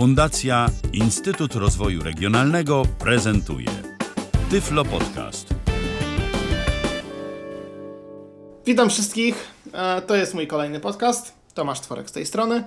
Fundacja 0.00 0.66
Instytut 0.92 1.54
Rozwoju 1.54 2.02
Regionalnego 2.02 2.82
prezentuje 2.98 3.68
Tyflo 4.50 4.84
Podcast. 4.84 5.54
Witam 8.66 8.90
wszystkich. 8.90 9.48
E, 9.72 10.02
To 10.02 10.16
jest 10.16 10.34
mój 10.34 10.46
kolejny 10.46 10.80
podcast. 10.80 11.32
Tomasz 11.54 11.80
Tworek 11.80 12.10
z 12.10 12.12
tej 12.12 12.26
strony. 12.26 12.64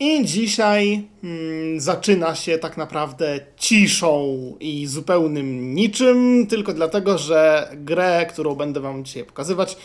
I 0.00 0.24
dzisiaj 0.24 1.08
mm, 1.24 1.80
zaczyna 1.80 2.34
się 2.34 2.58
tak 2.58 2.76
naprawdę 2.76 3.40
ciszą 3.56 4.36
i 4.60 4.86
zupełnym 4.86 5.74
niczym, 5.74 6.46
tylko 6.46 6.72
dlatego, 6.72 7.18
że 7.18 7.70
grę, 7.74 8.26
którą 8.26 8.54
będę 8.54 8.80
Wam 8.80 9.04
dzisiaj 9.04 9.24
pokazywać, 9.24 9.76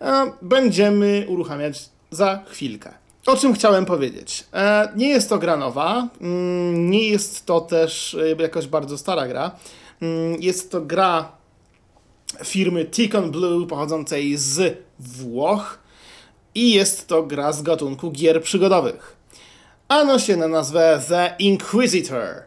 e, 0.00 0.32
będziemy 0.42 1.26
uruchamiać 1.28 1.88
za 2.10 2.44
chwilkę. 2.46 3.03
O 3.26 3.36
czym 3.36 3.54
chciałem 3.54 3.84
powiedzieć? 3.86 4.44
E, 4.54 4.88
nie 4.96 5.08
jest 5.08 5.28
to 5.28 5.38
gra 5.38 5.56
nowa, 5.56 6.08
mm, 6.20 6.90
nie 6.90 7.08
jest 7.08 7.46
to 7.46 7.60
też 7.60 8.14
e, 8.38 8.42
jakoś 8.42 8.66
bardzo 8.66 8.98
stara 8.98 9.28
gra. 9.28 9.50
Mm, 10.02 10.42
Jest 10.42 10.70
to 10.70 10.80
gra 10.80 11.32
firmy 12.44 12.84
Ticon 12.84 13.30
Blue 13.30 13.66
pochodzącej 13.66 14.36
z 14.36 14.78
Włoch 14.98 15.78
i 16.54 16.72
jest 16.72 17.06
to 17.08 17.22
gra 17.22 17.52
z 17.52 17.62
gatunku 17.62 18.10
gier 18.10 18.42
przygodowych. 18.42 19.16
Ano 19.88 20.18
się 20.18 20.36
na 20.36 20.48
nazwę 20.48 21.02
The 21.08 21.34
Inquisitor. 21.38 22.42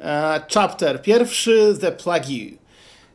E, 0.00 0.40
chapter 0.54 1.02
pierwszy 1.02 1.78
The 1.80 1.92
Plague. 1.92 2.59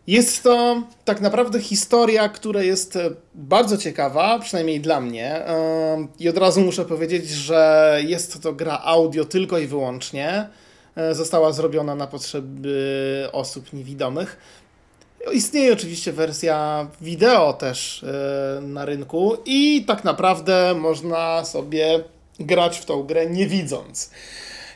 Jest 0.08 0.44
to 0.44 0.82
tak 1.06 1.22
naprawdę 1.22 1.60
historia, 1.60 2.30
która 2.30 2.64
jest 2.64 2.96
e, 2.96 3.10
bardzo 3.36 3.78
ciekawa, 3.78 4.40
przynajmniej 4.40 4.80
dla 4.82 5.02
mnie. 5.02 5.42
I 6.20 6.30
od 6.30 6.38
razu 6.38 6.62
muszę 6.62 6.86
powiedzieć, 6.86 7.30
że 7.30 8.00
jest 8.06 8.44
to 8.44 8.54
gra 8.54 8.82
audio 8.84 9.26
tylko 9.26 9.58
i 9.58 9.68
wyłącznie. 9.68 10.50
E, 10.96 11.16
Została 11.16 11.52
zrobiona 11.52 11.96
na 11.96 12.08
potrzeby 12.08 13.30
osób 13.32 13.74
niewidomych. 13.74 14.38
Istnieje 15.34 15.74
oczywiście 15.74 16.14
wersja 16.14 16.88
wideo 17.02 17.54
też 17.54 18.04
e, 18.04 18.62
na 18.62 18.86
rynku 18.86 19.38
i 19.46 19.86
tak 19.88 20.04
naprawdę 20.04 20.76
można 20.76 21.46
sobie 21.46 22.04
grać 22.40 22.80
w 22.80 22.86
tą 22.86 23.04
grę 23.04 23.30
nie 23.30 23.48
widząc. 23.48 24.12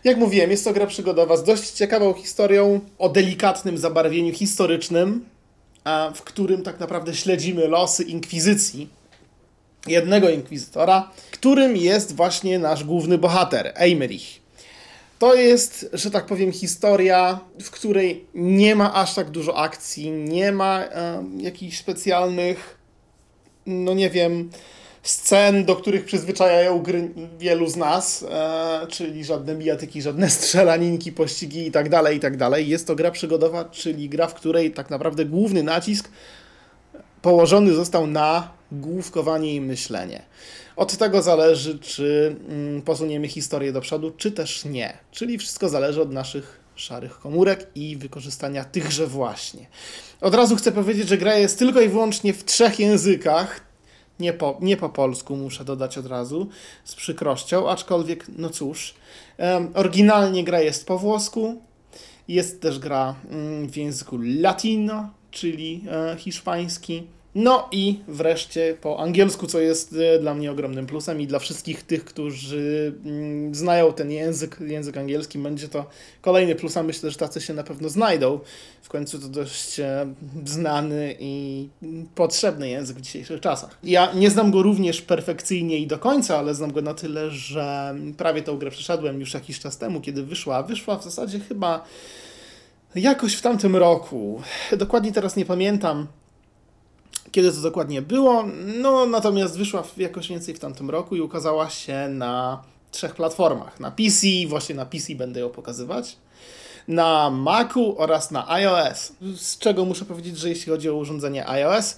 Jak 0.03 0.17
mówiłem, 0.17 0.52
jest 0.52 0.64
to 0.64 0.73
gra 0.73 0.88
przygodowa 0.88 1.38
z 1.38 1.44
dość 1.44 1.72
ciekawą 1.72 2.14
historią 2.14 2.80
o 2.97 3.09
delikatnym 3.09 3.78
zabarwieniu 3.78 4.33
historycznym, 4.33 5.25
a 5.83 6.11
w 6.16 6.22
którym 6.22 6.64
tak 6.64 6.80
naprawdę 6.80 7.16
śledzimy 7.16 7.67
losy 7.67 8.03
inkwizycji 8.03 8.89
jednego 9.88 10.30
inkwizytora, 10.30 11.11
którym 11.31 11.77
jest 11.77 12.16
właśnie 12.16 12.59
nasz 12.59 12.83
główny 12.83 13.17
bohater, 13.17 13.73
Eimerich. 13.75 14.39
To 15.20 15.36
jest, 15.36 15.89
że 15.94 16.11
tak 16.11 16.25
powiem, 16.25 16.52
historia, 16.52 17.39
w 17.61 17.72
której 17.72 18.25
nie 18.33 18.75
ma 18.75 18.94
aż 18.94 19.14
tak 19.14 19.30
dużo 19.30 19.58
akcji, 19.58 20.11
nie 20.11 20.52
ma 20.52 20.83
jakichś 21.38 21.77
specjalnych, 21.77 22.77
no 23.66 23.94
nie 23.94 24.09
wiem, 24.09 24.50
scen, 25.10 25.66
do 25.66 25.76
których 25.76 26.06
przyzwyczajają 26.06 26.80
gry 26.80 27.10
wielu 27.40 27.68
z 27.68 27.76
nas, 27.76 28.26
e, 28.30 28.88
czyli 28.90 29.26
żadne 29.26 29.56
bijatyki, 29.56 30.02
żadne 30.02 30.30
strzelaninki, 30.40 31.12
pościgi 31.12 31.68
i 31.68 31.72
tak 31.72 31.90
dalej, 31.90 32.18
i 32.18 32.20
tak. 32.20 32.34
Jest 32.58 32.88
to 32.88 32.96
gra 32.96 33.12
przygodowa, 33.12 33.66
czyli 33.66 34.10
gra, 34.10 34.28
w 34.28 34.34
której 34.34 34.72
tak 34.72 34.90
naprawdę 34.90 35.26
główny 35.26 35.64
nacisk 35.64 36.10
położony 37.22 37.74
został 37.74 38.08
na 38.08 38.52
główkowanie 38.72 39.56
i 39.56 39.62
myślenie. 39.62 40.22
Od 40.76 40.98
tego 40.98 41.22
zależy, 41.22 41.80
czy 41.80 42.36
mm, 42.50 42.82
posuniemy 42.82 43.28
historię 43.28 43.72
do 43.72 43.82
przodu, 43.82 44.12
czy 44.12 44.32
też 44.32 44.66
nie. 44.66 44.98
Czyli 45.12 45.38
wszystko 45.38 45.70
zależy 45.70 46.02
od 46.02 46.12
naszych 46.12 46.60
szarych 46.76 47.20
komórek 47.20 47.68
i 47.76 47.98
wykorzystania 47.98 48.64
tychże 48.64 49.08
właśnie. 49.08 49.68
Od 50.22 50.36
razu 50.36 50.56
chcę 50.56 50.72
powiedzieć, 50.72 51.08
że 51.08 51.18
gra 51.18 51.36
jest 51.36 51.60
tylko 51.60 51.82
i 51.82 51.89
wyłącznie 51.89 52.33
w 52.33 52.45
trzech 52.45 52.80
językach. 52.80 53.69
Nie 54.20 54.34
po, 54.34 54.58
nie 54.62 54.78
po 54.78 54.90
polsku, 54.90 55.36
muszę 55.36 55.66
dodać 55.66 55.98
od 55.98 56.06
razu, 56.06 56.48
z 56.84 56.96
przykrością, 56.96 57.70
aczkolwiek, 57.70 58.26
no 58.38 58.50
cóż. 58.50 58.94
Em, 59.38 59.72
oryginalnie 59.74 60.44
gra 60.44 60.62
jest 60.62 60.88
po 60.88 60.98
włosku, 60.98 61.62
jest 62.28 62.62
też 62.62 62.80
gra 62.80 63.16
mm, 63.30 63.70
w 63.70 63.78
języku 63.78 64.18
latino, 64.22 65.10
czyli 65.32 65.84
e, 65.92 66.18
hiszpański. 66.18 67.08
No 67.42 67.67
i 67.72 68.00
wreszcie 68.08 68.77
po 68.82 69.00
angielsku, 69.00 69.48
co 69.48 69.60
jest 69.60 69.95
e, 70.16 70.20
dla 70.20 70.33
mnie 70.33 70.52
ogromnym 70.52 70.86
plusem 70.86 71.22
i 71.22 71.27
dla 71.27 71.39
wszystkich 71.39 71.83
tych, 71.83 72.05
którzy 72.05 72.94
mm, 73.05 73.55
znają 73.55 73.94
ten 73.94 74.11
język, 74.11 74.58
język 74.60 74.98
angielski, 74.98 75.39
będzie 75.39 75.67
to 75.67 75.86
kolejny 76.22 76.55
plus, 76.55 76.77
a 76.77 76.83
myślę, 76.83 77.11
że 77.11 77.17
tacy 77.17 77.42
się 77.42 77.54
na 77.54 77.64
pewno 77.64 77.89
znajdą. 77.89 78.39
W 78.82 78.89
końcu 78.89 79.20
to 79.20 79.27
dość 79.27 79.80
e, 79.80 80.14
znany 80.45 81.16
i 81.20 81.67
potrzebny 82.16 82.70
język 82.70 82.98
w 82.98 83.02
dzisiejszych 83.02 83.42
czasach. 83.42 83.77
Ja 83.83 84.14
nie 84.14 84.30
znam 84.30 84.52
go 84.52 84.64
również 84.64 85.02
perfekcyjnie 85.02 85.77
i 85.77 85.88
do 85.88 86.00
końca, 86.00 86.38
ale 86.38 86.56
znam 86.56 86.71
go 86.71 86.82
na 86.82 86.94
tyle, 86.94 87.32
że 87.32 87.95
prawie 88.17 88.42
tą 88.42 88.58
grę 88.58 88.71
przeszedłem 88.71 89.20
już 89.20 89.33
jakiś 89.33 89.60
czas 89.60 89.77
temu, 89.77 90.02
kiedy 90.02 90.23
wyszła. 90.23 90.64
Wyszła 90.64 90.98
w 90.98 91.04
zasadzie 91.04 91.39
chyba 91.39 91.83
jakoś 92.95 93.36
w 93.36 93.42
tamtym 93.42 93.76
roku. 93.76 94.42
Dokładnie 94.77 95.11
teraz 95.11 95.36
nie 95.36 95.45
pamiętam, 95.45 96.08
kiedy 97.32 97.52
to 97.54 97.62
dokładnie 97.62 98.02
było. 98.02 98.44
No, 98.82 99.06
natomiast 99.06 99.58
wyszła 99.58 99.84
w- 99.84 99.98
jakoś 99.98 100.28
więcej 100.28 100.54
w 100.54 100.60
tamtym 100.60 100.90
roku 100.90 101.16
i 101.16 101.22
ukazała 101.22 101.70
się 101.70 102.08
na 102.10 102.64
trzech 102.92 103.16
platformach. 103.16 103.80
Na 103.80 103.92
PC, 103.92 104.28
właśnie 104.48 104.76
na 104.76 104.86
PC 104.86 105.16
będę 105.16 105.39
ją 105.39 105.50
pokazywać. 105.50 106.18
Na 106.88 107.30
Macu 107.30 107.95
oraz 108.02 108.32
na 108.32 108.50
iOS. 108.52 109.12
Z 109.38 109.58
czego 109.58 109.86
muszę 109.86 110.06
powiedzieć, 110.06 110.38
że 110.38 110.50
jeśli 110.50 110.72
chodzi 110.72 110.89
o 110.89 110.94
urządzenie 110.95 111.50
iOS, 111.50 111.98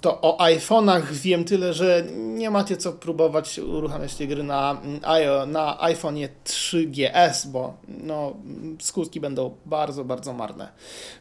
to 0.00 0.20
o 0.20 0.38
iPhone'ach 0.44 1.12
wiem 1.12 1.44
tyle, 1.44 1.74
że 1.74 2.04
nie 2.16 2.50
macie 2.50 2.76
co 2.76 2.92
próbować 2.92 3.58
uruchamiać 3.58 4.14
tej 4.14 4.28
gry 4.28 4.42
na, 4.42 4.80
mm, 4.82 5.50
na 5.52 5.78
iPhone'ie 5.80 6.28
3GS, 6.44 7.46
bo 7.46 7.74
no, 7.88 8.36
skutki 8.80 9.20
będą 9.20 9.54
bardzo, 9.66 10.04
bardzo 10.04 10.32
marne. 10.32 10.68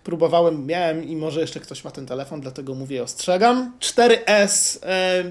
Próbowałem, 0.04 0.66
miałem 0.66 1.04
i 1.04 1.16
może 1.16 1.42
jeszcze 1.42 1.60
ktoś 1.60 1.84
ma 1.84 1.92
ten 1.92 2.06
telefon, 2.06 2.42
dlatego 2.42 2.74
mówię, 2.74 3.04
ostrzegam. 3.04 3.72
4S, 3.80 4.80
e, 4.84 5.24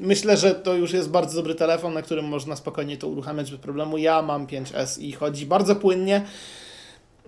myślę, 0.00 0.36
że 0.36 0.54
to 0.54 0.74
już 0.74 0.92
jest 0.92 1.10
bardzo 1.10 1.36
dobry 1.36 1.54
telefon, 1.54 1.94
na 1.94 2.02
którym 2.02 2.24
można 2.24 2.56
spokojnie 2.56 2.96
to 2.96 3.08
uruchamiać 3.08 3.50
bez 3.50 3.60
problemu. 3.60 3.98
Ja 3.98 4.22
mam 4.22 4.46
5S 4.46 5.00
i 5.00 5.12
chodzi 5.12 5.46
bardzo 5.46 5.76
płynnie. 5.76 6.24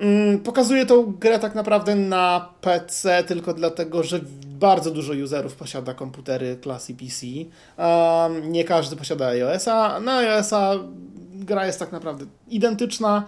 Mm, 0.01 0.39
Pokazuję 0.39 0.87
tą 0.87 1.13
grę 1.13 1.39
tak 1.39 1.55
naprawdę 1.55 1.95
na 1.95 2.49
PC 2.61 3.25
tylko 3.25 3.55
dlatego, 3.55 4.03
że 4.03 4.21
bardzo 4.47 4.91
dużo 4.91 5.13
userów 5.25 5.55
posiada 5.57 5.95
komputery 5.95 6.57
klasy 6.63 6.95
PC. 6.95 7.27
Um, 7.27 8.53
nie 8.53 8.65
każdy 8.65 8.97
posiada 8.97 9.27
iOS-a. 9.27 10.01
Na 10.01 10.17
iOS-a 10.17 10.75
gra 11.35 11.67
jest 11.67 11.79
tak 11.79 11.93
naprawdę 11.93 12.25
identyczna. 12.49 13.27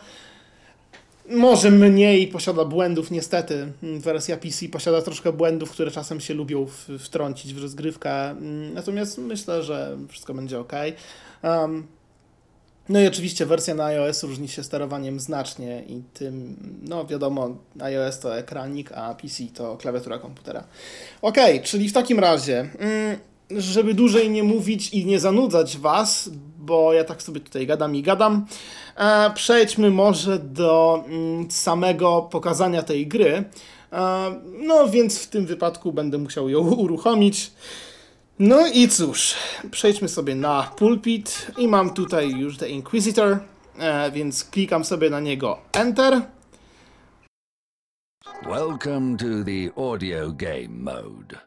Może 1.31 1.71
mniej 1.71 2.29
posiada 2.29 2.65
błędów, 2.65 3.11
niestety. 3.11 3.73
Mm, 3.83 4.01
Wersja 4.01 4.37
PC 4.37 4.69
posiada 4.69 5.03
troszkę 5.03 5.33
błędów, 5.33 5.71
które 5.71 5.91
czasem 5.91 6.21
się 6.21 6.35
lubią 6.35 6.67
wtrącić 6.99 7.55
w 7.55 7.63
rozgrywkę. 7.63 8.31
Mm, 8.31 8.75
Natomiast 8.75 9.19
myślę, 9.19 9.63
że 9.63 9.97
wszystko 10.09 10.35
będzie 10.35 10.61
ok. 10.61 10.73
Um, 11.43 11.87
no 12.93 13.01
i 13.01 13.07
oczywiście 13.07 13.47
wersja 13.47 13.75
na 13.75 13.85
iOS 13.85 14.23
różni 14.23 14.49
się 14.49 14.65
sterowaniem 14.65 15.21
znacznie 15.21 15.83
i 15.89 16.03
tym, 16.15 16.57
no 16.83 17.07
wiadomo, 17.07 17.57
iOS 17.81 18.19
to 18.19 18.39
ekranik, 18.39 18.93
a 18.93 19.15
PC 19.15 19.45
to 19.55 19.77
klawiatura 19.77 20.19
komputera. 20.19 20.65
Ok, 21.23 21.37
czyli 21.63 21.89
w 21.89 21.93
takim 21.93 22.19
razie, 22.19 22.69
mm, 22.79 23.19
żeby 23.51 23.95
dłużej 23.95 24.31
nie 24.31 24.43
mówić 24.43 24.89
i 24.89 25.07
nie 25.07 25.21
zanudzać 25.21 25.79
Was, 25.79 26.31
bo 26.59 26.93
ja 26.93 27.05
tak 27.05 27.23
sobie 27.23 27.41
tutaj 27.41 27.67
gadam 27.67 27.97
i 27.97 28.03
gadam, 28.03 28.47
e, 28.97 29.31
przejdźmy 29.35 29.91
może 29.91 30.39
do 30.39 31.05
mm, 31.07 31.51
samego 31.51 32.29
pokazania 32.31 32.83
tej 32.83 33.07
gry. 33.07 33.45
E, 33.93 34.41
no 34.59 34.89
więc 34.89 35.19
w 35.19 35.27
tym 35.27 35.47
wypadku 35.47 35.93
będę 35.93 36.19
musiał 36.19 36.49
ją 36.49 36.61
uruchomić. 36.85 37.51
No 38.45 38.67
i 38.67 38.89
cóż, 38.89 39.35
przejdźmy 39.71 40.09
sobie 40.09 40.35
na 40.35 40.63
pulpit 40.77 41.47
i 41.59 41.69
mam 41.69 41.95
tutaj 41.95 42.31
już 42.31 42.57
The 42.57 42.69
Inquisitor, 42.69 43.39
e, 43.79 44.11
więc 44.11 44.45
klikam 44.45 44.85
sobie 44.85 45.11
na 45.11 45.21
niego 45.21 45.59
Enter. 45.73 46.23
Welcome 48.43 49.17
to 49.17 49.25
the 49.25 49.83
audio 49.83 50.33
game 50.33 50.69
mode. 50.69 51.39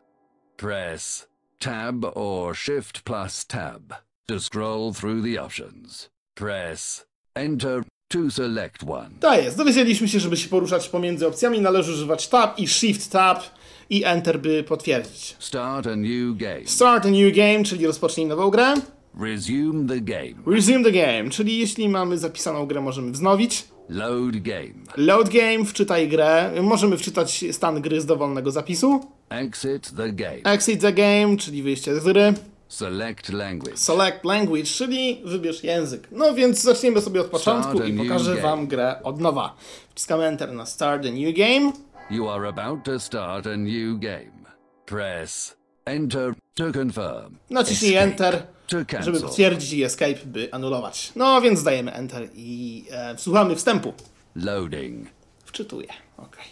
Press 0.57 1.27
Tab 1.59 2.05
or 2.17 2.55
Shift 2.55 3.01
plus 3.01 3.45
Tab 3.45 3.93
to 4.25 4.39
scroll 4.39 4.93
through 4.93 5.25
the 5.25 5.43
options. 5.43 6.09
Press 6.35 7.05
Enter 7.35 7.83
to 8.07 8.31
select 8.31 8.83
one. 8.87 9.09
To 9.19 9.35
jest, 9.35 9.57
dowiedzieliśmy 9.57 10.07
się, 10.07 10.19
żeby 10.19 10.37
się 10.37 10.49
poruszać 10.49 10.89
pomiędzy 10.89 11.27
opcjami 11.27 11.61
należy 11.61 11.91
używać 11.91 12.27
Tab 12.27 12.59
i 12.59 12.67
Shift 12.67 13.11
Tab 13.11 13.43
i 13.89 14.03
Enter, 14.03 14.39
by 14.39 14.63
potwierdzić. 14.63 15.35
Start 15.39 15.87
a 15.87 15.95
new 15.95 16.37
game. 16.37 16.65
Start 16.65 17.05
a 17.05 17.09
new 17.09 17.35
game, 17.35 17.63
czyli 17.63 17.87
rozpocznij 17.87 18.25
nową 18.25 18.49
grę. 18.49 18.73
Resume 19.19 19.87
the 19.87 19.99
game. 19.99 20.55
Resume 20.55 20.83
the 20.83 20.91
game, 20.91 21.29
czyli 21.29 21.57
jeśli 21.57 21.89
mamy 21.89 22.17
zapisaną 22.17 22.65
grę, 22.65 22.81
możemy 22.81 23.11
wznowić. 23.11 23.63
Load 23.89 24.35
game. 24.37 24.73
Load 24.97 25.29
game, 25.29 25.65
wczytaj 25.65 26.09
grę. 26.09 26.51
Możemy 26.61 26.97
wczytać 26.97 27.45
stan 27.51 27.81
gry 27.81 28.01
z 28.01 28.05
dowolnego 28.05 28.51
zapisu. 28.51 29.05
Exit 29.29 29.91
the 29.97 30.11
game. 30.11 30.41
Exit 30.43 30.81
the 30.81 30.93
game, 30.93 31.37
czyli 31.37 31.63
wyjście 31.63 31.99
z 31.99 32.03
gry. 32.03 32.33
Select 32.67 33.29
language. 33.29 33.77
Select 33.77 34.23
language, 34.25 34.63
czyli 34.63 35.21
wybierz 35.25 35.63
język. 35.63 36.07
No 36.11 36.33
więc 36.33 36.61
zaczniemy 36.61 37.01
sobie 37.01 37.21
od 37.21 37.27
początku 37.27 37.83
i 37.83 37.93
pokażę 37.93 38.35
wam 38.35 38.67
grę 38.67 38.95
od 39.03 39.21
nowa. 39.21 39.55
Wciskamy 39.89 40.23
Enter 40.23 40.53
na 40.53 40.65
Start 40.65 41.05
a 41.05 41.11
New 41.11 41.35
Game. 41.35 41.71
You 42.09 42.29
are 42.29 42.45
about 42.45 42.85
to 42.85 42.99
start 42.99 43.47
a 43.47 43.57
new 43.57 43.99
game. 43.99 44.45
Press 44.85 45.55
Enter 45.87 46.35
to 46.55 46.71
confirm. 46.71 47.37
Naciśnij 47.49 47.95
Enter, 47.95 48.47
to 48.67 48.77
żeby 49.01 49.21
potwierdzić 49.21 49.73
i 49.73 49.83
Escape, 49.83 50.25
by 50.25 50.53
anulować. 50.53 51.11
No 51.15 51.41
więc 51.41 51.63
dajemy 51.63 51.93
Enter 51.93 52.29
i 52.35 52.85
e, 52.91 53.17
słuchamy 53.17 53.55
wstępu. 53.55 53.93
Loading. 54.35 55.07
Wczytuję, 55.45 55.87
okej. 56.17 56.45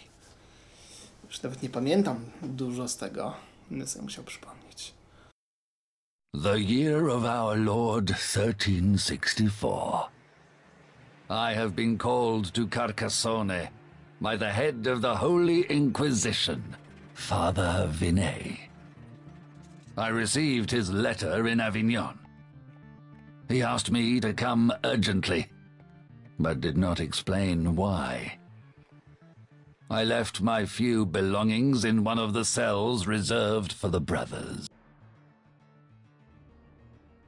Już 1.27 1.41
nawet 1.41 1.63
nie 1.63 1.69
pamiętam 1.69 2.25
dużo 2.41 2.87
z 2.87 2.97
tego. 2.97 3.33
Będę 3.69 3.87
sobie 3.87 4.03
musiał 4.03 4.23
przypomnieć. 4.23 4.93
The 6.43 6.59
year 6.59 7.09
of 7.09 7.23
our 7.23 7.57
Lord 7.57 8.07
1364. 8.07 9.79
I 11.29 11.55
have 11.55 11.69
been 11.69 11.97
called 11.97 12.51
to 12.51 12.61
Carcassonne 12.75 13.67
by 14.23 14.37
the 14.37 14.49
head 14.49 14.87
of 14.87 15.01
the 15.01 15.17
Holy 15.17 15.63
Inquisition, 15.63 16.77
Father 17.13 17.89
Vinet. 17.91 18.57
I 19.97 20.07
received 20.07 20.71
his 20.71 20.89
letter 20.89 21.45
in 21.45 21.59
Avignon. 21.59 22.17
He 23.49 23.61
asked 23.61 23.91
me 23.91 24.21
to 24.21 24.33
come 24.33 24.71
urgently, 24.85 25.47
but 26.39 26.61
did 26.61 26.77
not 26.77 27.01
explain 27.01 27.75
why. 27.75 28.37
I 29.91 30.05
left 30.05 30.39
my 30.39 30.65
few 30.65 31.05
belongings 31.05 31.83
in 31.83 32.05
one 32.05 32.17
of 32.17 32.31
the 32.31 32.45
cells 32.45 33.05
reserved 33.05 33.73
for 33.73 33.89
the 33.89 33.99
brothers. 33.99 34.69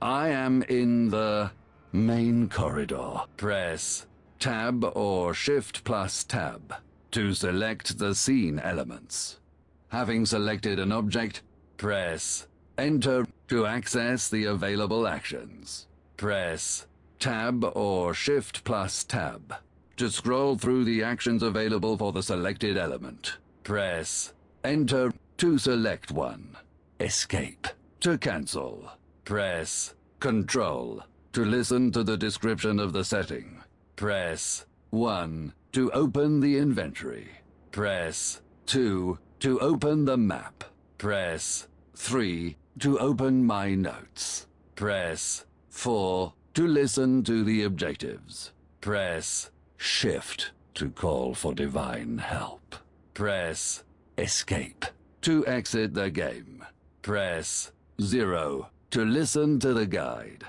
I 0.01 0.30
am 0.30 0.63
in 0.63 1.09
the 1.09 1.51
main 1.92 2.47
corridor. 2.47 3.18
Press 3.36 4.07
Tab 4.39 4.86
or 4.95 5.33
Shift 5.33 5.83
plus 5.83 6.24
Tab 6.24 6.74
to 7.15 7.33
select 7.33 7.97
the 7.97 8.13
scene 8.13 8.59
elements. 8.59 9.39
Having 9.88 10.25
selected 10.25 10.79
an 10.79 10.91
object, 10.91 11.44
press 11.77 12.45
Enter 12.77 13.25
to 13.47 13.65
access 13.65 14.27
the 14.27 14.44
available 14.44 15.07
actions. 15.07 15.88
Press 16.17 16.88
Tab 17.17 17.63
or 17.73 18.13
Shift 18.13 18.65
plus 18.65 19.06
Tab 19.06 19.56
to 19.95 20.09
scroll 20.09 20.57
through 20.57 20.83
the 20.83 21.03
actions 21.03 21.41
available 21.41 21.97
for 21.97 22.12
the 22.12 22.21
selected 22.21 22.75
element. 22.75 23.38
Press 23.63 24.33
Enter 24.65 25.13
to 25.38 25.57
select 25.57 26.11
one. 26.11 26.57
Escape 27.00 27.68
to 28.01 28.18
cancel. 28.18 28.91
Press 29.23 29.94
Control 30.19 31.01
to 31.31 31.45
listen 31.45 31.94
to 31.94 32.03
the 32.03 32.18
description 32.18 32.77
of 32.77 32.91
the 32.91 33.06
setting. 33.06 33.63
Press 33.95 34.65
1 34.89 35.53
to 35.75 35.92
open 35.92 36.39
the 36.39 36.57
inventory. 36.57 37.27
Press 37.74 38.39
2 38.68 39.19
to 39.42 39.60
open 39.60 40.06
the 40.06 40.16
map. 40.16 40.63
Press 40.98 41.68
3 41.98 42.56
to 42.80 42.98
open 42.98 43.44
my 43.44 43.75
notes. 43.75 44.48
Press 44.75 45.45
4 45.72 46.31
to 46.54 46.66
listen 46.66 47.24
to 47.24 47.44
the 47.44 47.63
objectives. 47.63 48.54
Press 48.80 49.51
Shift 49.75 50.51
to 50.75 50.89
call 50.92 51.33
for 51.33 51.54
divine 51.54 52.19
help. 52.19 52.78
Press 53.13 53.83
Escape 54.18 54.86
to 55.24 55.45
exit 55.45 55.94
the 55.94 56.10
game. 56.10 56.63
Press 57.01 57.74
0 58.01 58.69
to 58.92 59.04
listen 59.04 59.60
to 59.60 59.74
the 59.74 59.86
guide. 59.86 60.45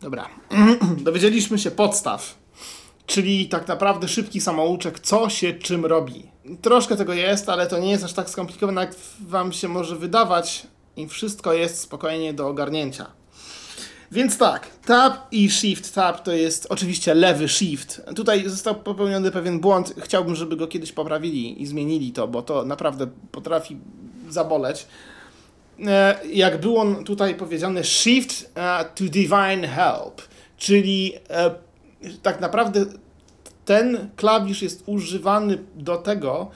Dobra, 0.00 0.28
dowiedzieliśmy 0.98 1.58
się 1.58 1.70
podstaw, 1.70 2.43
czyli 3.06 3.48
tak 3.48 3.68
naprawdę 3.68 4.08
szybki 4.08 4.40
samouczek, 4.40 5.00
co 5.00 5.28
się 5.28 5.52
czym 5.52 5.86
robi. 5.86 6.30
Troszkę 6.62 6.96
tego 6.96 7.14
jest, 7.14 7.48
ale 7.48 7.66
to 7.66 7.78
nie 7.78 7.90
jest 7.90 8.04
aż 8.04 8.12
tak 8.12 8.30
skomplikowane, 8.30 8.80
jak 8.80 8.94
wam 9.28 9.52
się 9.52 9.68
może 9.68 9.96
wydawać 9.96 10.66
i 10.96 11.08
wszystko 11.08 11.52
jest 11.52 11.80
spokojnie 11.80 12.34
do 12.34 12.48
ogarnięcia. 12.48 13.06
Więc 14.12 14.38
tak, 14.38 14.70
tab 14.86 15.12
i 15.32 15.50
shift 15.50 15.94
tab 15.94 16.22
to 16.22 16.32
jest 16.32 16.66
oczywiście 16.70 17.14
lewy 17.14 17.48
shift. 17.48 18.02
Tutaj 18.16 18.48
został 18.48 18.74
popełniony 18.74 19.30
pewien 19.30 19.60
błąd. 19.60 19.94
Chciałbym, 19.98 20.34
żeby 20.34 20.56
go 20.56 20.66
kiedyś 20.66 20.92
poprawili 20.92 21.62
i 21.62 21.66
zmienili 21.66 22.12
to, 22.12 22.28
bo 22.28 22.42
to 22.42 22.64
naprawdę 22.64 23.06
potrafi 23.32 23.76
zaboleć. 24.28 24.86
E, 25.86 26.18
jak 26.32 26.60
było 26.60 26.94
tutaj 26.94 27.34
powiedziane, 27.34 27.84
shift 27.84 28.50
e, 28.54 28.84
to 28.84 29.04
divine 29.04 29.68
help, 29.68 30.22
czyli 30.56 31.12
e, 31.30 31.54
tak 32.22 32.40
naprawdę 32.40 32.86
ten 33.64 34.10
klawisz 34.16 34.62
jest 34.62 34.82
używany 34.86 35.58
do 35.74 35.96
tego, 35.96 36.50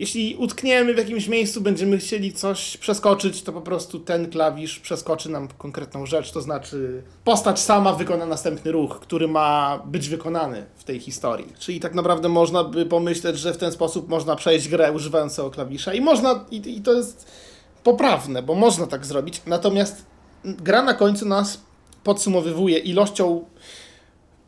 jeśli 0.00 0.36
utkniemy 0.36 0.94
w 0.94 0.98
jakimś 0.98 1.28
miejscu, 1.28 1.60
będziemy 1.60 1.98
chcieli 1.98 2.32
coś 2.32 2.76
przeskoczyć, 2.76 3.42
to 3.42 3.52
po 3.52 3.60
prostu 3.60 4.00
ten 4.00 4.30
klawisz 4.30 4.78
przeskoczy 4.78 5.28
nam 5.28 5.48
konkretną 5.48 6.06
rzecz, 6.06 6.32
to 6.32 6.40
znaczy 6.40 7.02
postać 7.24 7.60
sama 7.60 7.92
wykona 7.92 8.26
następny 8.26 8.72
ruch, 8.72 9.00
który 9.00 9.28
ma 9.28 9.82
być 9.86 10.08
wykonany 10.08 10.66
w 10.76 10.84
tej 10.84 11.00
historii. 11.00 11.52
Czyli 11.58 11.80
tak 11.80 11.94
naprawdę 11.94 12.28
można 12.28 12.64
by 12.64 12.86
pomyśleć, 12.86 13.38
że 13.38 13.54
w 13.54 13.56
ten 13.56 13.72
sposób 13.72 14.08
można 14.08 14.36
przejść 14.36 14.68
grę 14.68 14.92
używając 14.92 15.36
tego 15.36 15.50
klawisza 15.50 15.94
i 15.94 16.00
można, 16.00 16.44
i, 16.50 16.76
i 16.76 16.82
to 16.82 16.92
jest 16.92 17.26
poprawne, 17.84 18.42
bo 18.42 18.54
można 18.54 18.86
tak 18.86 19.06
zrobić, 19.06 19.42
natomiast 19.46 20.04
gra 20.44 20.82
na 20.82 20.94
końcu 20.94 21.26
nas 21.26 21.60
podsumowywuje 22.04 22.78
ilością 22.78 23.44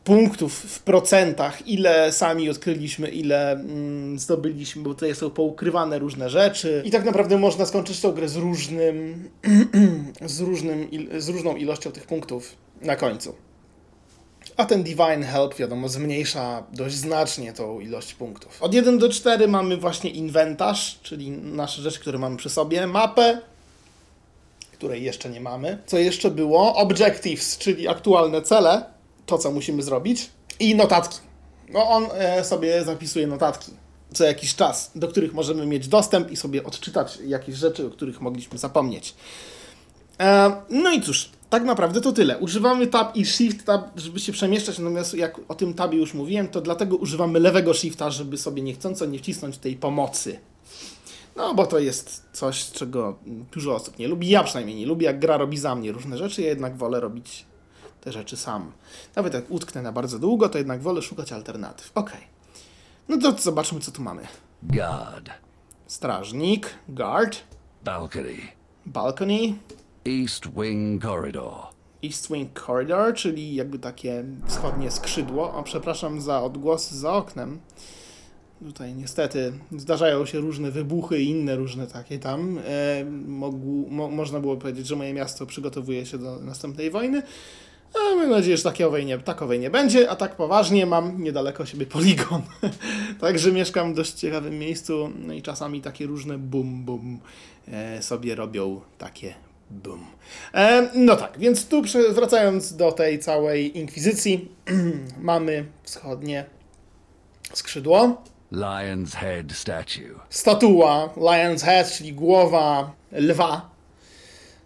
punktów 0.05 0.55
w 0.55 0.83
procentach, 0.83 1.69
ile 1.69 2.13
sami 2.13 2.51
odkryliśmy, 2.51 3.09
ile 3.09 3.53
mm, 3.53 4.19
zdobyliśmy, 4.19 4.83
bo 4.83 4.95
tutaj 4.95 5.15
są 5.15 5.31
poukrywane 5.31 5.99
różne 5.99 6.31
rzeczy 6.31 6.83
i 6.85 6.91
tak 6.91 7.05
naprawdę 7.05 7.39
można 7.39 7.67
skończyć 7.67 8.01
tą 8.01 8.13
grę 8.13 8.29
z 8.29 8.37
różnym, 8.37 9.29
z, 10.27 10.41
różnym 10.41 10.89
z 11.19 11.29
różną 11.29 11.57
ilością 11.57 11.93
tych 11.93 12.07
punktów 12.07 12.57
na 12.81 12.97
końcu. 12.97 13.35
A 14.57 14.65
ten 14.65 14.83
Divine 14.83 15.23
Help, 15.23 15.55
wiadomo, 15.55 15.89
zmniejsza 15.89 16.63
dość 16.73 16.95
znacznie 16.95 17.53
tą 17.53 17.81
ilość 17.81 18.15
punktów. 18.15 18.63
Od 18.63 18.75
1 18.75 18.99
do 18.99 19.09
4 19.09 19.49
mamy 19.49 19.77
właśnie 19.77 20.11
inwentarz, 20.11 20.99
czyli 21.03 21.31
nasze 21.31 21.83
rzeczy, 21.83 22.01
które 22.01 22.19
mamy 22.19 22.37
przy 22.37 22.51
sobie, 22.51 22.87
mapę, 22.87 23.41
której 24.73 25.03
jeszcze 25.03 25.31
nie 25.31 25.41
mamy. 25.41 25.79
Co 25.87 25.99
jeszcze 25.99 26.31
było? 26.31 26.75
Objectives, 26.77 27.59
czyli 27.59 27.89
aktualne 27.89 28.43
cele, 28.43 28.85
to 29.27 29.39
co 29.39 29.51
musimy 29.51 29.83
zrobić, 29.83 30.31
i 30.61 30.75
notatki. 30.75 31.19
No 31.69 31.89
on 31.89 32.07
e, 32.15 32.45
sobie 32.45 32.85
zapisuje 32.85 33.27
notatki 33.27 33.73
co 34.13 34.25
jakiś 34.25 34.55
czas, 34.55 34.91
do 34.95 35.09
których 35.09 35.35
możemy 35.35 35.67
mieć 35.67 35.89
dostęp 35.89 36.31
i 36.31 36.37
sobie 36.37 36.65
odczytać 36.65 37.19
jakieś 37.27 37.55
rzeczy, 37.57 37.87
o 37.87 37.91
których 37.91 38.21
mogliśmy 38.21 38.59
zapomnieć. 38.59 39.15
E, 40.21 40.53
no 40.71 40.91
i 40.91 41.03
cóż, 41.03 41.31
tak 41.51 41.65
naprawdę 41.65 42.01
to 42.01 42.13
tyle. 42.13 42.39
Używamy 42.39 42.87
tab 42.87 43.17
i 43.17 43.27
shift 43.27 43.67
tab, 43.67 44.01
żeby 44.01 44.21
się 44.21 44.33
przemieszczać, 44.33 44.79
natomiast 44.79 45.15
jak 45.15 45.41
o 45.49 45.55
tym 45.55 45.75
tabie 45.75 45.99
już 45.99 46.15
mówiłem, 46.15 46.49
to 46.49 46.61
dlatego 46.61 46.97
używamy 46.97 47.41
lewego 47.41 47.75
shifta, 47.75 48.11
żeby 48.11 48.39
sobie 48.39 48.63
niechcąco 48.63 49.07
nie 49.07 49.19
wcisnąć 49.19 49.59
tej 49.59 49.77
pomocy. 49.77 50.39
No, 51.37 51.55
bo 51.55 51.67
to 51.67 51.79
jest 51.79 52.25
coś, 52.33 52.71
czego 52.71 53.19
dużo 53.53 53.75
osób 53.75 53.99
nie 53.99 54.09
lubi. 54.09 54.29
Ja 54.29 54.45
przynajmniej 54.45 54.77
nie 54.77 54.87
lubię, 54.87 55.07
jak 55.07 55.19
gra 55.19 55.37
robi 55.37 55.59
za 55.59 55.75
mnie 55.75 55.93
różne 55.93 56.19
rzeczy, 56.19 56.43
ja 56.43 56.49
jednak 56.49 56.77
wolę 56.77 57.01
robić 57.01 57.45
te 58.05 58.13
rzeczy 58.13 58.37
sam. 58.37 58.73
Nawet 59.17 59.35
jak 59.35 59.51
utknę 59.51 59.83
na 59.83 59.93
bardzo 59.93 60.19
długo, 60.19 60.49
to 60.49 60.59
jednak 60.59 60.83
wolę 60.83 61.03
szukać 61.03 61.33
alternatyw. 61.33 61.91
Okej. 61.95 62.21
No 63.09 63.17
to 63.19 63.43
zobaczmy, 63.43 63.81
co 63.81 63.93
tu 63.93 64.03
mamy. 64.03 64.23
Guard. 64.63 65.31
Strażnik, 65.87 66.71
guard, 66.89 67.37
Balcony. 67.85 68.37
balcony, 68.87 69.55
East 70.07 70.47
Wing 70.57 71.03
Corridor. 71.03 71.55
East 72.05 72.33
Wing 72.33 72.61
Corridor, 72.67 73.15
czyli 73.15 73.55
jakby 73.55 73.79
takie 73.79 74.25
wschodnie 74.47 74.91
skrzydło. 74.91 75.55
O, 75.55 75.63
przepraszam 75.63 76.21
za 76.21 76.43
odgłosy 76.43 76.99
za 76.99 77.13
oknem. 77.13 77.59
Tutaj 78.65 78.95
niestety 78.95 79.53
zdarzają 79.77 80.27
się 80.27 80.39
różne 80.39 80.71
wybuchy 80.71 81.23
i 81.23 81.29
inne 81.31 81.57
różne 81.57 81.87
takie 81.87 82.19
tam. 82.19 82.59
E, 82.59 83.05
mogł, 83.27 83.87
mo, 83.91 84.09
można 84.09 84.41
było 84.41 84.57
powiedzieć, 84.57 84.87
że 84.87 84.97
moje 84.97 85.15
miasto 85.15 85.47
przygotowuje 85.47 86.07
się 86.07 86.19
do 86.19 86.39
następnej 86.39 86.91
wojny. 86.91 87.23
A 87.95 88.15
mam 88.15 88.31
nadzieję, 88.31 88.57
że 88.57 88.63
takowej 88.63 89.07
nie, 89.07 89.19
takowej 89.19 89.61
nie 89.61 89.71
będzie, 89.71 90.11
a 90.11 90.17
tak 90.17 90.37
poważnie 90.37 90.87
mam 90.87 91.23
niedaleko 91.23 91.67
siebie 91.67 91.87
poligon. 91.87 92.43
Także 93.21 93.53
mieszkam 93.53 93.93
w 93.93 93.97
dość 93.97 94.13
ciekawym 94.13 94.59
miejscu, 94.59 95.11
no 95.19 95.33
i 95.35 95.43
czasami 95.43 95.81
takie 95.81 96.07
różne 96.07 96.39
bum 96.39 96.85
bum 96.85 97.21
e, 97.69 98.03
sobie 98.03 98.35
robią 98.35 98.81
takie 98.99 99.35
Bum. 99.71 100.07
E, 100.55 100.89
no 100.95 101.17
tak, 101.17 101.39
więc 101.39 101.69
tu 101.69 101.83
wracając 102.15 102.77
do 102.77 102.93
tej 102.93 103.19
całej 103.19 103.79
inkwizycji, 103.79 104.49
mamy 105.21 105.67
wschodnie 105.83 106.45
skrzydło, 107.53 108.23
Lion's 108.53 109.15
head 109.15 109.53
statue. 109.53 110.21
statua 110.31 111.09
Lion's 111.17 111.65
Head, 111.65 111.93
czyli 111.93 112.13
głowa 112.13 112.93
lwa, 113.13 113.71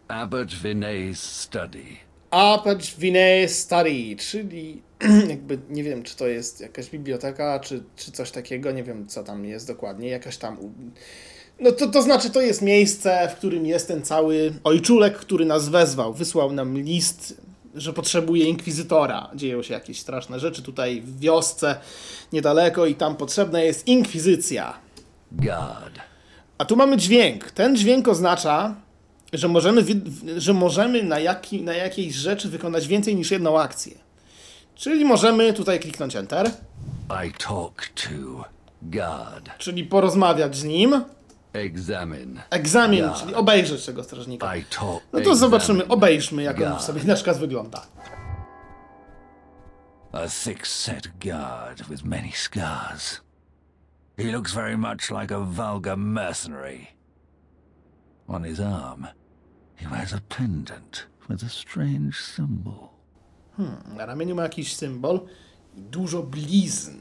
Abbot 0.08 0.48
Vinay's 0.48 1.16
study. 1.16 2.05
Apache 2.36 2.98
Vinay 2.98 3.48
Study, 3.48 4.16
czyli 4.16 4.82
jakby 5.28 5.58
nie 5.70 5.84
wiem, 5.84 6.02
czy 6.02 6.16
to 6.16 6.26
jest 6.26 6.60
jakaś 6.60 6.90
biblioteka, 6.90 7.60
czy, 7.60 7.82
czy 7.96 8.12
coś 8.12 8.30
takiego, 8.30 8.72
nie 8.72 8.82
wiem, 8.82 9.06
co 9.08 9.24
tam 9.24 9.44
jest 9.44 9.66
dokładnie, 9.66 10.08
jakaś 10.08 10.36
tam. 10.36 10.56
No 11.60 11.72
to, 11.72 11.86
to 11.86 12.02
znaczy, 12.02 12.30
to 12.30 12.40
jest 12.40 12.62
miejsce, 12.62 13.28
w 13.32 13.38
którym 13.38 13.66
jest 13.66 13.88
ten 13.88 14.02
cały 14.02 14.52
ojczulek, 14.64 15.16
który 15.16 15.44
nas 15.44 15.68
wezwał, 15.68 16.14
wysłał 16.14 16.52
nam 16.52 16.78
list, 16.78 17.40
że 17.74 17.92
potrzebuje 17.92 18.44
inkwizytora. 18.44 19.30
Dzieją 19.34 19.62
się 19.62 19.74
jakieś 19.74 20.00
straszne 20.00 20.40
rzeczy 20.40 20.62
tutaj 20.62 21.00
w 21.00 21.20
wiosce 21.20 21.76
niedaleko 22.32 22.86
i 22.86 22.94
tam 22.94 23.16
potrzebna 23.16 23.60
jest 23.60 23.86
inkwizycja. 23.88 24.78
God. 25.32 25.92
A 26.58 26.64
tu 26.64 26.76
mamy 26.76 26.96
dźwięk. 26.96 27.50
Ten 27.50 27.76
dźwięk 27.76 28.08
oznacza, 28.08 28.74
że 29.32 29.48
możemy, 29.48 29.84
że 30.36 30.52
możemy 30.52 31.02
na, 31.02 31.18
jaki, 31.18 31.62
na 31.62 31.72
jakiejś 31.74 32.14
rzeczy 32.14 32.48
wykonać 32.48 32.86
więcej 32.88 33.16
niż 33.16 33.30
jedną 33.30 33.60
akcję. 33.60 33.94
Czyli 34.74 35.04
możemy 35.04 35.52
tutaj 35.52 35.80
kliknąć 35.80 36.16
Enter, 36.16 36.50
I 37.26 37.32
talk 37.32 37.86
to 37.94 38.44
God. 38.82 39.50
czyli 39.58 39.84
porozmawiać 39.84 40.56
z 40.56 40.64
nim. 40.64 41.04
Examine. 41.52 42.42
Egzamin, 42.50 42.98
Ja. 43.04 43.14
czyli 43.14 43.34
obejrzeć 43.34 43.84
tego 43.86 44.04
strażnika. 44.04 44.52
No 45.12 45.20
to 45.20 45.36
zobaczymy, 45.36 45.88
obejrzmy, 45.88 46.42
jak 46.42 46.60
on 46.60 46.68
God. 46.72 46.82
sobie 46.82 47.04
na 47.04 47.14
przykład 47.14 47.38
wygląda. 47.38 47.86
A 50.12 50.18
thick-set 50.28 51.08
guard 51.20 51.88
with 51.88 52.04
many 52.04 52.32
scars. 52.32 53.20
He 54.18 54.24
looks 54.32 54.52
very 54.54 54.76
much 54.78 55.10
like 55.10 55.34
a 55.34 55.40
vulgar 55.40 55.98
mercenary. 55.98 56.86
On 58.28 58.44
his 58.44 58.60
arm, 58.60 59.06
he 59.76 59.86
wears 59.86 60.12
a 60.12 60.20
pendant 60.28 61.06
with 61.28 61.42
a 61.42 61.48
strange 61.48 62.20
symbol. 62.20 62.90
Na 63.96 64.06
ramieniu 64.06 64.34
ma 64.34 64.42
jakiś 64.42 64.76
symbol 64.76 65.20
i 65.76 65.80
dużo 65.80 66.22
blizn. 66.22 67.00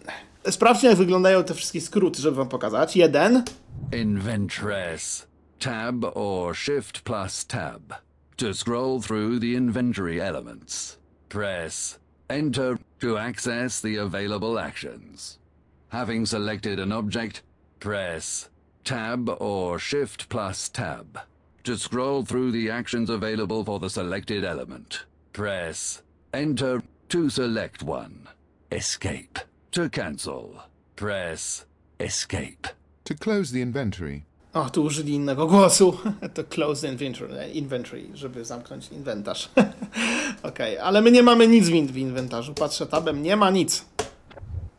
Sprawdźmy, 0.49 0.89
jak 0.89 0.97
wyglądają 0.97 1.43
te 1.43 1.53
wszystkie 1.53 1.81
skróty, 1.81 2.21
żeby 2.21 2.37
wam 2.37 2.49
pokazać. 2.49 2.95
Jeden, 2.95 3.43
Inventress. 3.91 5.27
Tab 5.59 6.05
or 6.15 6.55
Shift 6.55 7.01
plus 7.01 7.45
Tab. 7.45 7.93
To 8.37 8.53
scroll 8.53 9.01
through 9.01 9.39
the 9.39 9.53
inventory 9.53 10.21
elements. 10.21 10.97
Press 11.29 11.99
Enter 12.29 12.77
to 12.99 13.17
access 13.19 13.81
the 13.81 13.97
available 13.97 14.59
actions. 14.59 15.39
Having 15.89 16.25
selected 16.25 16.79
an 16.79 16.91
object, 16.91 17.43
press 17.79 18.49
Tab 18.85 19.29
or 19.39 19.79
Shift 19.79 20.29
plus 20.29 20.69
Tab. 20.69 21.19
To 21.63 21.75
scroll 21.75 22.23
through 22.23 22.51
the 22.51 22.69
actions 22.69 23.09
available 23.09 23.63
for 23.65 23.79
the 23.79 23.89
selected 23.89 24.45
element, 24.45 25.05
press 25.33 26.03
Enter 26.31 26.83
to 27.09 27.29
select 27.29 27.81
one. 27.81 28.27
Escape. 28.71 29.39
To 29.71 29.89
cancel, 29.89 30.61
press 30.95 31.65
Escape. 31.99 32.67
To 33.05 33.15
close 33.15 33.51
the 33.51 33.61
inventory, 33.61 34.25
O, 34.55 34.69
tu 34.69 34.83
użyli 34.83 35.13
innego 35.13 35.47
głosu. 35.47 35.97
To 36.33 36.43
close 36.43 36.87
inventory, 36.87 37.51
inventory 37.53 38.05
żeby 38.13 38.45
zamknąć 38.45 38.91
inwentarz. 38.91 39.49
Okej, 40.43 40.77
ale 40.77 41.01
my 41.01 41.11
nie 41.11 41.23
mamy 41.23 41.47
nic 41.47 41.69
w 41.69 41.97
inwentarzu. 41.97 42.53
Patrzę 42.53 42.85
tabem, 42.85 43.23
nie 43.23 43.35
ma 43.35 43.49
nic. 43.49 43.85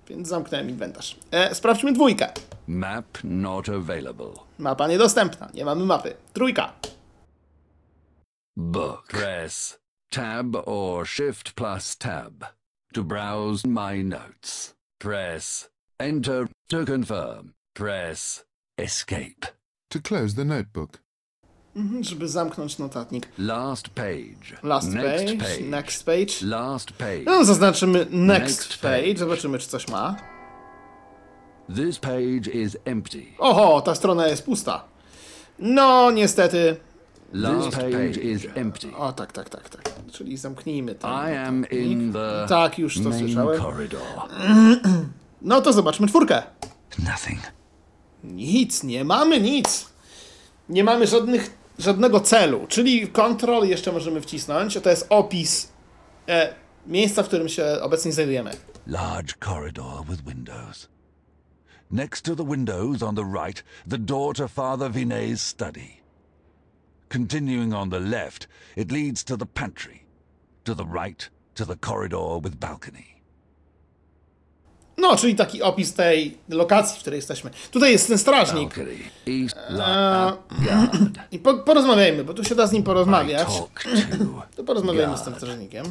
Więc 0.08 0.28
zamknąłem 0.28 0.70
inwentarz. 0.70 1.16
E, 1.30 1.54
sprawdźmy 1.54 1.92
dwójkę. 1.92 2.32
Map 2.66 3.18
not 3.24 3.68
available. 3.68 4.32
Mapa 4.58 4.88
niedostępna, 4.88 5.50
nie 5.54 5.64
mamy 5.64 5.84
mapy. 5.84 6.14
Trójka. 6.32 6.72
Book. 8.56 9.06
Press 9.08 9.78
Tab 10.10 10.56
or 10.68 11.06
Shift 11.06 11.52
plus 11.52 11.96
Tab 11.96 12.44
to 12.94 13.02
browse 13.04 13.68
my 13.68 14.04
notes. 14.04 14.74
Press 14.98 15.70
Enter 15.98 16.46
to 16.68 16.84
confirm. 16.84 17.54
Press 17.74 18.44
Escape. 18.78 19.46
to 19.90 20.00
close 20.00 20.34
the 20.34 20.44
notebook, 20.44 21.00
Mhm, 21.76 22.04
żeby 22.04 22.28
zamknąć 22.28 22.78
notatnik. 22.78 23.28
Last 23.38 23.88
page. 23.88 24.58
Last 24.62 24.88
Next 24.88 25.24
page, 25.26 25.36
page. 25.38 25.60
next 25.70 26.04
page. 26.06 26.32
Last 26.42 26.92
page. 26.92 27.22
No, 27.24 27.44
zaznaczymy 27.44 27.98
next, 28.10 28.58
Next 28.58 28.78
page. 28.82 29.02
page. 29.02 29.18
Zobaczymy, 29.18 29.58
czy 29.58 29.68
coś 29.68 29.88
ma. 29.88 30.16
This 31.74 31.98
page 31.98 32.50
is 32.52 32.76
empty. 32.84 33.22
Oho, 33.38 33.80
ta 33.80 33.94
strona 33.94 34.26
jest 34.28 34.44
pusta. 34.44 34.84
No, 35.58 36.10
niestety. 36.10 36.76
Last 37.32 37.70
page 37.76 38.10
is 38.22 38.46
empty. 38.54 38.96
O, 38.96 39.12
tak, 39.12 39.32
tak, 39.32 39.48
tak, 39.48 39.68
tak. 39.68 39.82
Czyli 40.12 40.36
zamknijmy 40.36 40.94
ten 40.94 41.10
I 41.10 41.36
am 41.36 41.64
in 41.70 42.12
the 42.12 42.46
Tak, 42.48 42.78
już 42.78 42.94
to 43.02 43.08
main 43.08 43.18
słyszałem. 43.18 43.60
corridor. 43.62 44.00
No 45.42 45.60
to 45.60 45.72
zobaczmy 45.72 46.06
czwórkę. 46.06 46.42
Nothing. 46.98 47.38
Nic, 48.24 48.82
nie 48.82 49.04
mamy 49.04 49.40
nic. 49.40 49.88
Nie 50.68 50.84
mamy 50.84 51.06
żadnych, 51.06 51.50
żadnego 51.78 52.20
celu, 52.20 52.66
czyli 52.68 53.08
control 53.08 53.68
jeszcze 53.68 53.92
możemy 53.92 54.20
wcisnąć. 54.20 54.78
To 54.82 54.90
jest 54.90 55.06
opis 55.08 55.72
e, 56.28 56.54
miejsca, 56.86 57.22
w 57.22 57.26
którym 57.26 57.48
się 57.48 57.64
obecnie 57.82 58.12
znajdujemy. 58.12 58.50
Large 58.86 59.34
corridor 59.44 60.04
with 60.08 60.22
windows. 60.22 60.88
Next 61.90 62.24
to 62.24 62.36
the 62.36 62.44
windows 62.44 63.02
on 63.02 63.14
the 63.14 63.24
right, 63.24 63.64
the 63.90 63.98
door 63.98 64.34
to 64.34 64.48
Father 64.48 64.90
Vinay's 64.90 65.40
study. 65.40 66.02
Continuing 67.08 67.74
on 67.74 67.90
the 67.90 68.00
left, 68.00 68.48
it 68.76 68.92
leads 68.92 69.24
to 69.24 69.36
the 69.36 69.46
pantry. 69.46 70.04
To 70.64 70.74
the 70.74 70.84
right, 70.84 71.30
to 71.54 71.64
the 71.64 71.76
corridor 71.76 72.40
with 72.42 72.58
balcony. 72.58 73.15
No, 74.98 75.16
czyli 75.16 75.34
taki 75.34 75.62
opis 75.62 75.94
tej 75.94 76.38
lokacji, 76.48 76.96
w 76.98 77.00
której 77.00 77.18
jesteśmy. 77.18 77.50
Tutaj 77.70 77.92
jest 77.92 78.08
ten 78.08 78.18
strażnik. 78.18 78.74
Guard. 78.74 78.90
I 81.32 81.38
po, 81.38 81.54
porozmawiajmy, 81.54 82.24
bo 82.24 82.34
tu 82.34 82.44
się 82.44 82.54
da 82.54 82.66
z 82.66 82.72
nim 82.72 82.82
porozmawiać. 82.82 83.48
to 84.56 84.64
porozmawiajmy 84.64 85.18
z 85.18 85.22
tym 85.22 85.34
strażnikiem. 85.34 85.86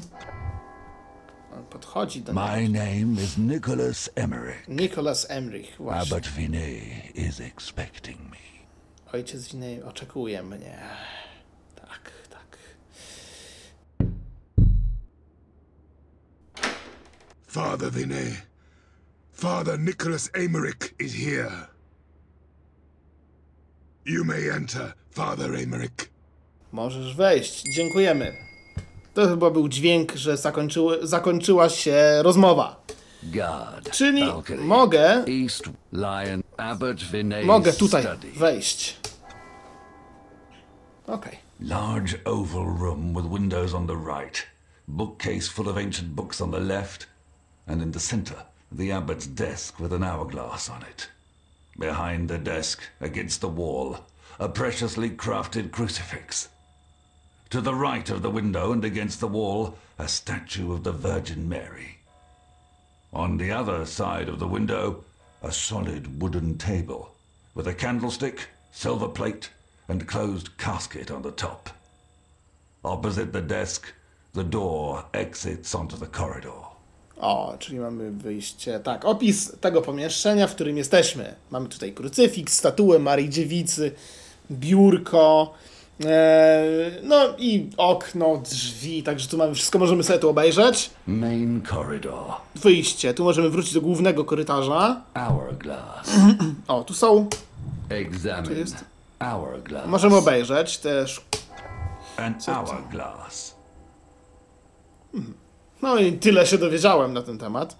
On 1.58 1.66
podchodzi 1.66 2.22
do 2.22 2.34
My 2.34 2.62
niego. 2.68 2.80
name 2.84 3.22
is 3.24 3.38
Nicholas 3.38 4.10
Emmerich. 4.16 4.68
Nicholas 4.68 5.26
Emrich, 5.30 5.76
właśnie. 5.78 6.02
Abbot 6.16 6.28
Vinay 6.28 7.12
is 7.16 7.40
expecting 7.42 8.20
me. 8.20 8.38
Ojciec 9.14 9.48
winy 9.52 9.82
oczekuje 9.86 10.44
mnie. 10.44 10.78
Tak, 11.76 12.12
tak. 12.30 12.58
Father 17.48 17.92
Vinay, 17.92 18.36
Father 19.36 19.78
Nicholas 19.78 20.32
is 21.00 21.14
here. 21.14 21.68
You 24.06 24.24
may 24.24 24.50
enter, 24.50 24.94
Father. 25.12 25.52
Możesz 26.72 27.16
wejść. 27.16 27.64
Dziękujemy. 27.76 28.36
To 29.14 29.28
chyba 29.28 29.50
był 29.50 29.70
dźwięk, 29.70 30.16
że 30.16 30.38
zakończyły, 30.38 31.08
zakończyła 31.08 31.70
się 31.70 31.96
rozmowa. 32.22 32.86
God. 33.24 33.92
Czyli 33.92 34.22
Balcony. 34.22 34.62
mogę, 34.62 35.24
East 35.44 35.64
Lion 35.94 36.44
mogę 37.46 37.74
tutaj 37.74 38.04
study. 38.04 38.32
wejść. 38.32 38.98
Okej. 41.08 41.38
Large 41.60 42.24
oval 42.26 42.78
room 42.80 43.14
with 43.14 43.30
windows 43.40 43.74
on 43.74 43.88
the 43.88 43.96
right, 43.96 44.44
bookcase 44.88 45.48
full 45.50 45.70
of 45.70 45.78
ancient 45.78 46.10
books 46.10 46.42
on 46.42 46.52
the 46.52 46.60
left, 46.60 47.08
and 47.68 47.82
in 47.82 47.92
the 47.92 48.00
center, 48.00 48.36
the 48.78 48.92
abbot's 48.92 49.26
desk 49.26 49.80
with 49.80 49.94
an 49.94 50.04
hourglass 50.04 50.70
on 50.70 50.84
it. 50.84 51.10
Behind 51.80 52.28
the 52.28 52.38
desk, 52.38 52.82
against 53.00 53.40
the 53.40 53.48
wall, 53.48 54.00
a 54.38 54.50
preciously 54.50 55.10
crafted 55.10 55.72
crucifix. 55.72 56.50
To 57.52 57.62
the 57.62 57.74
right 57.74 58.10
of 58.10 58.22
the 58.22 58.30
window 58.30 58.74
and 58.74 58.84
against 58.84 59.22
the 59.22 59.28
wall, 59.28 59.78
a 59.98 60.10
statue 60.10 60.74
of 60.74 60.84
the 60.84 60.92
Virgin 60.92 61.48
Mary. 61.48 62.00
On 63.14 63.38
the 63.38 63.52
other 63.52 63.86
side 63.86 64.28
of 64.28 64.40
the 64.40 64.48
window, 64.48 65.06
a 65.42 65.54
solid 65.54 66.22
wooden 66.22 66.58
table 66.58 67.16
with 67.54 67.68
a 67.68 67.74
candlestick, 67.74 68.50
silver 68.74 69.08
plate, 69.08 69.52
and 69.88 70.06
closed 70.06 70.58
casket 70.58 71.10
on 71.12 71.22
the 71.22 71.32
top. 71.32 71.70
Opposite 72.84 73.32
the 73.32 73.42
desk, 73.42 73.94
the 74.34 74.44
door 74.44 75.06
exits 75.14 75.74
onto 75.74 75.96
the 75.96 76.08
corridor. 76.08 76.75
O, 77.18 77.56
czyli 77.60 77.80
mamy 77.80 78.12
wyjście. 78.12 78.80
Tak, 78.80 79.06
opis 79.06 79.52
tego 79.62 79.82
pomieszczenia, 79.82 80.48
w 80.48 80.56
którym 80.56 80.78
jesteśmy. 80.78 81.36
Mamy 81.52 81.70
tutaj 81.70 81.94
krucyfiks, 81.94 82.54
statuę 82.58 83.00
Marii 83.00 83.30
Dziewicy, 83.30 83.92
biurko, 84.52 85.54
Eee, 86.06 86.92
no 87.04 87.16
i 87.38 87.70
okno, 87.78 88.38
drzwi, 88.38 89.04
także 89.04 89.28
tu 89.30 89.38
mamy 89.38 89.56
wszystko, 89.56 89.80
możemy 89.80 90.04
sobie 90.04 90.20
tu 90.20 90.30
obejrzeć. 90.30 90.90
Main 91.08 91.62
corridor. 91.70 92.24
Wyjście, 92.56 93.14
tu 93.14 93.24
możemy 93.24 93.50
wrócić 93.50 93.74
do 93.74 93.82
głównego 93.82 94.26
korytarza. 94.26 95.02
Hourglass. 95.18 96.10
O, 96.68 96.84
tu 96.84 96.94
są, 96.94 97.30
Examine. 97.90 98.56
jest- 98.56 98.86
Hourglass. 99.24 99.88
możemy 99.88 100.16
obejrzeć 100.16 100.78
też. 100.78 101.22
An 102.18 102.36
hourglass. 102.46 103.56
No 105.82 105.98
i 105.98 106.14
tyle 106.14 106.46
się 106.48 106.58
dowiedziałem 106.58 107.14
na 107.14 107.22
ten 107.22 107.38
temat. 107.38 107.76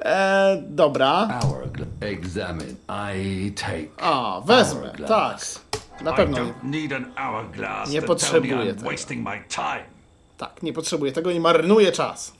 Eee, 0.00 0.62
dobra. 0.68 1.40
Hourglass. 1.42 1.88
Examine. 2.00 2.74
I 3.16 3.52
take. 3.52 3.88
A, 4.00 4.40
wezmę, 4.46 4.80
tak. 4.82 4.96
Hourglass. 4.98 5.60
Na 6.00 6.12
I 6.12 6.16
pewno 6.16 6.38
nie, 6.38 6.44
don't 6.44 6.64
need 6.64 6.92
an 6.92 7.12
hourglass 7.16 7.90
Nie 7.90 8.02
to 8.02 8.06
tell 8.06 8.16
me 8.32 8.40
potrzebuję 8.40 8.54
I'm 8.72 8.74
tego. 8.76 8.90
wasting 8.90 9.24
my 9.28 9.42
time. 9.48 9.84
tak, 10.38 10.62
nie 10.62 10.72
potrzebuję 10.72 11.12
tego, 11.12 11.32
nie 11.32 11.40
marnuję 11.40 11.92
czas. 11.92 12.32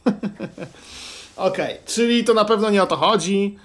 Okej, 1.37 1.77
czyli 1.87 2.25
to 2.25 2.35
na 2.35 2.45
pewno 2.45 2.71
nie 2.71 2.83
o 2.83 2.87
to 2.87 2.97
chodzi. 2.97 3.59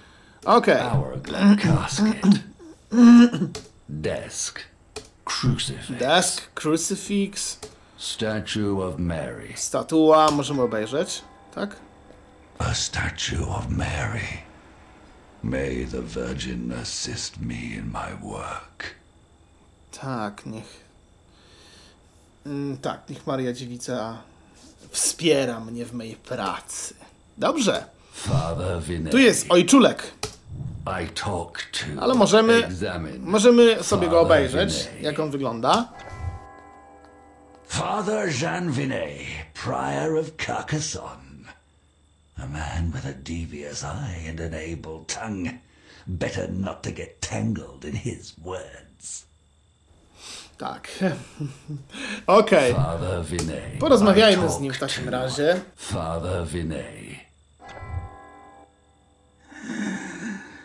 Okej, 0.45 0.77
Hourglass. 0.81 1.61
Casket. 1.61 2.33
Desk. 3.89 4.59
Crucifix. 5.25 5.99
desk, 5.99 6.41
crucifix, 6.53 7.59
Statue 7.97 8.83
of 8.83 8.97
Mary. 8.99 9.53
statua, 9.55 10.31
możemy 10.31 10.61
obejrzeć, 10.61 11.21
tak? 11.55 11.75
A 12.59 12.73
statue 12.73 13.47
of 13.49 13.69
Mary. 13.69 14.21
May 15.43 15.85
the 15.85 16.01
Virgin 16.01 16.73
assist 16.81 17.37
me 17.41 17.53
in 17.55 17.85
my 17.85 18.29
work. 18.31 18.83
Tak, 20.01 20.45
niech. 20.45 20.87
Mm, 22.45 22.77
tak, 22.77 23.09
niech 23.09 23.27
Maria 23.27 23.53
Dziewica 23.53 24.17
wspiera 24.91 25.59
mnie 25.59 25.85
w 25.85 25.93
mojej 25.93 26.15
pracy. 26.15 26.93
Dobrze, 27.37 27.85
Father 28.13 28.81
Vinay. 28.81 29.11
tu 29.11 29.17
jest 29.17 29.45
ojczulek, 29.49 30.03
I 31.03 31.07
talk 31.07 31.59
to. 31.71 32.01
ale 32.01 32.13
możemy, 32.13 32.69
możemy 33.19 33.83
sobie 33.83 34.07
go 34.07 34.19
obejrzeć, 34.19 34.87
jak 35.01 35.19
on 35.19 35.31
wygląda. 35.31 35.93
Father 37.67 38.29
Jean 38.29 38.71
Vinet, 38.71 39.25
Prior 39.53 40.15
of 40.15 40.37
Carcassonne. 40.37 41.45
A 42.37 42.47
man 42.47 42.91
with 42.91 43.05
a 43.05 43.13
devious 43.13 43.83
eye 43.83 44.23
and 44.25 44.39
an 44.39 44.53
able 44.53 45.03
tongue. 45.05 45.59
Better 46.07 46.47
not 46.47 46.83
to 46.83 46.91
get 46.91 47.21
tangled 47.21 47.83
in 47.85 47.93
his 47.95 48.33
words. 48.41 49.25
Tak. 50.57 50.89
Okej, 52.27 52.73
Father 52.73 53.23
Vinay. 53.23 53.77
porozmawiajmy 53.79 54.45
I 54.45 54.49
z 54.49 54.59
nim 54.59 54.71
w 54.73 54.79
takim 54.79 55.09
razie. 55.09 55.61
Father 55.75 56.45
Vinay. 56.45 57.19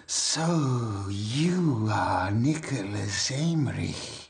So, 0.07 0.47
you 1.11 1.89
are 1.93 2.31
Nicholas 2.31 3.31
Eymerich. 3.31 4.29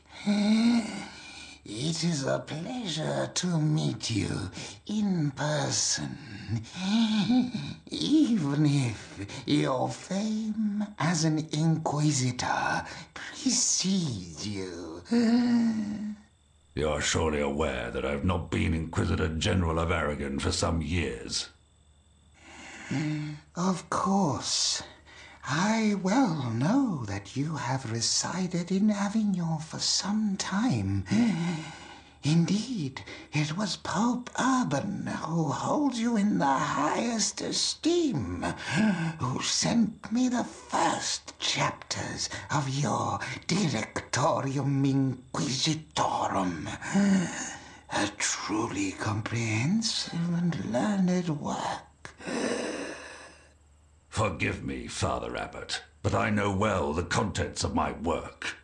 It 1.65 2.03
is 2.03 2.25
a 2.25 2.39
pleasure 2.39 3.31
to 3.35 3.47
meet 3.57 4.09
you 4.09 4.51
in 4.85 5.31
person, 5.31 6.17
even 7.89 8.65
if 8.65 9.43
your 9.45 9.87
fame 9.87 10.85
as 10.99 11.23
an 11.23 11.47
inquisitor 11.53 12.85
precedes 13.13 14.45
you. 14.45 15.03
You're 16.75 16.99
surely 16.99 17.39
aware 17.39 17.89
that 17.91 18.03
I've 18.03 18.25
not 18.25 18.51
been 18.51 18.73
Inquisitor 18.73 19.29
General 19.29 19.79
of 19.79 19.89
Aragon 19.89 20.39
for 20.39 20.51
some 20.51 20.81
years. 20.81 21.47
Of 23.55 23.89
course. 23.89 24.83
I 25.45 25.95
well 26.01 26.51
know 26.51 27.03
that 27.05 27.35
you 27.35 27.57
have 27.57 27.91
resided 27.91 28.71
in 28.71 28.89
Avignon 28.89 29.59
for 29.59 29.77
some 29.77 30.37
time. 30.37 31.03
Indeed, 32.23 33.03
it 33.33 33.57
was 33.57 33.75
Pope 33.75 34.29
Urban 34.39 35.07
who 35.07 35.49
holds 35.49 35.99
you 35.99 36.15
in 36.15 36.39
the 36.39 36.45
highest 36.45 37.41
esteem, 37.41 38.43
who 39.19 39.41
sent 39.41 40.09
me 40.13 40.29
the 40.29 40.45
first 40.45 41.37
chapters 41.39 42.29
of 42.49 42.69
your 42.69 43.19
Directorium 43.45 44.85
Inquisitorum. 44.85 46.69
A 47.91 48.07
truly 48.17 48.93
comprehensive 48.93 50.13
and 50.37 50.71
learned 50.71 51.41
work. 51.41 52.15
Forgive 54.13 54.63
me, 54.63 54.85
Father 54.85 55.35
Abbot, 55.35 55.81
but 56.03 56.13
I 56.13 56.29
know 56.29 56.51
well 56.51 56.93
the 56.93 57.01
contents 57.01 57.63
of 57.63 57.73
my 57.73 57.93
work. 57.93 58.57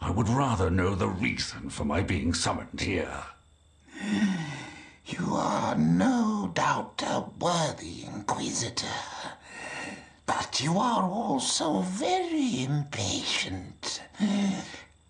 I 0.00 0.10
would 0.10 0.28
rather 0.28 0.68
know 0.68 0.96
the 0.96 1.06
reason 1.06 1.70
for 1.70 1.84
my 1.84 2.02
being 2.02 2.34
summoned 2.34 2.80
here. 2.80 3.22
You 5.06 5.36
are 5.36 5.76
no 5.76 6.50
doubt 6.54 7.04
a 7.06 7.24
worthy 7.38 8.02
inquisitor, 8.04 8.98
but 10.26 10.60
you 10.60 10.76
are 10.76 11.04
also 11.04 11.82
very 11.82 12.64
impatient. 12.64 14.02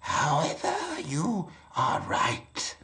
However, 0.00 1.00
you 1.00 1.50
are 1.74 2.00
right. 2.02 2.76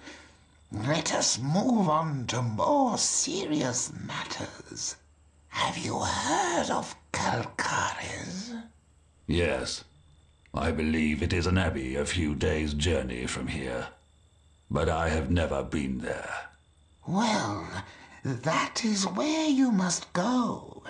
Let 0.72 1.12
us 1.12 1.38
move 1.38 1.90
on 1.90 2.26
to 2.28 2.40
more 2.40 2.96
serious 2.96 3.92
matters. 3.92 4.96
Have 5.56 5.78
you 5.78 6.00
heard 6.00 6.68
of 6.70 6.94
Calcares? 7.12 8.52
Yes, 9.26 9.84
I 10.52 10.70
believe 10.70 11.22
it 11.22 11.32
is 11.32 11.46
an 11.46 11.56
abbey 11.56 11.96
a 11.96 12.04
few 12.04 12.34
days' 12.34 12.74
journey 12.74 13.26
from 13.26 13.46
here. 13.46 13.88
But 14.70 14.90
I 14.90 15.08
have 15.08 15.30
never 15.30 15.62
been 15.62 15.98
there. 15.98 16.50
Well, 17.06 17.66
that 18.22 18.84
is 18.84 19.06
where 19.06 19.48
you 19.48 19.72
must 19.72 20.12
go. 20.12 20.82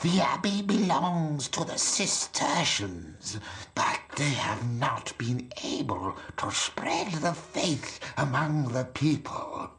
The 0.00 0.22
abbey 0.22 0.62
belongs 0.62 1.46
to 1.48 1.62
the 1.62 1.76
Cistercians, 1.76 3.38
but 3.74 4.00
they 4.16 4.30
have 4.30 4.70
not 4.70 5.12
been 5.18 5.52
able 5.62 6.16
to 6.38 6.50
spread 6.50 7.12
the 7.12 7.34
faith 7.34 8.00
among 8.16 8.68
the 8.72 8.84
people. 8.86 9.70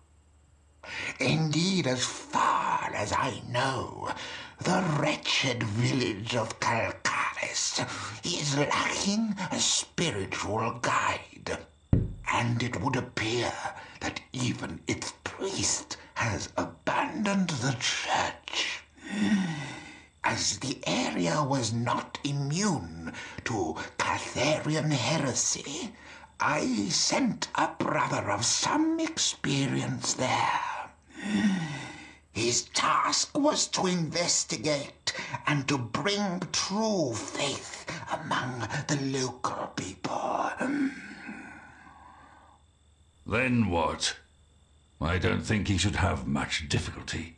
Indeed, 1.19 1.85
as 1.85 2.03
far 2.03 2.91
as 2.95 3.13
I 3.13 3.43
know, 3.47 4.11
the 4.57 4.81
wretched 4.99 5.61
village 5.61 6.35
of 6.35 6.59
Calcaris 6.59 7.85
is 8.23 8.57
lacking 8.57 9.35
a 9.51 9.59
spiritual 9.59 10.79
guide. 10.81 11.59
And 12.33 12.63
it 12.63 12.81
would 12.81 12.95
appear 12.95 13.53
that 13.99 14.21
even 14.33 14.81
its 14.87 15.13
priest 15.23 15.97
has 16.15 16.49
abandoned 16.57 17.49
the 17.49 17.77
church. 17.79 18.83
As 20.23 20.57
the 20.59 20.79
area 20.87 21.43
was 21.43 21.73
not 21.73 22.17
immune 22.23 23.13
to 23.45 23.75
Catharian 23.97 24.91
heresy, 24.91 25.93
I 26.43 26.89
sent 26.89 27.49
a 27.53 27.69
brother 27.77 28.31
of 28.31 28.43
some 28.43 28.99
experience 28.99 30.15
there. 30.15 30.59
His 32.33 32.63
task 32.63 33.37
was 33.37 33.67
to 33.67 33.85
investigate 33.85 35.13
and 35.45 35.67
to 35.67 35.77
bring 35.77 36.41
true 36.51 37.13
faith 37.13 37.85
among 38.11 38.67
the 38.87 38.97
local 39.19 39.67
people. 39.75 40.49
Then 43.27 43.69
what? 43.69 44.15
I 44.99 45.19
don't 45.19 45.43
think 45.43 45.67
he 45.67 45.77
should 45.77 45.97
have 45.97 46.25
much 46.25 46.67
difficulty. 46.67 47.35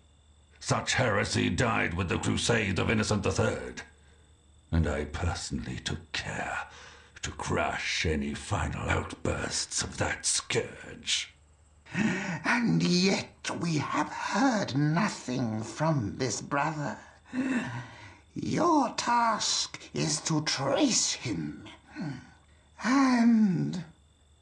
Such 0.61 0.93
heresy 0.93 1.49
died 1.49 1.93
with 1.93 2.07
the 2.07 2.19
crusade 2.19 2.79
of 2.79 2.89
Innocent 2.89 3.25
III. 3.25 3.83
And 4.71 4.87
I 4.87 5.03
personally 5.03 5.79
took 5.79 6.09
care 6.13 6.67
to 7.23 7.31
crush 7.31 8.05
any 8.05 8.33
final 8.33 8.89
outbursts 8.89 9.81
of 9.81 9.97
that 9.97 10.25
scourge. 10.25 11.33
And 11.93 12.83
yet 12.83 13.49
we 13.61 13.77
have 13.77 14.09
heard 14.09 14.75
nothing 14.75 15.63
from 15.63 16.15
this 16.17 16.41
brother. 16.41 16.97
Your 18.35 18.89
task 18.97 19.79
is 19.93 20.19
to 20.21 20.43
trace 20.43 21.13
him. 21.13 21.65
And 22.83 23.83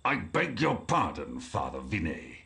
I 0.04 0.16
beg 0.16 0.60
your 0.60 0.76
pardon, 0.76 1.40
Father 1.40 1.80
Vinet. 1.80 2.38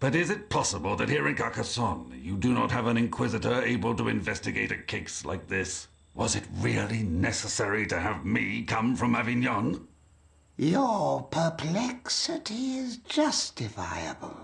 But 0.00 0.14
is 0.14 0.30
it 0.30 0.48
possible 0.48 0.96
that 0.96 1.08
here 1.08 1.26
in 1.26 1.34
Carcassonne 1.34 2.20
you 2.22 2.36
do 2.36 2.54
not 2.54 2.70
have 2.70 2.86
an 2.86 2.96
inquisitor 2.96 3.62
able 3.62 3.94
to 3.96 4.08
investigate 4.08 4.72
a 4.72 4.76
case 4.76 5.24
like 5.24 5.48
this? 5.48 5.88
Was 6.16 6.34
it 6.34 6.44
really 6.60 7.02
necessary 7.02 7.86
to 7.88 8.00
have 8.00 8.24
me 8.24 8.62
come 8.62 8.96
from 8.96 9.14
Avignon? 9.14 9.86
Your 10.56 11.24
perplexity 11.24 12.78
is 12.78 12.96
justifiable. 12.96 14.34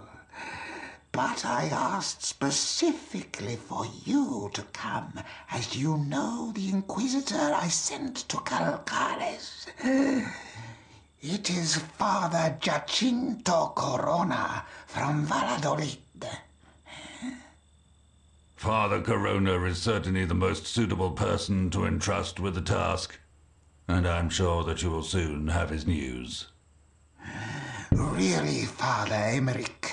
But 1.13 1.47
I 1.47 1.71
asked 1.73 2.23
specifically 2.23 3.57
for 3.57 3.87
you 4.05 4.51
to 4.53 4.63
come, 4.75 5.19
as 5.51 5.75
you 5.75 5.97
know 5.97 6.53
the 6.55 6.69
Inquisitor 6.69 7.55
I 7.55 7.69
sent 7.69 8.29
to 8.29 8.37
Calcares. 8.37 9.67
It 11.23 11.49
is 11.49 11.77
Father 11.77 12.59
Jacinto 12.61 13.73
Corona 13.75 14.67
from 14.87 15.25
Valladolid. 15.25 15.97
Father 18.63 19.01
Corona 19.01 19.61
is 19.65 19.83
certainly 19.83 20.25
the 20.25 20.35
most 20.37 20.69
suitable 20.69 21.11
person 21.11 21.69
to 21.71 21.85
entrust 21.85 22.39
with 22.39 22.55
the 22.55 22.61
task, 22.61 23.19
and 23.89 24.07
I'm 24.07 24.31
sure 24.31 24.63
that 24.63 24.85
you 24.85 24.91
will 24.91 25.03
soon 25.03 25.49
have 25.49 25.71
his 25.71 25.85
news. 25.85 26.47
Really, 27.91 28.65
Father 28.67 29.17
Eymerich, 29.17 29.91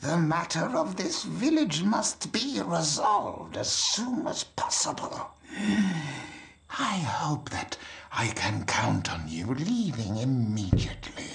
the 0.00 0.16
matter 0.16 0.64
of 0.76 0.96
this 0.96 1.22
village 1.22 1.84
must 1.84 2.32
be 2.32 2.60
resolved 2.60 3.56
as 3.56 3.70
soon 3.70 4.26
as 4.26 4.42
possible. 4.42 5.30
I 5.56 6.96
hope 6.96 7.50
that 7.50 7.78
I 8.10 8.32
can 8.34 8.64
count 8.64 9.12
on 9.12 9.28
you 9.28 9.54
leaving 9.54 10.16
immediately. 10.16 11.30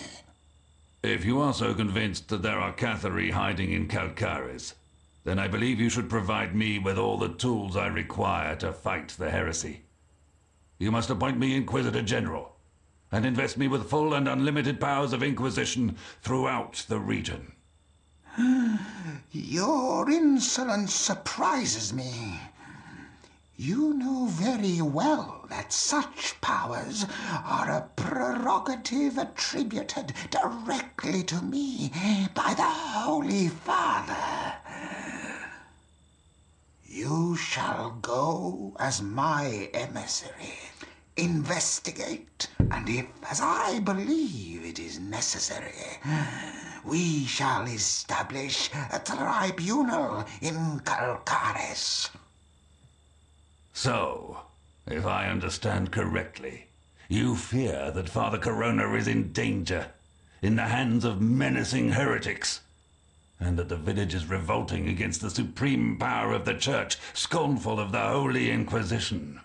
If 1.02 1.24
you 1.24 1.40
are 1.40 1.54
so 1.54 1.74
convinced 1.74 2.28
that 2.28 2.42
there 2.42 2.60
are 2.60 2.74
Cathari 2.74 3.32
hiding 3.32 3.72
in 3.72 3.88
Calcaris, 3.88 4.74
then 5.24 5.38
I 5.38 5.48
believe 5.48 5.80
you 5.80 5.90
should 5.90 6.10
provide 6.10 6.56
me 6.56 6.80
with 6.80 6.98
all 6.98 7.18
the 7.18 7.30
tools 7.30 7.78
I 7.78 7.88
require 7.88 8.56
to 8.58 8.74
fight 8.74 9.10
the 9.10 9.30
heresy. 9.30 9.84
You 10.80 10.92
must 10.92 11.12
appoint 11.12 11.38
me 11.38 11.56
Inquisitor 11.56 12.02
General, 12.02 12.56
and 13.12 13.26
invest 13.26 13.58
me 13.58 13.68
with 13.68 13.90
full 13.90 14.14
and 14.16 14.28
unlimited 14.28 14.80
powers 14.80 15.14
of 15.14 15.22
Inquisition 15.22 15.96
throughout 16.24 16.86
the 16.88 17.00
region. 17.00 17.54
Your 19.32 20.10
insolence 20.10 20.94
surprises 20.96 21.94
me. 21.94 22.40
You 23.58 23.94
know 23.94 24.26
very 24.26 24.82
well 24.82 25.46
that 25.50 25.72
such 25.72 26.42
powers 26.42 27.06
are 27.46 27.70
a 27.70 27.90
prerogative 27.96 29.20
attributed 29.20 30.14
directly 30.32 31.22
to 31.26 31.42
me 31.44 31.92
by 32.34 32.56
the 32.56 32.64
Holy 32.64 33.50
Father. 33.50 34.56
You 36.86 37.36
shall 37.38 37.91
go 38.02 38.76
as 38.78 39.02
my 39.02 39.70
emissary, 39.74 40.60
investigate, 41.15 42.48
and 42.70 42.88
if, 42.89 43.06
as 43.30 43.39
I 43.41 43.80
believe 43.80 44.65
it 44.65 44.78
is 44.78 45.00
necessary, 45.00 46.00
we 46.84 47.26
shall 47.26 47.65
establish 47.65 48.70
a 48.91 49.00
tribunal 49.00 50.26
in 50.41 50.82
Calcares. 50.82 52.10
So, 53.74 54.41
if 54.86 55.06
I 55.06 55.28
understand 55.30 55.91
correctly, 55.91 56.67
you 57.08 57.36
fear 57.36 57.91
that 57.91 58.10
Father 58.10 58.38
Corona 58.38 58.94
is 58.94 59.08
in 59.08 59.32
danger, 59.32 59.88
in 60.41 60.56
the 60.56 60.67
hands 60.67 61.06
of 61.06 61.22
menacing 61.22 61.94
heretics, 61.94 62.62
and 63.41 63.58
that 63.58 63.69
the 63.69 63.75
village 63.75 64.13
is 64.13 64.27
revolting 64.27 64.88
against 64.88 65.19
the 65.19 65.30
supreme 65.30 65.97
power 65.97 66.32
of 66.32 66.45
the 66.45 66.54
Church, 66.54 66.97
scornful 67.13 67.80
of 67.80 67.91
the 67.91 67.99
Holy 67.99 68.51
Inquisition. 68.51 69.41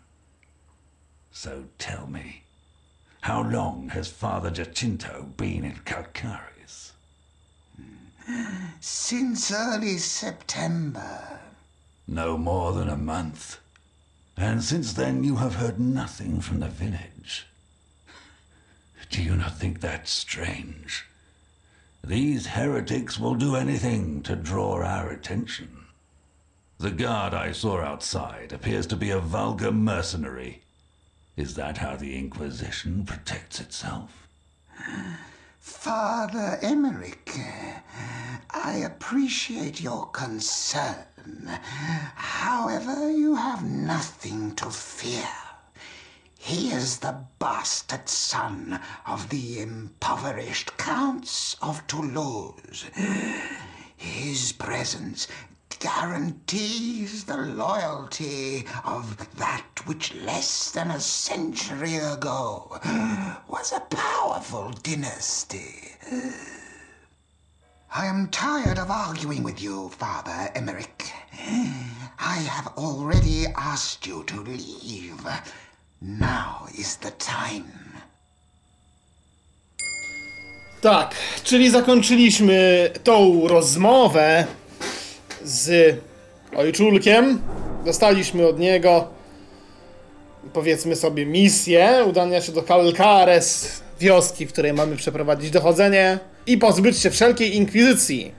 So 1.33 1.65
tell 1.79 2.07
me, 2.07 2.43
how 3.23 3.43
long 3.43 3.89
has 3.89 4.09
Father 4.09 4.51
Jacinto 4.51 5.31
been 5.37 5.65
in 5.65 5.77
Calcaris? 5.87 6.93
Hmm. 7.77 8.67
Since 8.81 9.51
early 9.51 9.97
September. 9.97 11.41
No 12.07 12.37
more 12.37 12.73
than 12.73 12.91
a 12.91 12.97
month. 12.97 13.59
And 14.37 14.63
since 14.63 14.93
then 14.93 15.25
you 15.25 15.37
have 15.37 15.55
heard 15.55 15.81
nothing 15.81 16.41
from 16.43 16.61
the 16.61 16.69
village. 16.69 17.47
Do 19.09 19.23
you 19.23 19.37
not 19.37 19.57
think 19.57 19.81
that 19.81 20.07
strange? 20.07 21.07
These 22.07 22.47
heretics 22.47 23.19
will 23.19 23.35
do 23.35 23.57
anything 23.57 24.23
to 24.23 24.37
draw 24.37 24.81
our 24.81 25.11
attention. 25.11 25.87
The 26.79 26.93
guard 26.93 27.35
I 27.35 27.51
saw 27.51 27.81
outside 27.81 28.53
appears 28.53 28.87
to 28.89 28.97
be 28.97 29.11
a 29.11 29.19
vulgar 29.19 29.73
mercenary. 29.73 30.63
Is 31.37 31.57
that 31.57 31.79
how 31.79 31.97
the 31.97 32.17
Inquisition 32.17 33.05
protects 33.05 33.59
itself? 33.59 34.29
Father 35.59 36.61
Eymerich, 36.63 37.29
I 38.51 38.77
appreciate 38.87 39.81
your 39.81 40.07
concern. 40.11 41.49
However, 42.15 43.11
you 43.11 43.35
have 43.35 43.65
nothing 43.65 44.55
to 44.55 44.71
fear. 44.71 45.27
He 46.47 46.71
is 46.71 46.99
the 46.99 47.25
bastard 47.41 48.09
son 48.09 48.79
of 49.05 49.31
the 49.31 49.59
impoverished 49.59 50.77
counts 50.77 51.57
of 51.61 51.85
Toulouse. 51.89 52.85
His 53.97 54.53
presence 54.53 55.27
guarantees 55.81 57.25
the 57.25 57.37
loyalty 57.37 58.65
of 58.85 59.37
that 59.39 59.85
which 59.87 60.15
less 60.15 60.71
than 60.71 60.93
a 60.93 61.01
century 61.01 61.97
ago 61.97 62.79
was 63.49 63.73
a 63.73 63.81
powerful 63.81 64.71
dynasty. 64.71 65.97
I 67.93 68.07
am 68.07 68.29
tired 68.29 68.79
of 68.79 68.89
arguing 68.89 69.43
with 69.43 69.61
you, 69.61 69.89
Father 69.89 70.53
Eymerich. 70.55 71.11
I 72.21 72.37
have 72.37 72.69
already 72.79 73.47
asked 73.57 74.07
you 74.07 74.23
to 74.23 74.43
leave. 74.43 75.27
Now 76.03 76.69
is 76.79 76.97
the 76.97 77.13
time. 77.13 77.77
Tak, 80.81 81.15
czyli 81.45 81.71
zakończyliśmy 81.71 82.91
tą 83.05 83.49
rozmowę 83.49 84.47
z 85.45 85.97
ojczulkiem. 86.57 87.43
Dostaliśmy 87.85 88.47
od 88.47 88.59
niego, 88.59 89.09
powiedzmy 90.53 90.97
sobie, 90.97 91.27
misję 91.27 92.05
udania 92.09 92.41
się 92.41 92.53
do 92.53 92.63
Calcares, 92.63 93.83
wioski, 94.01 94.47
w 94.47 94.53
której 94.53 94.73
mamy 94.73 94.97
przeprowadzić 94.97 95.51
dochodzenie 95.51 96.19
i 96.47 96.59
pozbyć 96.59 96.99
się 96.99 97.11
wszelkiej 97.11 97.57
inkwizycji, 97.57 98.33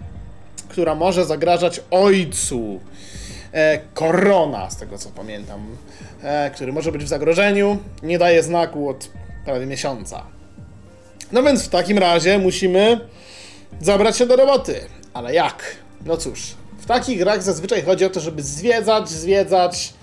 która 0.69 0.95
może 0.95 1.25
zagrażać 1.25 1.81
ojcu 1.91 2.79
Korona, 3.93 4.69
z 4.69 4.77
tego 4.77 4.97
co 4.97 5.09
pamiętam, 5.09 5.59
e, 6.23 6.51
który 6.51 6.73
może 6.73 6.91
być 6.91 7.03
w 7.03 7.07
zagrożeniu. 7.07 7.77
Nie 8.03 8.19
daje 8.19 8.43
znaku 8.43 8.89
od 8.89 9.09
prawie 9.45 9.65
miesiąca. 9.65 10.23
No 11.31 11.43
więc 11.43 11.63
w 11.63 11.69
takim 11.69 11.97
razie 11.97 12.39
musimy 12.39 12.99
zabrać 13.81 14.17
się 14.17 14.25
do 14.25 14.35
roboty. 14.35 14.79
Ale 15.13 15.33
jak? 15.33 15.63
No 16.05 16.17
cóż, 16.17 16.41
w 16.79 16.85
takich 16.85 17.19
grach 17.19 17.43
zazwyczaj 17.43 17.83
chodzi 17.83 18.05
o 18.05 18.09
to, 18.09 18.19
żeby 18.19 18.43
zwiedzać, 18.43 19.09
zwiedzać, 19.09 19.93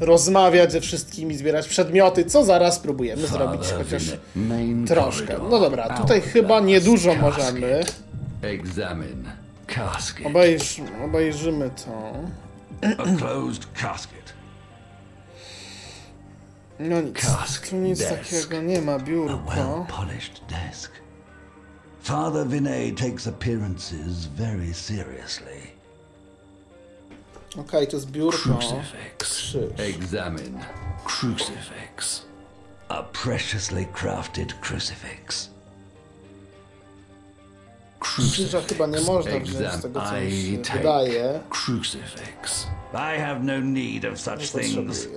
rozmawiać 0.00 0.72
ze 0.72 0.80
wszystkimi, 0.80 1.36
zbierać 1.36 1.68
przedmioty, 1.68 2.24
co 2.24 2.44
zaraz 2.44 2.78
próbujemy 2.78 3.26
zrobić 3.26 3.60
chociaż 3.78 4.02
troszkę. 4.86 5.36
No 5.50 5.60
dobra, 5.60 5.88
tutaj 5.98 6.20
chyba 6.20 6.60
niedużo 6.60 7.14
możemy. 7.14 7.80
Casket. 9.66 10.26
Obejrz, 10.26 10.80
obejrzymy 11.04 11.70
to. 11.84 12.12
A 12.82 13.16
closed 13.18 13.66
casket. 13.74 14.32
No 16.78 17.00
nic, 17.00 17.14
Cask, 17.20 17.68
tu 17.68 17.76
nic 17.76 17.98
desk. 17.98 18.14
takiego 18.14 18.62
nie 18.62 18.80
ma, 18.80 18.94
A 18.94 18.98
biurko. 18.98 19.46
well-polished 19.46 20.40
desk. 20.48 20.90
Father 22.00 22.44
Vinay 22.44 22.92
takes 22.96 23.26
appearances 23.26 24.26
very 24.26 24.72
seriously. 24.74 25.72
Okej, 27.56 27.86
to 27.86 27.96
jest 27.96 28.10
biurko. 28.10 28.36
Crucifix. 28.58 29.18
Krzyż. 29.18 29.80
Examine 29.80 30.64
crucifix. 31.04 32.22
A 32.88 33.02
preciously 33.02 33.86
crafted 33.86 34.60
crucifix. 34.60 35.48
Krzyża 38.04 38.60
chyba 38.68 38.86
nie 38.86 39.00
można 39.00 39.30
wziąć 39.40 39.48
z 39.72 39.82
tego, 39.82 40.00
co 40.00 40.12
mi 40.20 40.32
się 40.32 40.72
wydaje. 40.78 41.40
crucifix. 41.50 42.66
I 42.92 43.20
have 43.20 43.40
no 43.42 43.60
need 43.60 44.04
of 44.04 44.10
Nie 44.10 44.16
such 44.46 44.62
things. 44.62 45.08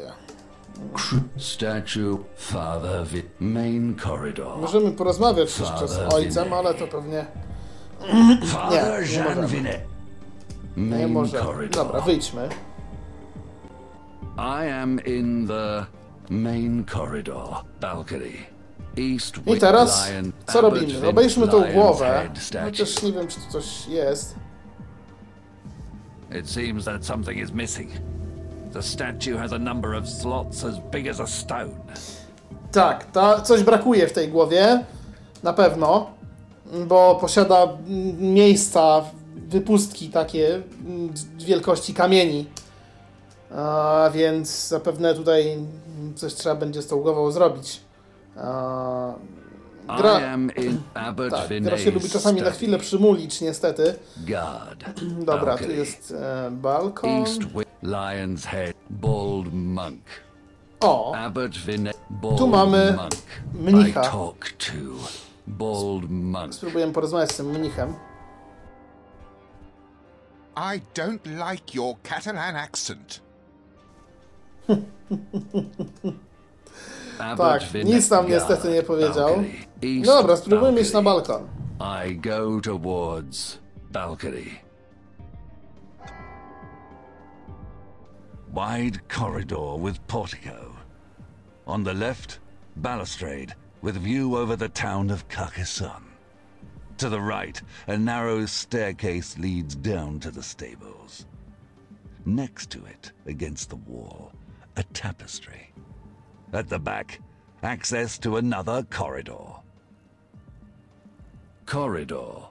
statue. 1.37 2.17
Father. 2.37 3.05
Vi- 3.07 3.23
main 3.39 3.95
corridor. 4.03 4.57
Możemy 4.61 4.91
porozmawiać 4.91 5.59
jeszcze 5.59 5.87
z 5.87 6.13
ojcem, 6.13 6.53
ale 6.53 6.73
to 6.73 6.87
pewnie 6.87 7.25
Father 8.45 9.01
nie 9.09 9.13
Jean 9.15 9.41
możemy. 9.41 9.81
Nie 10.77 10.95
Main 10.97 11.13
może. 11.13 11.39
corridor. 11.39 11.85
Dobra, 11.85 12.01
wyjdźmy. 12.01 12.49
I 14.37 14.69
am 14.69 14.99
in 15.05 15.47
the 15.47 15.85
main 16.29 16.85
corridor 16.85 17.47
balcony. 17.81 18.31
I 18.97 19.59
teraz 19.59 20.07
co 20.47 20.61
robimy? 20.61 21.07
Obejrzmy 21.07 21.47
tą 21.47 21.63
głowę. 21.73 22.29
statue. 22.39 22.65
Chociaż 22.65 23.03
nie 23.03 23.13
wiem, 23.13 23.27
czy 23.27 23.35
tu 23.39 23.51
coś 23.51 23.87
jest. 23.87 24.35
It 26.39 26.49
seems 26.49 26.85
that 26.85 27.05
something 27.05 27.37
is 27.37 27.51
missing. 27.51 27.91
The 28.73 28.81
statue 28.81 29.37
has 29.37 29.53
a 29.53 29.59
number 29.59 29.95
of 29.95 30.09
slots 30.09 30.63
as 30.63 30.75
big 30.91 31.07
as 31.07 31.19
a 31.19 31.27
stone. 31.27 31.69
Tak, 32.71 33.11
ta, 33.11 33.41
coś 33.41 33.63
brakuje 33.63 34.07
w 34.07 34.13
tej 34.13 34.27
głowie. 34.29 34.83
Na 35.43 35.53
pewno. 35.53 36.09
Bo 36.87 37.17
posiada 37.21 37.67
miejsca, 38.19 39.01
wypustki 39.35 40.09
takie 40.09 40.61
wielkości 41.37 41.93
kamieni. 41.93 42.45
A, 43.55 44.09
więc 44.13 44.67
zapewne 44.67 45.15
tutaj 45.15 45.57
coś 46.15 46.33
trzeba 46.33 46.55
będzie 46.55 46.81
z 46.81 46.87
tą 46.87 46.97
głową 47.01 47.31
zrobić. 47.31 47.86
Gra- 49.87 50.19
I 50.19 50.23
am 50.23 50.51
in 50.51 50.81
Abbot 50.93 51.31
tak, 51.31 51.61
gra 51.61 51.77
się 51.77 51.91
lubi 51.91 52.09
czasami 52.09 52.41
na 52.41 52.51
chwilę 52.51 52.77
przymulić, 52.79 53.41
niestety. 53.41 53.95
Dobra, 55.25 55.57
tu 55.57 55.71
jest 55.71 56.11
e, 56.17 56.51
balkon. 56.51 57.23
Lion's 57.83 58.45
Head, 58.47 58.73
Bald 58.89 59.53
Monk. 59.53 60.01
O, 60.79 61.15
Abbot 61.15 61.57
Vinay, 61.57 61.93
Bald 62.09 62.37
Tu 62.37 62.47
mamy 62.47 62.93
Monk. 62.97 63.11
mnicha. 63.53 64.01
I 64.01 64.03
talk 64.03 64.49
to 64.57 64.73
Bald 65.47 66.09
Monk. 66.09 66.53
spróbuję 66.53 66.91
porozmawiać 66.93 67.31
z 67.31 67.37
tym 67.37 67.45
mnichem. 67.49 67.93
I 70.75 70.81
don't 70.95 71.51
like 71.51 71.73
your 71.77 71.95
Catalan 72.03 72.55
accent. 72.55 73.21
Abbot 77.19 77.37
Tak, 77.61 77.61
Vinay- 77.71 77.85
nic 77.85 78.09
nam 78.09 78.27
Guard, 78.27 78.29
niestety 78.29 78.69
nie 78.73 78.83
powiedział. 78.83 79.13
balcony. 79.27 79.49
East 79.83 80.05
No 80.05 80.15
dobra, 80.15 80.35
spróbujmy 80.37 80.81
iść 80.81 80.93
na 80.93 81.01
balkon. 81.01 81.47
I 82.05 82.15
go 82.15 82.61
towards 82.61 83.59
balcony. 83.91 84.45
Wide 88.53 88.99
corridor 89.07 89.77
with 89.79 89.99
portico. 90.07 90.75
On 91.65 91.83
the 91.83 91.93
left, 91.93 92.39
balustrade 92.75 93.53
with 93.83 93.97
view 93.97 94.35
over 94.37 94.57
the 94.57 94.69
town 94.69 95.11
of 95.11 95.27
Carcassonne. 95.27 96.03
To 96.97 97.09
the 97.09 97.21
right, 97.21 97.61
a 97.87 97.97
narrow 97.97 98.45
staircase 98.47 99.37
leads 99.37 99.75
down 99.75 100.19
to 100.19 100.31
the 100.31 100.41
stables. 100.41 101.25
Next 102.25 102.69
to 102.71 102.79
it, 102.85 103.11
against 103.27 103.69
the 103.69 103.75
wall, 103.75 104.31
a 104.77 104.83
tapestry. 104.93 105.73
At 106.53 106.67
the 106.69 106.79
back, 106.79 107.19
access 107.61 108.19
to 108.19 108.37
another 108.37 108.83
corridor. 108.97 109.45
Corridor. 111.65 112.47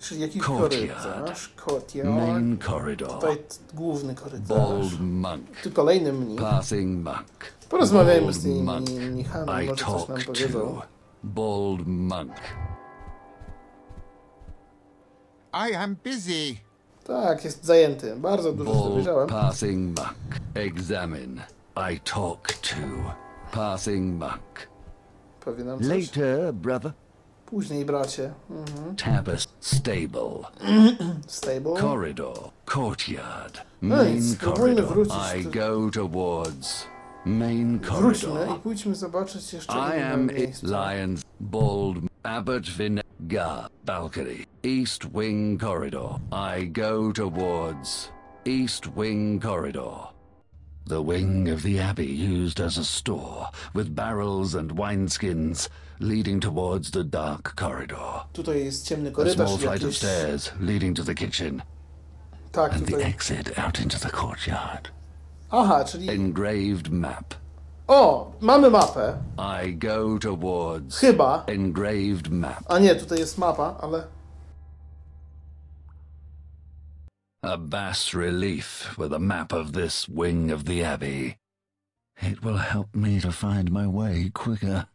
Czyli 0.00 0.20
jakiś 0.20 0.42
Courtyard. 0.42 1.02
korytarz, 1.02 1.54
courtyard. 1.64 2.08
Main 2.08 2.58
corridor. 2.58 3.08
Tutaj 3.12 3.36
t- 3.36 3.44
główny 3.74 4.14
korytarz. 4.14 4.48
Bald 4.48 5.00
Monk. 5.00 5.60
Tu 5.62 5.70
kolejny 5.70 6.12
mnich. 6.12 6.40
Passing 6.40 7.04
Monk. 7.04 7.52
Porozmawiajmy 7.68 8.32
z 8.32 8.42
tymi 8.42 8.62
monk. 8.62 8.88
mnichami, 8.90 9.64
I 9.64 9.66
może 9.68 9.84
coś 9.84 10.08
nam 10.08 10.18
talk 10.18 10.26
powiedzą. 10.26 10.58
to 10.60 10.82
Bald 11.24 11.86
Monk. 11.86 12.32
I 15.70 15.74
am 15.74 15.96
busy. 16.04 16.56
Tak, 17.04 17.44
jest 17.44 17.64
zajęty. 17.64 18.16
Bardzo 18.16 18.52
dużo 18.52 18.72
Bald 18.72 18.84
dowiedziałem. 18.88 19.28
passing 19.28 19.98
monk. 19.98 20.16
Examine. 20.54 21.42
I 21.92 22.00
talk 22.00 22.52
to 22.52 22.76
passing 23.52 24.18
monk. 24.18 24.68
Powie 25.44 25.64
nam 25.64 25.78
coś. 25.78 25.88
Later, 25.88 26.54
brother. 26.54 26.92
Później, 27.46 27.84
bracie. 27.84 28.32
Mhm. 28.50 28.96
Tapest 28.96 29.50
stable. 29.60 30.38
Stable. 31.26 31.72
Corridor. 31.80 32.34
Courtyard. 32.66 33.62
No 33.82 33.96
Main 33.96 34.22
spróbujmy 34.22 34.56
corridor. 34.82 34.86
wrócić 34.86 35.16
I 35.40 35.44
tu. 35.44 35.50
go 35.50 35.90
towards 35.90 36.86
main 37.26 37.78
Wróćmy 37.78 38.28
corridor. 38.28 38.56
i 38.56 38.60
pójdźmy 38.60 38.94
zobaczyć 38.94 39.52
jeszcze 39.52 39.72
I 39.72 40.02
am 40.02 40.30
it 40.30 40.62
Lions 40.62 41.22
Bald 41.40 41.96
Abbot 42.22 42.62
Vinegar 42.70 43.68
Balcony 43.84 44.36
East 44.64 45.04
Wing 45.14 45.60
Corridor. 45.60 46.10
I 46.58 46.66
go 46.68 47.12
towards 47.12 48.08
East 48.46 48.86
Wing 48.96 49.42
Corridor. 49.42 50.11
The 50.86 51.00
wing 51.00 51.48
of 51.48 51.62
the 51.62 51.78
abbey 51.78 52.06
used 52.06 52.60
as 52.60 52.76
a 52.76 52.84
store, 52.84 53.48
with 53.72 53.94
barrels 53.94 54.54
and 54.54 54.76
wineskins 54.76 55.68
leading 56.00 56.40
towards 56.40 56.90
the 56.90 57.04
dark 57.04 57.54
corridor. 57.56 58.24
Tutaj 58.32 58.64
jest 58.64 58.86
ciemny 58.86 59.10
A 59.16 59.30
small 59.30 59.58
flight 59.58 59.84
of 59.84 59.94
stairs 59.94 60.50
leading 60.60 60.94
to 60.94 61.02
the 61.04 61.14
kitchen, 61.14 61.62
Tak, 62.52 62.72
and 62.72 62.86
the 62.86 63.04
exit 63.04 63.58
out 63.58 63.80
into 63.80 63.98
the 63.98 64.10
courtyard. 64.10 64.90
Aha, 65.50 65.84
czyli... 65.84 66.08
Engraved 66.10 66.90
map. 66.90 67.34
O, 67.88 68.32
mamy 68.40 68.70
mapę. 68.70 69.18
I 69.38 69.70
go 69.72 70.18
towards 70.18 70.98
Chyba. 70.98 71.44
engraved 71.46 72.30
map. 72.30 72.64
A 72.68 72.78
nie, 72.78 72.94
tutaj 72.94 73.18
jest 73.18 73.38
mapa, 73.38 73.76
ale... 73.80 74.04
A 77.44 77.58
bas 77.58 78.14
relief 78.14 78.96
with 78.96 79.12
a 79.12 79.18
map 79.18 79.52
of 79.52 79.72
this 79.72 80.08
wing 80.08 80.52
of 80.52 80.64
the 80.64 80.84
abbey. 80.84 81.38
It 82.20 82.44
will 82.44 82.58
help 82.58 82.94
me 82.94 83.20
to 83.20 83.32
find 83.32 83.72
my 83.72 83.84
way 83.84 84.30
quicker. 84.32 84.86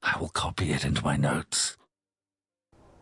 I 0.00 0.16
will 0.20 0.28
copy 0.28 0.70
it 0.70 0.84
into 0.84 1.02
my 1.04 1.16
notes. 1.16 1.76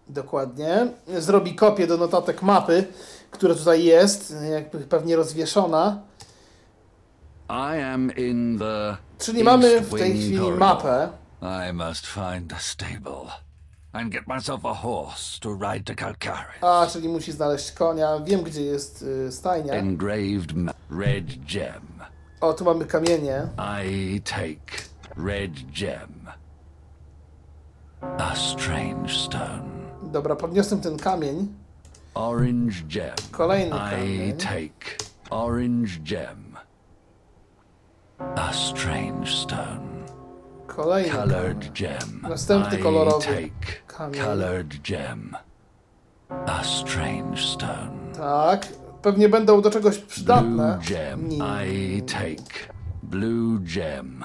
Dokładnie. 0.09 0.87
Zrobi 1.19 1.55
kopię 1.55 1.87
do 1.87 1.97
notatek 1.97 2.43
mapy, 2.43 2.87
która 3.31 3.55
tutaj 3.55 3.85
jest, 3.85 4.35
jakby 4.51 4.79
pewnie 4.79 5.17
rozwieszona. 5.17 6.03
I 7.49 7.81
am 7.81 8.11
in 8.17 8.59
the. 8.59 8.97
Czyli 9.19 9.45
mamy 9.45 9.81
w 9.81 9.99
tej 9.99 10.13
chwili 10.19 10.51
mapę. 10.51 11.09
I 11.43 11.73
must 11.73 12.07
find 12.07 12.53
a 12.53 12.59
stable 12.59 13.31
and 13.95 14.11
get 14.13 14.27
myself 14.27 14.65
a 14.65 14.75
horse 14.75 15.39
to 15.41 15.51
ride 15.55 15.85
to 15.87 15.95
Calcaris. 15.95 16.63
A, 16.63 16.87
czyli 16.87 17.09
musi 17.09 17.33
znaleźć 17.33 17.73
konia. 17.73 18.21
Wiem, 18.25 18.43
gdzie 18.43 18.63
jest 18.63 19.03
y, 19.03 19.33
stajnia. 19.33 19.73
Engraved. 19.75 20.53
Red 20.91 21.27
gem. 21.47 21.83
O, 22.41 22.53
tu 22.55 22.65
mamy 22.65 22.85
kamienie. 22.85 23.49
I 23.59 24.21
take 24.21 24.83
red 25.17 25.53
gem. 25.81 26.29
A 28.19 28.35
strange 28.37 29.09
stone. 29.09 29.71
Dobra, 30.03 30.37
podniosłem 30.37 30.81
ten 30.81 30.97
kamień. 30.97 31.49
Orange 32.15 32.83
gem. 32.89 33.15
Kolejny 33.31 33.77
I 33.77 33.91
kamień. 33.91 34.37
take 34.37 34.97
orange 35.31 35.99
gem. 36.05 36.57
A 38.37 38.53
strange 38.53 39.27
stone. 39.27 39.94
Kolejny 40.77 41.11
Colored 41.11 41.73
gem. 41.73 42.21
Następny 42.23 42.79
I 42.79 42.83
kolorowy 42.83 43.25
take 43.27 43.83
kamień. 43.87 44.23
colored 44.25 44.77
gem. 44.91 45.37
A 46.47 46.65
strange 46.65 47.37
stone. 47.43 48.13
Tak. 48.17 48.67
Pewnie 49.03 49.29
będą 49.29 49.61
do 49.61 49.71
czegoś 49.71 49.97
Blue 49.99 50.07
przydatne. 50.09 50.79
gem. 50.89 51.29
Nie. 51.29 51.39
I 51.67 52.03
take 52.03 52.51
blue 53.03 53.59
gem. 53.75 54.25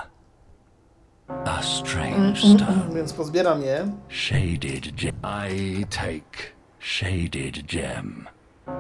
A 1.46 1.62
strange 1.62 2.16
Mm, 2.18 2.36
stone. 2.36 2.96
Więc 2.96 3.14
pozbieram 3.14 3.62
je. 3.62 3.92
Shaded 4.10 4.96
gem. 4.96 5.16
I 5.52 5.86
take 5.86 6.54
shaded 6.80 7.66
gem. 7.74 8.28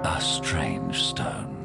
A 0.03 0.19
strange 0.21 0.93
stone. 0.99 1.59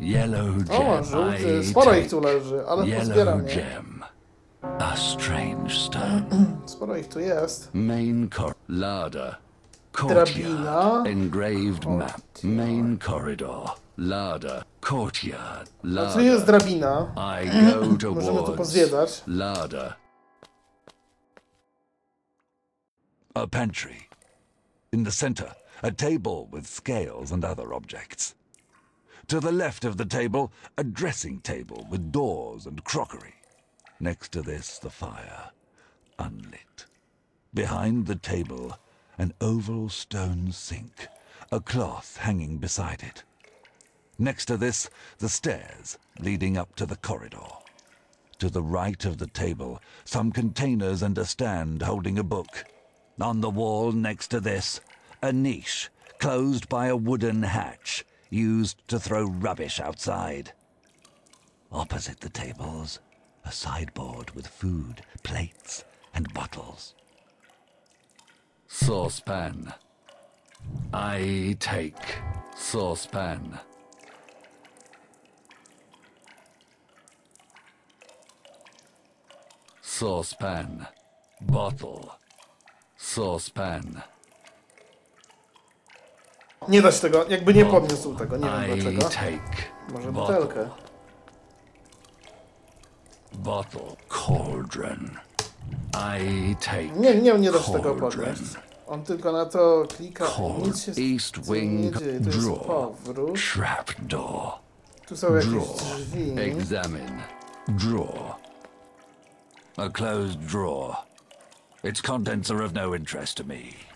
Yellow 0.00 0.48
O, 0.70 0.78
gem. 0.94 1.04
żółty. 1.04 1.58
I 1.62 1.66
Sporo 1.66 1.94
ich 1.94 2.10
tu 2.10 2.20
leży, 2.20 2.62
ale 2.68 2.86
Yellow 2.86 2.98
pozbieram 3.06 3.46
je. 3.48 3.54
gem. 3.54 3.97
A 4.62 4.96
strange 4.96 5.78
stone. 5.78 6.62
Sporo 6.66 6.96
ich 6.98 7.08
tu 7.08 7.20
jest. 7.20 7.74
Main 7.74 8.28
cor 8.28 8.54
larder. 8.68 9.36
Drabina. 9.92 10.22
Courtyard. 10.22 11.06
Engraved 11.06 11.86
map. 11.88 12.20
Main 12.42 12.98
corridor. 12.98 13.74
Larder. 13.96 14.62
Courtyard. 14.80 15.68
A 15.82 15.86
Larder. 15.86 16.22
jest 16.22 16.46
drabina. 16.46 17.12
I 17.16 17.46
go 18.00 18.10
Możemy 18.14 18.42
tu 18.46 18.52
pozwiedzać. 18.52 19.22
larder. 19.26 19.94
A 23.34 23.46
pantry. 23.46 24.08
In 24.92 25.04
the 25.04 25.12
center, 25.12 25.54
a 25.82 25.90
table 25.92 26.48
with 26.52 26.66
scales 26.66 27.32
and 27.32 27.44
other 27.44 27.72
objects. 27.74 28.34
To 29.28 29.40
the 29.40 29.52
left 29.52 29.84
of 29.84 29.96
the 29.96 30.06
table, 30.06 30.50
a 30.76 30.84
dressing 30.84 31.40
table 31.42 31.86
with 31.90 32.10
doors 32.10 32.66
and 32.66 32.82
crockery. 32.84 33.34
Next 34.00 34.30
to 34.32 34.42
this, 34.42 34.78
the 34.78 34.90
fire, 34.90 35.50
unlit. 36.18 36.86
Behind 37.52 38.06
the 38.06 38.14
table, 38.14 38.78
an 39.18 39.32
oval 39.40 39.88
stone 39.88 40.52
sink, 40.52 41.08
a 41.50 41.58
cloth 41.58 42.18
hanging 42.18 42.58
beside 42.58 43.02
it. 43.02 43.24
Next 44.16 44.44
to 44.46 44.56
this, 44.56 44.88
the 45.18 45.28
stairs 45.28 45.98
leading 46.20 46.56
up 46.56 46.76
to 46.76 46.86
the 46.86 46.96
corridor. 46.96 47.48
To 48.38 48.48
the 48.48 48.62
right 48.62 49.04
of 49.04 49.18
the 49.18 49.26
table, 49.26 49.80
some 50.04 50.30
containers 50.30 51.02
and 51.02 51.18
a 51.18 51.24
stand 51.24 51.82
holding 51.82 52.18
a 52.18 52.22
book. 52.24 52.64
On 53.20 53.40
the 53.40 53.50
wall 53.50 53.90
next 53.90 54.28
to 54.28 54.38
this, 54.38 54.80
a 55.20 55.32
niche 55.32 55.88
closed 56.18 56.68
by 56.68 56.86
a 56.86 56.96
wooden 56.96 57.42
hatch 57.42 58.04
used 58.30 58.86
to 58.86 59.00
throw 59.00 59.24
rubbish 59.24 59.80
outside. 59.80 60.52
Opposite 61.72 62.20
the 62.20 62.30
tables, 62.30 63.00
a 63.44 63.52
sideboard 63.52 64.30
with 64.34 64.46
food, 64.48 65.02
plates, 65.22 65.84
and 66.14 66.32
bottles. 66.34 66.94
Saucepan. 68.68 69.72
I 70.92 71.56
take 71.58 72.18
saucepan. 72.56 73.58
Saucepan. 79.82 80.86
Bottle. 81.40 82.00
Saucepan. 82.96 84.00
Nie 86.68 86.82
da 86.82 86.92
się 86.92 87.00
tego, 87.00 87.28
jakby 87.28 87.54
nie 87.54 87.64
podniósł 87.64 88.14
tego, 88.14 88.36
nie 88.36 88.48
wiem 88.66 88.78
I 88.78 88.82
dlaczego. 88.82 89.08
take 89.08 89.62
Może 89.92 90.12
bottle. 90.12 90.34
butelkę. 90.40 90.70
Bottle. 93.34 93.96
Cauldron. 94.08 95.18
I 95.94 96.56
take 96.60 96.88
Nie, 96.96 97.14
nie, 97.14 97.32
nie 97.38 97.52
da 97.52 97.58
tego 97.58 97.94
podnieść. 97.94 98.42
On 98.86 99.02
tylko 99.04 99.32
na 99.32 99.46
to 99.46 99.86
klika 99.96 100.24
i 100.58 100.62
nic 100.62 100.82
się 100.82 100.92
East 100.92 101.34
tym 101.34 101.44
nie 101.54 101.60
wing 101.60 101.98
dzieje. 101.98 102.20
To 102.20 102.26
jest 102.26 102.38
drawer. 102.40 102.66
powrót. 102.66 103.38
Trapdoor. 103.54 104.52
Tu 105.06 105.16
są 105.16 105.34
jakieś 105.34 105.50
drzwi. 105.50 106.34
Examine. 106.36 107.22
Draw. 107.68 108.36
A 109.76 109.88
closed 109.88 110.38
drawer. 110.38 110.96
Its 111.84 112.02
contents 112.02 112.50
are 112.50 112.64
of 112.64 112.72
no 112.72 112.94
interest 112.94 113.36
to 113.36 113.44
me. 113.44 113.54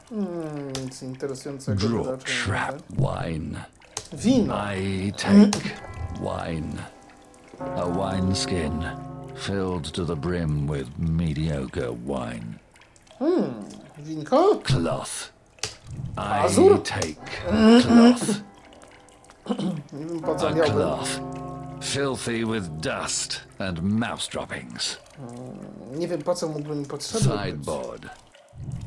Hmm, 0.08 0.72
nic 0.84 1.02
interesującego 1.02 1.88
nie 1.88 2.04
Trap 2.44 2.82
wine. 2.90 3.64
Wino. 4.12 4.54
I 4.74 5.12
take 5.12 5.58
wine. 6.20 6.82
A 7.76 7.86
wine 7.86 8.34
skin 8.34 8.84
filled 9.34 9.84
to 9.94 10.04
the 10.04 10.16
brim 10.16 10.66
with 10.66 10.88
mediocre 10.98 11.92
wine. 11.92 12.58
Hmm, 13.18 13.52
Winko? 14.04 14.62
Cloth. 14.64 15.32
I 16.16 16.48
take 16.84 17.16
cloth. 17.26 18.42
Nie 19.92 20.06
wiem 20.06 20.20
po 20.20 20.34
co 20.34 20.48
A 20.48 20.52
miałbym. 20.54 20.72
cloth. 20.74 21.20
Filthy 21.82 22.44
with 22.44 22.68
dust 22.80 23.40
and 23.58 23.82
mouse 23.82 24.28
droppings. 24.28 24.98
Nie 25.94 26.08
wiem 26.08 26.22
po 26.22 26.34
co 26.34 26.48
mógłbym 26.48 26.78
mi 26.78 26.86
potrzebny. 26.86 27.38
Sideboard. 27.44 28.06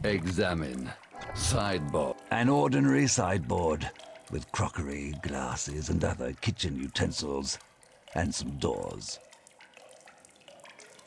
Examine. 0.03 0.93
Sideboard. 1.36 2.17
An 2.29 2.49
ordinary 2.49 3.08
sideboard 3.10 3.86
with 4.31 4.45
crockery, 4.51 5.13
glasses, 5.23 5.89
and 5.89 6.03
other 6.03 6.34
kitchen 6.41 6.75
utensils, 6.75 7.60
and 8.15 8.36
some 8.36 8.51
doors. 8.51 9.19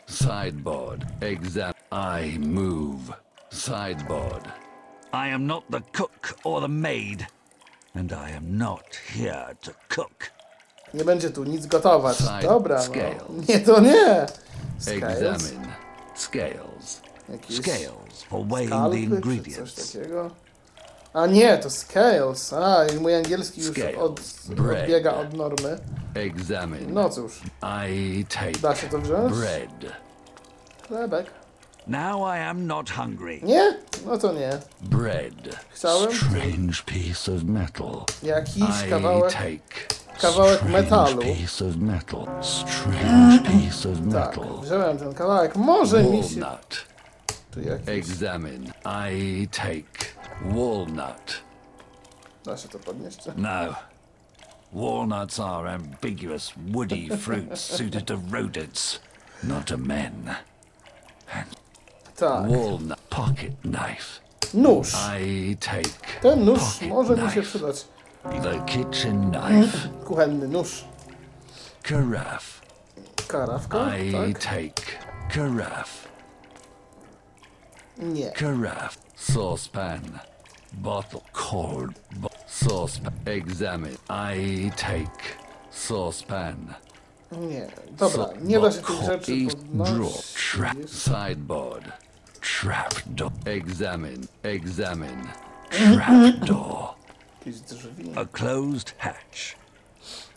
Sideboard. 0.09 1.07
Exam. 1.21 1.75
I 1.93 2.39
move. 2.39 3.13
Sideboard. 3.51 4.43
I 5.13 5.29
am 5.29 5.47
not 5.47 5.65
the 5.71 5.81
cook 5.93 6.37
or 6.45 6.61
the 6.61 6.69
maid, 6.69 7.27
and 7.95 8.13
I 8.13 8.31
am 8.31 8.59
not 8.59 8.99
here 9.15 9.55
to 9.63 9.73
cook. 9.89 10.31
Nie 10.95 11.05
będzie 11.05 11.31
tu 11.31 11.45
nic 11.45 11.67
gotować. 11.67 12.17
Side 12.17 12.43
Dobra, 12.43 12.83
scales. 12.83 13.23
no. 13.29 13.43
Nie, 13.49 13.61
to 13.61 13.81
nie. 13.81 14.27
Scales? 14.79 15.03
Examine. 15.23 15.69
Scales. 16.15 17.01
Jakieś 17.29 17.57
Scales 17.57 18.23
for 18.29 18.47
weighing 18.47 18.71
the 18.71 18.77
skalpy 18.77 19.09
coś 19.09 19.15
ingredients. 19.15 19.93
takiego? 19.93 20.31
A 21.15 21.27
nie, 21.27 21.59
to 21.59 21.71
scales. 21.71 22.53
A, 22.53 22.85
i 22.87 22.97
mój 23.01 23.15
angielski 23.15 23.61
już 23.61 23.79
od, 23.99 24.21
odbiega 24.51 25.15
od 25.15 25.35
normy. 25.35 25.79
Examine. 26.23 26.87
No 26.93 27.11
cóż, 27.11 27.41
I 27.89 28.25
take 28.25 28.53
da 28.59 28.75
się 28.77 28.87
to 28.89 28.99
wziąć? 28.99 29.35
bread. 29.35 29.93
Chlebek. 30.89 31.27
Now 31.87 32.21
I 32.37 32.39
am 32.41 32.67
not 32.67 32.91
hungry. 32.91 33.41
Nie? 33.43 33.79
No 34.07 34.19
to 34.19 34.33
nie. 34.33 34.51
Bread. 34.81 35.35
Chciałem? 35.71 36.13
Strange 36.17 36.83
piece 36.87 37.33
of 37.35 37.43
metal. 37.43 38.05
Jakiś 38.23 38.63
I 38.87 38.91
kawałek. 38.91 39.33
take 39.33 39.97
kawałek 40.21 40.57
strange 40.57 40.73
metalu. 40.83 41.23
piece 41.23 41.65
of 41.67 41.77
metal. 41.77 42.27
Strange 42.43 43.39
piece 43.51 43.89
of 43.91 43.97
Tak, 44.13 44.37
metal. 44.37 44.61
wziąłem 44.63 44.99
ten 44.99 45.15
kawałek. 45.15 45.57
Może 45.57 46.03
mi 46.03 46.25
się 46.25 46.41
Walnut. 46.41 46.85
tu 47.51 47.61
jakiś... 47.61 47.89
Examine. 47.89 48.73
I 49.13 49.49
take 49.49 50.09
walnut. 50.45 51.43
Da 52.45 52.57
się 52.57 52.69
to 52.69 52.79
podnieść? 52.79 53.19
No. 53.37 53.49
Walnuts 54.73 55.39
are 55.41 55.67
ambiguous, 55.67 56.53
woody 56.57 57.09
fruits 57.09 57.61
suited 57.61 58.07
to 58.07 58.17
rodents, 58.17 58.99
not 59.43 59.67
to 59.67 59.77
men. 59.77 60.37
Tak. 62.17 62.49
Walnut. 62.49 62.99
Pocket 63.11 63.53
knife. 63.63 64.21
Nóż. 64.55 64.95
I 64.95 65.57
take 65.61 66.21
Ten 66.23 66.45
nóż 66.45 66.59
pocket 66.59 66.89
może 66.89 67.17
mi 67.17 67.31
się 67.31 67.31
knife. 67.31 67.43
przydać. 67.43 67.85
The 68.43 68.65
kitchen 68.67 69.31
knife. 69.31 69.89
Kuchenny 70.05 70.49
nóż. 70.49 70.85
Carafe. 71.83 72.63
Karawka? 73.29 73.97
I 73.99 74.13
Tak? 74.35 74.39
take 74.45 74.83
carafe. 75.35 76.09
Nie. 77.99 78.33
Carafe. 78.33 78.99
Saucepan. 79.17 80.19
Bottle. 80.73 81.21
Cold. 81.33 81.93
Bo- 82.17 82.31
saucepan. 82.47 83.13
Examine. 83.27 83.97
I 84.09 84.71
take 84.77 85.23
saucepan. 85.71 86.75
Nie. 87.33 87.67
Dobra, 87.91 88.27
nie 88.43 88.61
da 88.61 88.73
się 88.73 88.79
tych 88.83 89.03
rzeczy 89.03 89.33
podnosić. 89.51 90.35
Trap. 90.53 90.77
Sideboard. 90.89 91.85
Trap 92.61 92.95
door. 93.07 93.31
Examine. 93.45 94.27
Examine. 94.43 95.25
Trap 95.71 96.45
door. 96.47 96.95
Jakieś 97.39 97.61
drzwi. 97.61 98.13
A 98.17 98.25
closed 98.25 98.95
hatch. 98.99 99.57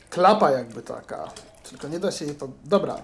Klapa 0.09 0.51
jakby 0.51 0.81
taka. 0.81 1.27
Tylko 1.69 1.87
nie 1.87 1.99
da 1.99 2.11
się 2.11 2.25
jej 2.25 2.33
pod... 2.35 2.51
Dobra. 2.63 2.95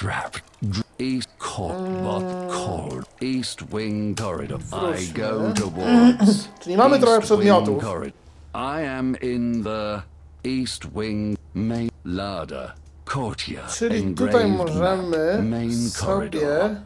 Trap. 0.00 0.36
Dr- 0.62 0.83
East. 0.98 1.28
Bot 1.56 2.50
court. 2.50 3.06
East 3.20 3.62
wing 3.62 4.16
corridor. 4.16 4.58
I 4.72 5.06
go 5.12 5.52
towards. 5.52 6.48
Czyli 6.62 6.76
mamy 6.76 6.98
trochę 6.98 7.20
przedmiotów. 7.20 7.84
corridor. 7.84 8.18
I 8.54 8.86
am 8.86 9.16
in 9.22 9.64
the 9.64 10.02
east 10.44 10.86
wing 10.86 11.38
main 11.54 11.90
larder. 12.04 12.72
Courtyard. 13.04 13.74
Czyli 13.74 14.14
tutaj 14.14 14.46
możemy 14.46 15.42
Main 15.42 15.90
sobie... 15.90 16.76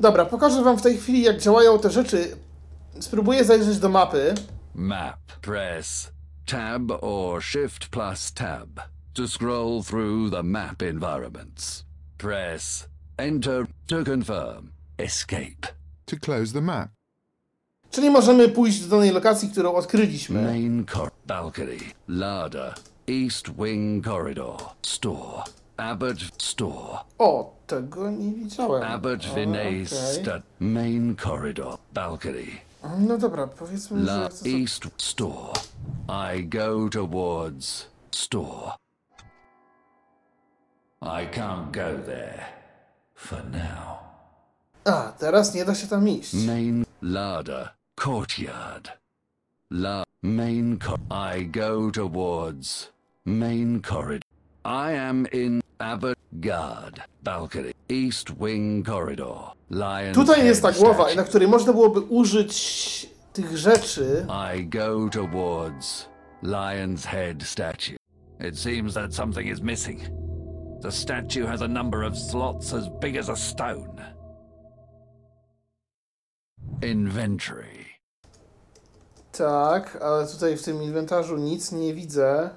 Dobra, 0.00 0.24
pokażę 0.24 0.62
wam 0.62 0.78
w 0.78 0.82
tej 0.82 0.96
chwili 0.98 1.22
jak 1.22 1.40
działają 1.40 1.78
te 1.78 1.90
rzeczy. 1.90 2.36
Spróbuję 3.00 3.44
zajrzeć 3.44 3.78
do 3.78 3.88
mapy. 3.88 4.34
Map. 4.74 5.18
Press 5.40 6.12
Tab 6.46 6.90
or 7.00 7.42
Shift 7.42 7.88
plus 7.88 8.32
Tab 8.32 8.80
to 9.14 9.28
scroll 9.28 9.82
through 9.82 10.30
the 10.30 10.42
map 10.42 10.82
environments. 10.82 11.87
Press 12.18 12.88
Enter 13.16 13.66
to 13.86 14.04
confirm. 14.04 14.72
Escape. 14.98 15.68
To 16.06 16.16
close 16.16 16.52
the 16.52 16.60
map. 16.60 16.88
Czyli 17.90 18.10
możemy 18.10 18.48
pójść 18.48 18.80
do 18.80 18.96
danej 18.96 19.10
lokacji, 19.10 19.48
którą 19.50 19.74
odkryliśmy. 19.74 20.42
Main 20.42 20.84
cor 20.84 21.10
balcony. 21.26 21.78
Larder. 22.08 22.74
East 23.08 23.50
wing 23.50 24.04
corridor. 24.04 24.56
Store. 24.82 25.42
Abbott 25.76 26.18
store. 26.38 26.98
O, 27.18 27.54
tego 27.66 28.10
nie 28.10 28.32
widziałem. 28.32 28.82
Abbott 28.82 29.34
Vinay 29.34 29.86
stud. 29.86 30.42
Main 30.60 31.16
corridor. 31.16 31.78
Balcony. 31.94 32.46
No 32.98 33.18
dobra, 33.18 33.46
powiedzmy, 33.46 34.04
że 34.04 34.12
La 34.12 34.30
sobie... 34.30 34.50
East 34.50 34.82
store. 34.96 35.52
I 36.36 36.44
go 36.44 36.88
towards 36.88 37.86
store. 38.10 38.72
I 41.02 41.26
can't 41.26 41.72
go 41.72 41.96
there. 41.96 42.46
For 43.14 43.42
now. 43.52 43.98
A, 44.84 45.12
teraz 45.18 45.54
nie 45.54 45.64
da 45.64 45.74
się 45.74 45.86
tam 45.86 46.08
iść. 46.08 46.34
Main 46.34 46.84
larder. 47.02 47.68
Courtyard. 47.96 48.90
La 49.70 50.04
main 50.22 50.78
cor 50.78 50.98
I 51.10 51.44
go 51.44 51.90
towards 51.90 52.92
main 53.24 53.80
corridor. 53.82 54.22
I 54.64 54.92
am 54.92 55.26
in 55.32 55.60
Abbott 55.78 56.18
Guard. 56.40 57.00
Balcony. 57.22 57.72
East 57.88 58.30
wing 58.30 58.86
corridor. 58.86 59.52
Lion. 59.70 60.14
Tutaj 60.14 60.44
jest 60.44 60.62
ta 60.62 60.72
głowa, 60.72 61.14
na 61.14 61.24
której 61.24 61.48
można 61.48 61.72
byłoby 61.72 62.00
użyć 62.00 63.10
tych 63.32 63.56
rzeczy. 63.58 64.26
I 64.56 64.64
go 64.66 65.08
towards 65.08 66.08
Lion's 66.42 67.06
Head 67.06 67.42
statue. 67.42 67.96
It 68.40 68.58
seems 68.58 68.94
that 68.94 69.14
something 69.14 69.46
is 69.46 69.60
missing. 69.60 70.17
The 70.80 70.92
statue 70.92 71.46
has 71.46 71.62
a 71.62 71.68
number 71.68 72.04
of 72.04 72.16
slots 72.16 72.72
as 72.72 72.88
big 73.00 73.16
as 73.16 73.28
a 73.28 73.36
stone. 73.36 74.00
Inventory. 76.82 77.86
Tak, 79.32 79.96
ale 80.02 80.26
tutaj 80.26 80.56
w 80.56 80.62
tym 80.62 80.82
inwentarzu 80.82 81.36
nic 81.36 81.72
nie 81.72 81.94
widzę. 81.94 82.50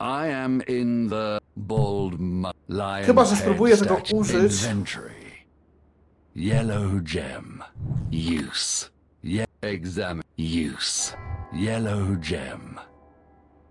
I 0.00 0.28
am 0.30 0.62
in 0.68 1.08
the 1.10 1.38
bald 1.56 2.20
lion. 2.68 3.04
Chyba, 3.04 3.24
że 3.24 3.36
spróbuję 3.36 3.76
tego 3.76 3.96
użyć. 4.14 4.62
Inventory. 4.62 5.14
Yellow 6.34 7.02
gem. 7.02 7.62
Use. 8.12 8.90
Ye- 9.24 9.44
examine. 9.62 10.22
Use. 10.38 11.16
Yellow 11.52 12.18
gem. 12.30 12.78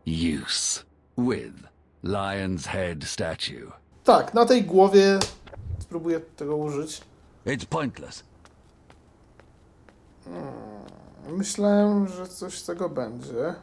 Use. 0.07 0.83
With 1.17 1.74
lion's 2.05 2.67
head 2.67 3.03
statue. 3.03 3.71
Tak, 4.03 4.33
na 4.33 4.45
tej 4.45 4.63
głowie 4.63 5.19
spróbuję 5.79 6.19
tego 6.19 6.55
użyć. 6.55 7.01
It's 7.45 7.65
pointless. 7.65 8.23
Myślałem, 11.29 12.07
że 12.07 12.27
coś 12.27 12.57
z 12.59 12.65
tego 12.65 12.89
będzie. 12.89 13.55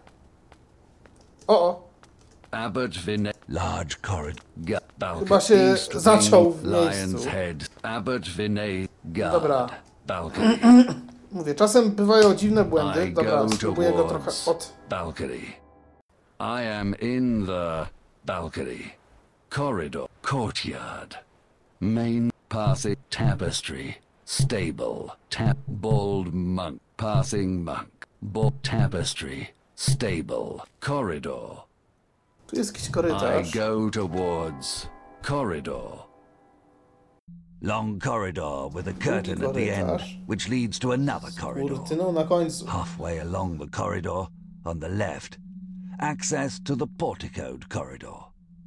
O, 1.47 1.69
o, 1.69 1.89
Abbot 2.51 2.99
Vine. 2.99 3.33
Large 3.49 3.97
corridor. 4.07 5.19
Chyba 5.19 5.41
się 5.41 5.77
zaciął 5.95 6.53
w 6.53 6.65
miejscu. 6.65 7.19
Lion's 7.19 7.25
head. 7.27 7.57
Abbot 7.83 8.29
Vine. 8.29 8.67
Guard. 9.05 9.33
Dobra. 9.33 9.67
Balcony. 10.07 10.59
mówię, 11.33 11.55
czasem 11.55 11.91
bywają 11.91 12.35
dziwne 12.35 12.65
błędy. 12.65 13.13
Dobra, 13.13 13.49
spróbuję 13.49 13.93
go 13.93 14.05
trochę 14.05 14.31
od... 14.47 14.73
balcony. 14.91 15.39
I 16.41 16.67
am 16.81 16.95
in 17.01 17.47
the 17.47 17.87
balcony. 18.25 18.95
Corridor. 19.51 20.07
Courtyard. 20.23 21.19
Main 21.81 22.31
passing 22.49 22.97
tapestry. 23.11 23.99
Stable. 24.25 25.17
Tap 25.31 25.59
bald 25.69 26.33
monk. 26.33 26.81
Passing 26.97 27.65
monk. 27.65 28.07
Bald 28.23 28.63
tapestry. 28.63 29.51
Stable. 29.75 30.65
Corridor. 30.81 31.65
Tu 32.47 32.57
jest 32.57 32.75
jakiś 32.75 32.91
I 33.11 33.51
go 33.51 33.91
towards 33.91 34.87
corridor. 35.23 36.07
Long 37.61 38.01
corridor 38.01 38.69
with 38.75 38.89
a 38.89 38.93
curtain 38.93 39.45
at 39.45 39.55
the 39.55 39.71
end, 39.71 40.01
which 40.27 40.49
leads 40.49 40.79
to 40.81 40.93
another 40.93 41.31
corridor. 41.41 41.77
Kurtyną 41.77 42.13
na 42.13 42.25
końcu. 42.25 42.67
Halfway 42.67 43.21
along 43.21 43.59
the 43.59 43.69
corridor, 43.69 44.27
on 44.65 44.81
the 44.81 44.89
left, 44.89 45.39
access 46.01 46.59
to 46.61 46.75
the 46.75 46.87
porticoed 46.87 47.69
corridor. 47.69 48.17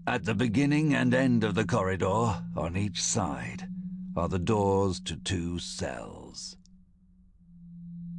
At 0.08 0.26
the 0.26 0.36
beginning 0.36 0.94
and 0.94 1.14
end 1.14 1.44
of 1.44 1.56
the 1.56 1.66
corridor, 1.66 2.44
on 2.56 2.78
each 2.78 3.02
side, 3.02 3.68
are 4.16 4.30
the 4.30 4.40
doors 4.40 5.00
to 5.02 5.16
two 5.18 5.60
cells. 5.60 6.58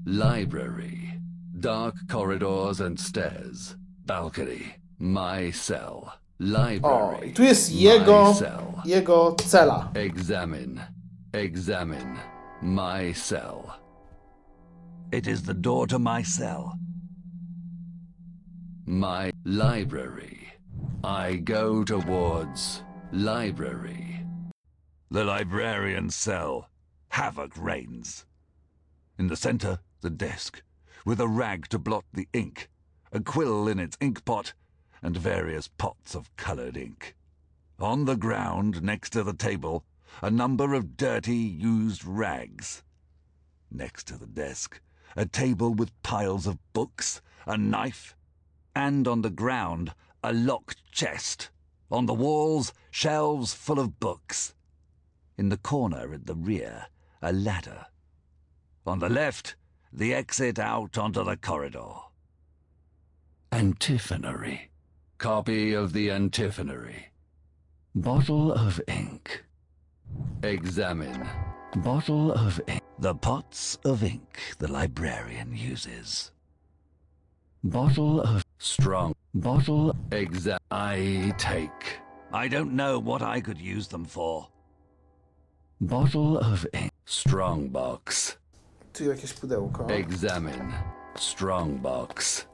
Library. 0.05 1.21
Dark 1.61 1.95
corridors 2.09 2.81
and 2.81 2.99
stairs. 2.99 3.77
Balcony. 4.05 4.75
My 4.99 5.51
cell. 5.51 6.13
O, 6.39 6.45
Library. 6.45 7.29
i 7.29 7.33
tu 7.33 7.43
jest 7.43 7.73
jego, 7.73 8.35
jego 8.85 9.35
cela. 9.39 9.91
Examine. 9.95 10.81
Examine. 11.33 12.19
My 12.63 13.13
cell. 13.13 13.75
It 15.13 15.27
is 15.27 15.43
the 15.43 15.55
door 15.55 15.87
to 15.87 15.99
my 15.99 16.23
cell. 16.23 16.79
My 18.89 19.33
library. 19.45 20.49
I 21.03 21.37
go 21.37 21.83
towards 21.83 22.85
library. 23.11 24.25
The 25.11 25.25
librarian's 25.25 26.15
cell. 26.15 26.71
Havoc 27.09 27.57
reigns. 27.57 28.27
In 29.19 29.27
the 29.27 29.35
center, 29.35 29.81
the 30.03 30.11
desk, 30.11 30.63
with 31.05 31.21
a 31.21 31.27
rag 31.27 31.69
to 31.71 31.81
blot 31.81 32.05
the 32.13 32.29
ink, 32.33 32.71
a 33.11 33.19
quill 33.19 33.67
in 33.67 33.81
its 33.81 33.97
inkpot, 33.97 34.53
and 35.03 35.17
various 35.17 35.67
pots 35.67 36.15
of 36.15 36.35
colored 36.37 36.77
ink. 36.77 37.17
On 37.81 38.05
the 38.05 38.17
ground, 38.17 38.85
next 38.85 39.11
to 39.11 39.25
the 39.25 39.35
table, 39.35 39.85
a 40.23 40.31
number 40.31 40.75
of 40.75 40.97
dirty, 40.97 41.35
used 41.35 42.05
rags. 42.05 42.85
Next 43.69 44.07
to 44.07 44.17
the 44.17 44.29
desk, 44.29 44.81
a 45.17 45.27
table 45.27 45.75
with 45.75 46.01
piles 46.05 46.47
of 46.47 46.59
books, 46.73 47.21
a 47.47 47.59
knife, 47.59 48.16
and 48.77 49.09
on 49.09 49.23
the 49.23 49.31
ground, 49.31 49.95
a 50.23 50.35
locked 50.35 50.77
chest. 50.93 51.49
On 51.91 52.05
the 52.05 52.15
walls, 52.15 52.75
shelves 52.91 53.55
full 53.55 53.81
of 53.81 53.99
books. 53.99 54.55
In 55.39 55.49
the 55.49 55.57
corner 55.57 56.13
at 56.13 56.27
the 56.27 56.35
rear, 56.35 56.87
a 57.23 57.33
ladder. 57.33 57.87
On 58.87 58.99
the 58.99 59.09
left, 59.09 59.57
the 59.93 60.13
exit 60.13 60.59
out 60.59 60.99
onto 60.99 61.25
the 61.25 61.39
corridor. 61.39 61.95
Antiphonary. 63.51 64.71
Copy 65.17 65.73
of 65.73 65.95
the 65.95 66.11
antiphonary. 66.11 67.09
Bottle 67.95 68.53
of 68.53 68.79
ink. 68.87 69.43
Examine. 70.43 71.27
Bottle 71.77 72.33
of 72.33 72.61
ink. 72.67 72.83
The 72.99 73.15
pots 73.15 73.79
of 73.87 74.05
ink 74.05 74.55
the 74.59 74.71
librarian 74.71 75.57
uses. 75.57 76.31
Bottle 77.65 78.21
of 78.21 78.46
strong. 78.59 79.15
Bottle. 79.35 79.95
Exa. 80.11 80.59
I 80.71 81.33
take. 81.39 82.01
I 82.33 82.49
don't 82.49 82.73
know 82.73 82.99
what 82.99 83.23
I 83.23 83.41
could 83.41 83.61
use 83.61 83.89
them 83.89 84.05
for. 84.05 84.49
Bottle 85.81 86.39
of 86.39 86.67
ink. 86.73 86.91
Strong 87.05 87.69
box. 87.69 88.37
Tu 88.93 89.05
jakieś 89.05 89.33
pudełko. 89.33 89.87
Examine. 89.87 90.73
Strong 91.19 91.81
box. 91.81 92.47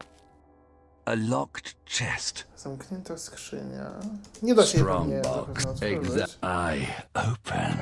A 1.04 1.14
locked 1.14 1.74
chest. 1.86 2.46
Zamknięta 2.56 3.18
skrzynia. 3.18 3.90
Nie 4.42 4.54
da 4.54 4.66
się 4.66 4.78
Strong 4.78 5.10
pewnie 5.10 5.22
box. 5.22 5.62
zapewne 5.62 6.26
I 6.42 6.86
open. 7.14 7.76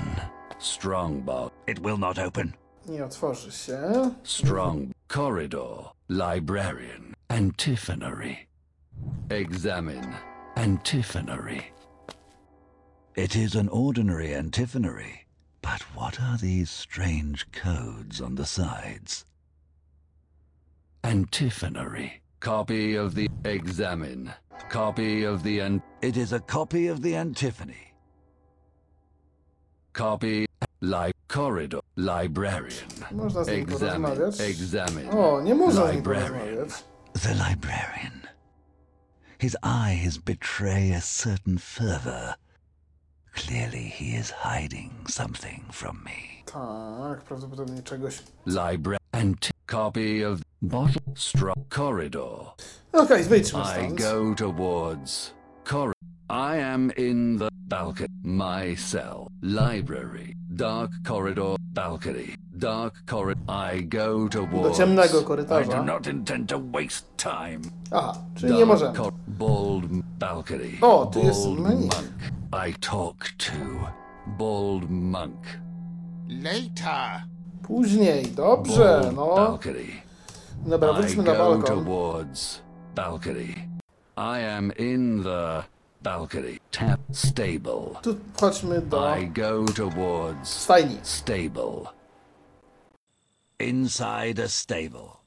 Strong 0.59 1.25
box. 1.25 1.55
It 1.67 1.81
will 1.81 1.99
not 1.99 2.19
open. 2.19 2.53
Nie 2.87 3.05
otworzy 3.05 3.53
się. 3.53 4.11
Strong 4.25 4.91
corridor. 5.09 5.85
Librarian. 6.09 7.15
Antiphonary. 7.31 8.49
Examine. 9.31 10.15
Antiphonary. 10.57 11.73
It 13.15 13.37
is 13.37 13.55
an 13.55 13.69
ordinary 13.69 14.35
antiphonary. 14.35 15.27
But 15.63 15.81
what 15.95 16.21
are 16.21 16.37
these 16.37 16.71
strange 16.71 17.51
codes 17.53 18.21
on 18.21 18.35
the 18.35 18.45
sides? 18.45 19.25
Antiphonary. 21.05 22.21
Copy 22.41 22.97
of 22.97 23.15
the 23.15 23.29
examine. 23.45 24.33
Copy 24.69 25.23
of 25.25 25.43
the 25.45 25.61
an 25.61 25.83
It 26.03 26.17
is 26.17 26.33
a 26.33 26.41
copy 26.41 26.89
of 26.89 27.01
the 27.03 27.15
antiphony. 27.17 27.87
copy 29.93 30.47
li 30.81 31.13
corridor 31.29 31.81
librarian. 31.97 32.89
Można 33.13 33.45
z 33.45 33.49
nim 33.49 33.61
Examine. 33.63 34.09
porozmawiać. 34.17 34.41
Examine. 34.41 35.11
O, 35.11 35.41
nie 35.41 35.55
można 35.55 35.87
z 35.87 35.89
nim 35.89 35.97
Librarian. 35.97 36.33
porozmawiać. 36.33 36.85
The 37.13 37.35
librarian. 37.35 38.23
His 39.39 39.57
eyes 39.63 40.19
betray 40.19 40.91
a 40.93 41.01
certain 41.01 41.59
fervor. 41.59 42.35
Clearly, 43.35 43.85
he 43.85 44.17
is 44.17 44.31
hiding 44.31 45.07
something 45.09 45.65
from 45.73 46.03
me. 46.05 46.43
Tak, 46.47 47.23
prawdopodobnie 47.25 47.83
czegoś. 47.83 48.23
Library. 48.47 48.99
Anti 49.13 49.51
copy 49.67 50.23
of 50.25 50.43
bottle 50.63 51.15
strong 51.17 51.65
corridor. 51.69 52.55
Okej, 52.93 53.25
wyjdźmy 53.25 53.61
I 53.61 53.65
stąd. 53.65 53.99
go 53.99 54.35
towards 54.35 55.35
corridor. 55.65 56.00
I 56.31 56.59
am 56.59 56.93
in 56.97 57.39
the 57.39 57.49
balcony. 57.69 58.09
My 58.23 58.77
cell. 58.77 59.29
Library. 59.43 60.37
Dark 60.55 60.91
corridor. 61.05 61.57
Balcony. 61.73 62.37
Dark 62.57 62.95
corridor. 63.07 63.41
I 63.49 63.81
go 63.81 64.29
towards. 64.29 64.79
Do 64.79 64.85
ciemnego 64.85 65.23
korytarza. 65.23 65.61
I 65.73 65.77
do 65.77 65.85
not 65.85 66.07
intend 66.07 66.49
to 66.49 66.59
waste 66.59 67.07
time. 67.17 67.61
Aha, 67.93 68.15
czyli 68.37 68.53
nie 68.53 68.59
Dark 68.59 68.69
możemy. 68.69 68.93
cor- 68.99 69.13
bald 69.29 69.85
balcony. 70.19 70.79
O, 70.83 71.07
tu 71.07 71.19
jest 71.19 71.45
bald 71.47 71.61
menu. 71.61 71.81
monk. 71.81 72.33
I 72.69 72.73
talk 72.81 73.29
to 73.39 73.91
bald 74.39 74.91
monk. 74.91 75.47
Later. 76.29 77.23
Później, 77.63 78.27
dobrze, 78.27 79.01
Bald 79.03 79.17
no. 79.17 79.35
balcony. 79.37 79.87
Dobra, 80.67 80.91
I 80.93 80.95
wróćmy 80.95 81.23
na 81.23 81.35
go 81.35 81.63
towards 81.63 82.63
balcony. 82.95 83.69
I 84.17 84.41
am 84.45 84.73
in 84.79 85.23
the 85.23 85.63
balcony. 86.03 86.59
Tap 86.71 87.01
stable. 87.13 87.99
Tu 88.03 88.15
chodźmy 88.37 88.89
do 88.89 88.99
I 88.99 89.25
go 89.25 89.67
towards 89.67 90.49
stajni. 90.49 90.99
stable. 91.03 91.93
Inside 93.59 94.39
a 94.39 94.49
stable. 94.49 95.21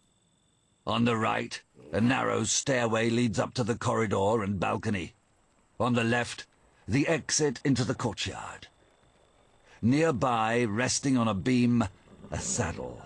On 0.85 1.05
the 1.05 1.15
right, 1.15 1.61
a 1.91 2.01
narrow 2.01 2.43
stairway 2.43 3.09
leads 3.09 3.39
up 3.39 3.53
to 3.53 3.63
the 3.63 3.75
corridor 3.75 4.43
and 4.43 4.59
balcony. 4.59 5.13
On 5.79 5.93
the 5.93 6.03
left, 6.03 6.45
the 6.87 7.07
exit 7.07 7.59
into 7.63 7.83
the 7.83 7.95
courtyard. 7.95 8.67
Nearby, 9.81 10.63
resting 10.63 11.17
on 11.17 11.27
a 11.27 11.33
beam, 11.33 11.83
a 12.31 12.39
saddle. 12.39 13.01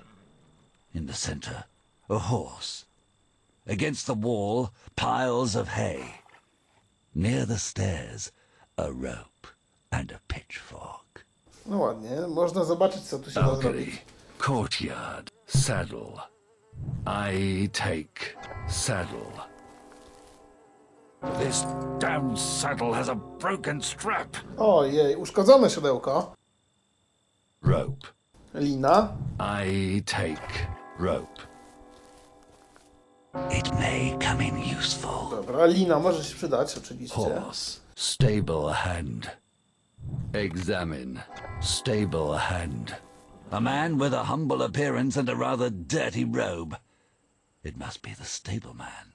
In 0.93 1.05
the 1.07 1.13
center, 1.13 1.65
a 2.09 2.17
horse. 2.17 2.85
Against 3.65 4.07
the 4.07 4.13
wall, 4.13 4.71
piles 4.95 5.55
of 5.55 5.69
hay. 5.69 6.16
Near 7.17 7.47
the 7.47 7.57
stairs, 7.57 8.31
a 8.77 8.91
rope 8.91 9.47
and 9.91 10.11
a 10.11 10.19
pitchfork. 10.27 11.25
No 11.65 11.77
ładnie, 11.77 12.27
można 12.27 12.63
zobaczyć, 12.63 13.01
co 13.01 13.19
tu 13.19 13.31
się 13.31 13.41
da 13.41 13.55
zrobić. 13.55 14.05
Courtyard, 14.37 15.31
saddle. 15.47 16.13
I 17.05 17.69
take 17.73 18.37
saddle. 18.67 19.31
This 21.39 21.65
damned 21.99 22.39
saddle 22.39 22.93
has 22.93 23.09
a 23.09 23.15
broken 23.15 23.81
strap. 23.81 24.37
Ojej, 24.57 25.15
uszkodzone 25.15 25.69
siodełko. 25.69 26.35
Rope. 27.63 28.07
Lina. 28.53 29.13
I 29.39 30.03
take 30.05 30.67
rope. 30.99 31.41
It 33.33 33.71
may 33.73 34.15
come 34.19 34.41
in 34.41 34.77
useful. 34.79 35.29
Dobra, 35.29 35.65
lina 35.65 35.99
może 35.99 36.23
się 36.23 36.35
przydać, 36.35 36.77
oczywiście. 36.77 37.15
Horse. 37.15 37.79
Stable 37.95 38.73
hand. 38.73 39.37
Examine. 40.33 41.23
Stable 41.61 42.37
hand. 42.37 42.95
A 43.51 43.59
man 43.59 43.97
with 43.97 44.13
a 44.13 44.23
humble 44.23 44.65
appearance 44.65 45.19
and 45.19 45.29
a 45.29 45.35
rather 45.35 45.69
dirty 45.71 46.25
robe. 46.25 46.77
It 47.63 47.77
must 47.77 48.01
be 48.01 48.11
the 48.15 48.25
stableman. 48.25 49.13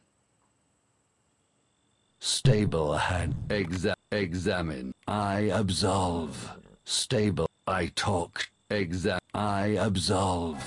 Stable 2.19 2.97
hand. 2.99 3.35
Exa- 3.49 3.95
examine. 4.11 4.93
I 5.09 5.51
absolve. 5.53 6.51
Stable. 6.85 7.47
I 7.67 7.87
talk. 7.95 8.49
Exa- 8.71 9.19
I 9.35 9.77
absolve. 9.79 10.59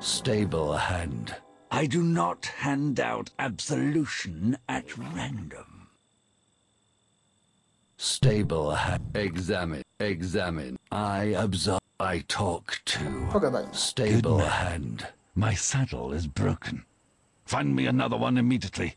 Stable 0.00 0.72
hand. 0.76 1.34
I 1.70 1.86
do 1.86 2.02
not 2.02 2.46
hand 2.46 2.98
out 2.98 3.30
absolution 3.38 4.58
at 4.68 4.96
random. 4.98 5.88
Stable 7.96 8.72
hand. 8.72 9.14
Examine. 9.14 9.82
Examine. 10.00 10.78
I 10.90 11.34
absolve. 11.36 11.80
I 12.00 12.24
talk 12.28 12.80
to. 12.86 12.98
Pogadajmy. 13.30 13.74
Stable 13.74 14.38
Good 14.38 14.48
hand. 14.48 15.06
My 15.34 15.54
saddle 15.54 16.12
is 16.12 16.26
broken. 16.26 16.84
Find 17.44 17.76
me 17.76 17.86
another 17.86 18.16
one 18.16 18.38
immediately. 18.38 18.96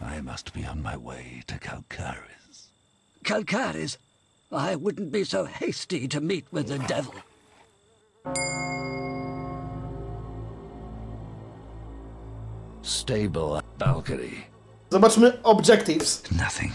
I 0.00 0.20
must 0.20 0.52
be 0.52 0.64
on 0.64 0.82
my 0.82 0.96
way 0.96 1.42
to 1.46 1.58
Calcaris. 1.58 2.68
Calcaris, 3.24 3.96
I 4.50 4.76
wouldn't 4.76 5.10
be 5.10 5.24
so 5.24 5.46
hasty 5.46 6.06
to 6.08 6.20
meet 6.20 6.46
with 6.50 6.68
the 6.68 6.78
devil. 6.80 7.14
Stable 12.82 13.62
balcony. 13.78 14.46
Zobaczmy 14.90 15.32
objectives. 15.44 16.30
Nothing. 16.32 16.72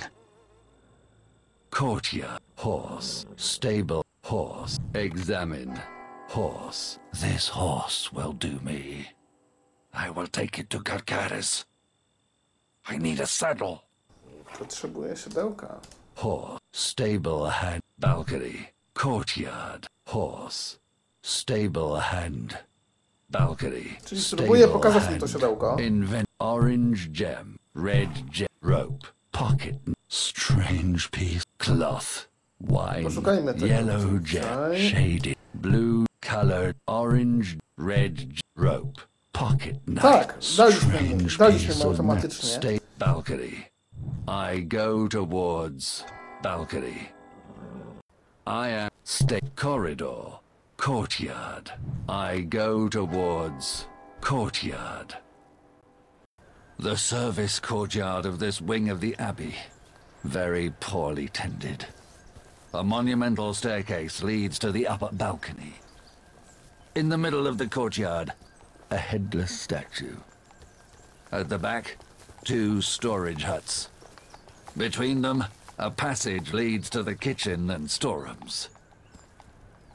Courtyard. 1.70 2.42
Horse. 2.56 3.26
Stable. 3.36 4.04
Horse. 4.24 4.80
Examine. 4.94 5.80
Horse. 6.30 7.00
This 7.14 7.50
horse 7.50 8.12
will 8.14 8.34
do 8.34 8.60
me. 8.64 9.08
I 9.94 10.10
will 10.10 10.28
take 10.28 10.60
it 10.60 10.70
to 10.70 10.80
Calcaris. 10.80 11.66
I 12.88 12.98
need 12.98 13.20
a 13.20 13.28
saddle. 13.28 13.80
Potrzebuję 14.60 15.16
siodełka. 15.18 15.82
Horse. 16.16 16.60
Stable 16.72 17.50
hand. 17.50 17.82
Balcony. 18.00 18.74
Courtyard. 18.94 19.88
Horse. 20.08 20.80
Stable 21.22 22.00
hand. 22.00 22.67
Balcony. 23.30 23.82
Czyli 24.06 24.22
spróbuję 24.22 24.68
pokazać 24.68 25.04
hand. 25.04 25.20
to 25.20 25.28
siodełko. 25.28 25.78
Invent 25.80 26.28
orange 26.40 27.00
gem, 27.10 27.58
red 27.76 28.10
gem, 28.38 28.48
rope, 28.62 29.08
pocket, 29.32 29.76
strange 30.08 31.10
piece, 31.12 31.44
cloth, 31.58 32.28
wine, 32.62 33.10
yellow 33.58 34.20
gem, 34.22 34.78
shaded, 34.90 35.36
blue, 35.54 36.06
colored, 36.22 36.76
orange, 36.88 37.58
red 37.78 38.14
rope, 38.56 39.02
pocket 39.32 39.76
knife, 39.86 40.02
Tak, 40.02 40.38
daliśmy 40.58 41.38
daliśmy 41.40 41.86
automatycznie. 41.86 42.50
State 42.50 42.80
balcony. 43.00 43.52
I 44.28 44.64
go 44.68 45.08
towards 45.08 46.06
balcony. 46.44 46.96
I 48.46 48.70
am 48.72 48.90
state 49.04 49.56
corridor, 49.56 50.40
courtyard. 50.78 51.72
I 52.08 52.42
go 52.42 52.88
towards 52.88 53.88
courtyard. 54.22 55.18
The 56.80 56.96
service 56.96 57.60
courtyard 57.60 58.26
of 58.26 58.40
this 58.40 58.62
wing 58.62 58.90
of 58.90 59.02
the 59.02 59.16
abbey, 59.18 59.56
very 60.24 60.70
poorly 60.80 61.28
tended. 61.28 61.88
A 62.74 62.84
monumental 62.84 63.54
staircase 63.54 64.22
leads 64.22 64.60
to 64.60 64.72
the 64.72 64.88
upper 64.88 65.10
balcony. 65.12 65.74
In 66.96 67.10
the 67.10 67.18
middle 67.18 67.48
of 67.48 67.58
the 67.58 67.68
courtyard, 67.68 68.32
a 68.92 68.98
headless 68.98 69.60
statue. 69.60 70.18
At 71.32 71.50
the 71.50 71.58
back, 71.58 71.98
two 72.46 72.82
storage 72.82 73.44
huts. 73.44 73.90
Between 74.78 75.22
them, 75.22 75.44
a 75.80 75.90
passage 75.90 76.54
leads 76.54 76.90
to 76.92 77.04
the 77.04 77.16
kitchen 77.16 77.70
and 77.72 77.90
storerooms. 77.90 78.70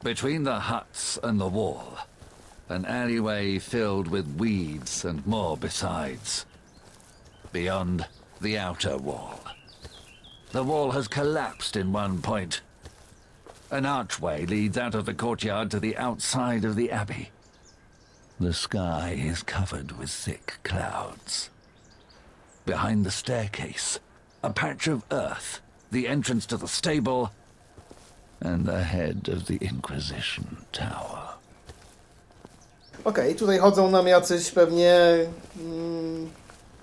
Between 0.03 0.42
the 0.42 0.59
huts 0.59 1.16
and 1.22 1.40
the 1.40 1.46
wall, 1.46 1.96
an 2.68 2.84
alleyway 2.86 3.61
filled 3.61 4.09
with 4.09 4.36
weeds 4.36 5.05
and 5.05 5.24
more 5.24 5.57
besides. 5.57 6.44
Beyond, 7.53 8.07
the 8.40 8.59
outer 8.59 8.96
wall. 8.96 9.40
The 10.50 10.64
wall 10.64 10.90
has 10.90 11.07
collapsed 11.07 11.76
in 11.76 11.92
one 11.92 12.20
point. 12.20 12.62
An 13.70 13.86
archway 13.86 14.44
leads 14.44 14.76
out 14.76 14.96
of 14.96 15.07
the 15.07 15.14
courtyard 15.14 15.70
to 15.70 15.78
the 15.78 15.96
outside 15.96 16.64
of 16.64 16.74
the 16.74 16.90
abbey. 16.90 17.30
The 18.40 18.53
sky 18.53 19.16
is 19.16 19.44
covered 19.44 19.92
with 19.92 20.11
thick 20.11 20.59
clouds. 20.64 21.48
Behind 22.66 23.07
the 23.07 23.11
staircase, 23.12 24.00
a 24.42 24.50
patch 24.50 24.88
of 24.88 25.05
earth, 25.12 25.61
the 25.92 26.09
entrance 26.09 26.44
to 26.46 26.57
the 26.57 26.66
stable, 26.66 27.32
and 28.45 28.66
the 28.66 28.84
head 28.84 29.28
of 29.36 29.45
the 29.45 29.55
Inquisition 29.55 30.45
Tower. 30.72 31.22
Okej, 33.05 33.34
tutaj 33.34 33.59
chodzą 33.59 33.90
nam 33.90 34.07
jacyś 34.07 34.51
pewnie 34.51 34.99
mm, 35.61 36.30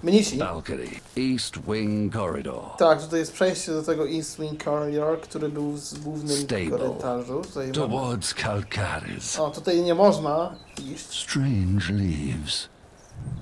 mnisi. 0.04 0.38
Balcony, 0.38 0.88
East 1.18 1.58
Wing 1.68 2.14
Corridor. 2.14 2.64
Tak, 2.78 3.02
tutaj 3.02 3.20
jest 3.20 3.34
przejście 3.34 3.72
do 3.72 3.84
tego 3.84 4.10
East 4.10 4.40
Wing 4.40 4.64
Corridor, 4.64 5.22
który 5.22 5.50
był 5.50 5.72
w 5.72 6.00
głównym 6.00 6.38
Stable. 6.38 6.70
korytarzu. 6.70 7.42
Tutaj. 7.42 7.72
Towards 7.72 8.34
Calcaris. 8.34 9.40
O, 9.40 9.50
tutaj 9.52 9.82
nie 9.82 9.96
można 9.96 10.56
iść. 10.94 11.24
Strange 11.24 11.94
leaves. 11.94 12.70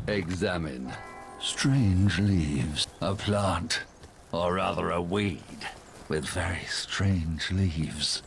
Examine. 0.08 0.92
Strange 1.42 2.22
leaves. 2.22 2.88
A 3.00 3.14
plant, 3.14 3.80
or 4.32 4.56
rather 4.56 4.92
a 4.92 5.02
weed, 5.02 5.66
with 6.10 6.26
very 6.26 6.66
strange 6.70 7.52
leaves. 7.52 8.24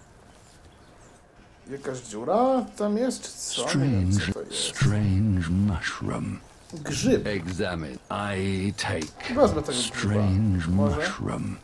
Jakaś 1.70 1.98
dziura 2.00 2.64
tam 2.76 2.96
jest, 2.98 3.52
co? 3.54 3.62
Nie 3.78 3.90
wiem, 3.90 4.12
Strange, 4.12 4.26
co 4.26 4.32
to 4.32 4.42
jest. 4.42 4.76
strange 4.76 5.48
mushroom. 5.50 6.40
Grzyb. 6.72 7.26
Examine. 7.26 7.98
I 8.10 8.72
take. 8.76 9.34
Wezmę 9.34 9.62
tego 9.62 9.78
grzyba. 9.78 9.98
Strange 9.98 10.66
Może? 10.68 10.96
mushroom. 10.96 11.56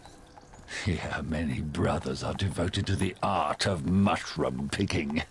Here, 0.84 1.22
many 1.22 1.60
brothers 1.62 2.24
are 2.24 2.34
devoted 2.34 2.86
to 2.86 2.96
the 2.96 3.14
art 3.20 3.66
of 3.66 3.84
mushroom 3.86 4.68
picking. 4.68 5.22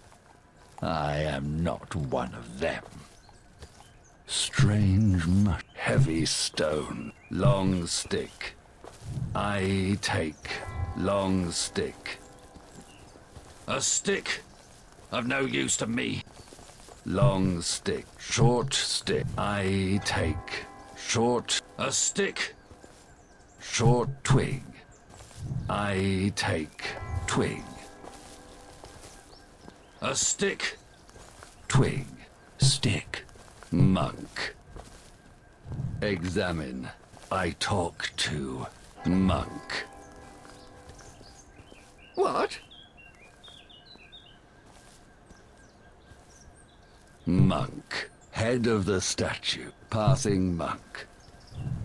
I 0.82 1.24
am 1.36 1.64
not 1.64 1.96
one 2.12 2.36
of 2.40 2.60
them. 2.60 2.84
Strange 4.28 5.28
mush. 5.28 5.62
Heavy 5.74 6.26
stone. 6.28 7.12
Long 7.32 7.88
stick. 7.88 8.56
I 9.36 9.98
take. 10.02 10.50
Long 10.98 11.52
stick. 11.52 12.20
A 13.68 13.82
stick? 13.82 14.42
Of 15.12 15.28
no 15.28 15.42
use 15.42 15.76
to 15.78 15.88
me. 15.88 16.24
Long 17.06 17.62
stick. 17.62 18.06
Short 18.18 18.74
stick. 18.74 19.26
I 19.38 20.00
take. 20.06 20.66
Short. 20.96 21.62
A 21.78 21.92
stick. 21.92 22.56
Short 23.60 24.10
twig. 24.24 24.64
I 25.70 26.32
take. 26.36 26.86
Twig. 27.28 27.64
A 30.02 30.16
stick. 30.16 30.78
Twig. 31.68 32.08
Stick. 32.58 33.26
Monk. 33.70 34.56
Examine. 36.02 36.90
I 37.30 37.50
talk 37.60 38.12
to. 38.18 38.68
Monk. 39.06 39.86
What? 42.16 42.60
Monk. 47.26 48.10
Head 48.32 48.68
of 48.68 48.86
the 48.86 49.02
statue. 49.02 49.72
Passing 49.90 50.56
monk. 50.56 51.08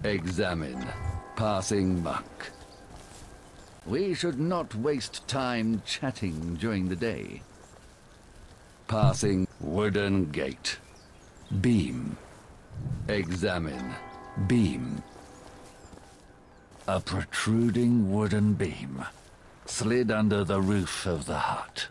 Examine. 0.05 0.87
Passing 1.35 2.03
monk. 2.03 2.51
We 3.87 4.15
should 4.15 4.39
not 4.39 4.75
waste 4.75 5.27
time 5.27 5.83
chatting 5.85 6.55
during 6.55 6.89
the 6.89 6.97
day. 6.97 7.43
Passing 8.87 9.49
wooden 9.59 10.31
gate. 10.31 10.79
Beam. 11.61 12.17
Examine. 13.09 13.95
Beam. 14.47 15.03
A 16.87 17.01
protruding 17.01 18.13
wooden 18.13 18.55
beam 18.55 19.05
slid 19.71 20.11
under 20.11 20.45
the 20.45 20.61
roof 20.61 21.07
of 21.07 21.27
the 21.27 21.39
hut. 21.39 21.87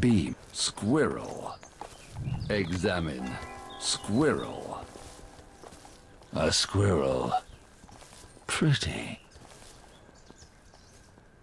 Beam. 0.00 0.36
Squirrel. 0.52 1.56
Examine. 2.48 3.28
Squirrel. 3.80 4.84
A 6.34 6.52
squirrel. 6.52 7.32
Pretty. 8.46 9.20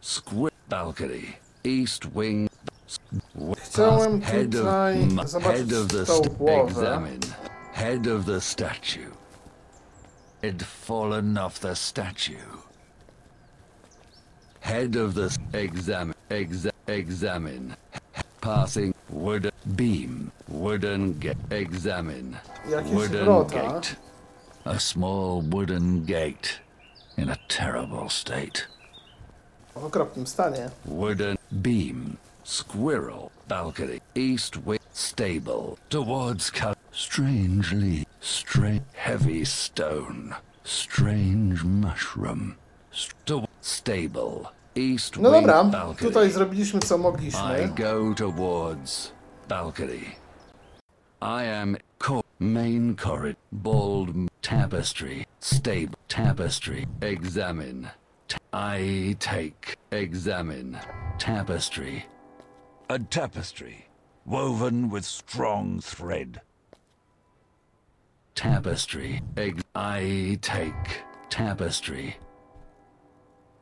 Squir 0.02 0.52
balcony. 0.70 1.38
East 1.64 2.06
wing. 2.16 2.50
Chciałem 3.56 4.22
head 4.22 4.56
of, 4.56 4.66
head 5.44 5.72
of 5.72 5.90
the 5.90 6.06
examine. 6.66 7.22
Head 7.74 8.08
of 8.08 8.26
the 8.26 8.42
statue. 8.42 9.12
It 10.42 10.62
fallen 10.62 11.38
off 11.38 11.60
the 11.60 11.76
statue. 11.76 12.60
Head 14.70 14.96
of 14.98 15.16
the 15.16 15.26
exam, 15.54 16.14
examine. 16.14 16.14
Exa- 16.30 16.72
examine. 16.88 17.76
Passing 18.42 18.94
wooden 19.10 19.52
beam. 19.76 20.32
Wooden 20.48 21.18
gate. 21.20 21.38
Examine. 21.50 22.38
Jakieś 22.70 22.92
Wooden 22.94 23.26
wrota. 23.26 23.54
gate. 23.56 23.96
A 24.66 24.80
small 24.80 25.42
wooden 25.42 26.06
gate. 26.06 26.60
In 27.18 27.30
a 27.30 27.36
terrible 27.48 28.10
state. 28.10 28.68
W 29.76 29.86
okropnym 29.86 30.28
stanie. 30.28 30.70
Wooden 30.86 31.38
beam, 31.52 32.18
squirrel, 32.44 33.32
balcony, 33.48 34.00
east 34.16 34.58
wing, 34.66 34.80
stable, 34.94 35.78
towards 35.90 36.52
cut. 36.52 36.78
Strangely, 36.92 38.06
strange, 38.22 38.82
heavy 38.94 39.46
stone, 39.46 40.36
strange 40.64 41.64
mushroom, 41.64 42.56
st- 42.92 43.48
stable, 43.62 44.52
No 45.20 45.32
dobra, 45.32 45.66
tutaj 46.00 46.32
zrobiliśmy 46.32 46.80
co 46.80 46.96
I 46.96 47.00
mogliśmy. 47.00 47.70
go 47.78 48.16
towards 48.16 49.12
balcony. 49.50 50.00
I 51.22 51.46
am 51.62 51.78
co- 52.00 52.22
main 52.40 52.96
corridor, 52.96 53.36
bold 53.52 54.10
tapestry, 54.42 55.26
stable 55.40 55.96
tapestry, 56.08 56.88
examine. 57.02 57.90
I 58.54 59.16
take, 59.20 59.76
examine, 59.92 60.80
tapestry. 61.18 62.02
A 62.88 62.98
tapestry, 63.00 63.86
woven 64.26 64.90
with 64.94 65.06
strong 65.06 65.82
thread. 65.82 66.42
Tapestry, 68.36 69.22
I 69.76 70.38
take, 70.42 71.04
tapestry. 71.30 72.16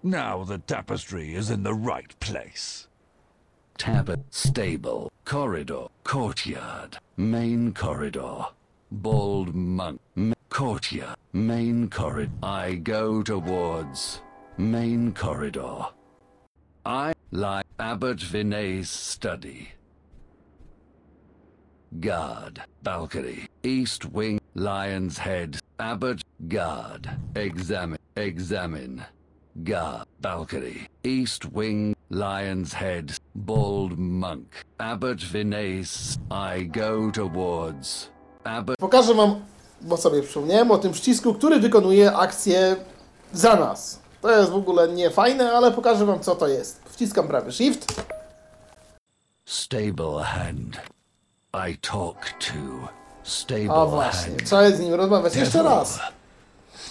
Now 0.08 0.46
the 0.46 0.60
tapestry 0.60 1.36
is 1.36 1.50
in 1.52 1.64
the 1.64 1.74
right 1.74 2.18
place. 2.22 2.88
Tap 3.78 4.10
stable, 4.30 5.12
corridor, 5.26 5.88
courtyard, 6.06 6.98
main 7.18 7.74
corridor, 7.74 8.46
bald 8.90 9.54
monk, 9.54 10.00
m- 10.16 10.34
courtyard, 10.48 11.18
main 11.34 11.90
corridor. 11.90 12.32
I 12.42 12.76
go 12.76 13.22
towards 13.22 14.22
main 14.58 15.12
corridor. 15.12 15.88
I 16.86 17.14
like 17.32 17.66
Abbot 17.78 18.20
Vinay's 18.20 18.90
study. 18.90 19.74
Guard, 22.00 22.62
balcony, 22.82 23.48
east 23.62 24.06
wing, 24.06 24.40
lion's 24.56 25.18
head, 25.18 25.60
Abbot, 25.80 26.24
guard, 26.48 27.10
examine, 27.36 28.00
examine. 28.16 29.06
Guard, 29.64 30.08
balcony, 30.22 30.88
east 31.04 31.46
wing, 31.46 31.96
lion's 32.12 32.74
head, 32.74 33.18
bald 33.36 33.98
monk, 33.98 34.64
Abbot 34.80 35.18
Vinay's. 35.18 36.18
I 36.30 36.64
go 36.68 37.12
towards 37.12 38.10
Abbot. 38.44 38.78
Pokażę 38.78 39.14
wam, 39.14 39.42
bo 39.82 39.98
sobie 39.98 40.22
przypomniałem 40.24 40.72
o 40.72 40.78
tym 40.78 40.92
przycisku, 40.92 41.34
który 41.34 41.60
wykonuje 41.60 42.14
akcję 42.14 42.76
za 43.34 43.56
nas. 43.56 44.00
To 44.22 44.32
jest 44.40 44.52
w 44.52 44.56
ogóle 44.56 44.88
nie 44.88 45.10
fajne, 45.10 45.52
ale 45.52 45.72
pokażę 45.72 46.06
wam 46.06 46.20
co 46.20 46.36
to 46.36 46.48
jest. 46.48 46.82
Wciskam 46.86 47.28
prawy 47.28 47.52
shift. 47.52 48.02
Stable 49.46 50.24
hand. 50.24 50.78
I 51.70 51.78
talk 51.78 52.18
to 52.40 52.90
stable 53.24 53.72
A 53.72 53.86
właśnie, 53.86 54.32
hand. 54.32 54.44
trzeba 54.46 54.72
z 54.72 54.80
nim 54.80 54.94
rozmawiać 54.94 55.36
jeszcze 55.36 55.64
raz. 55.64 56.00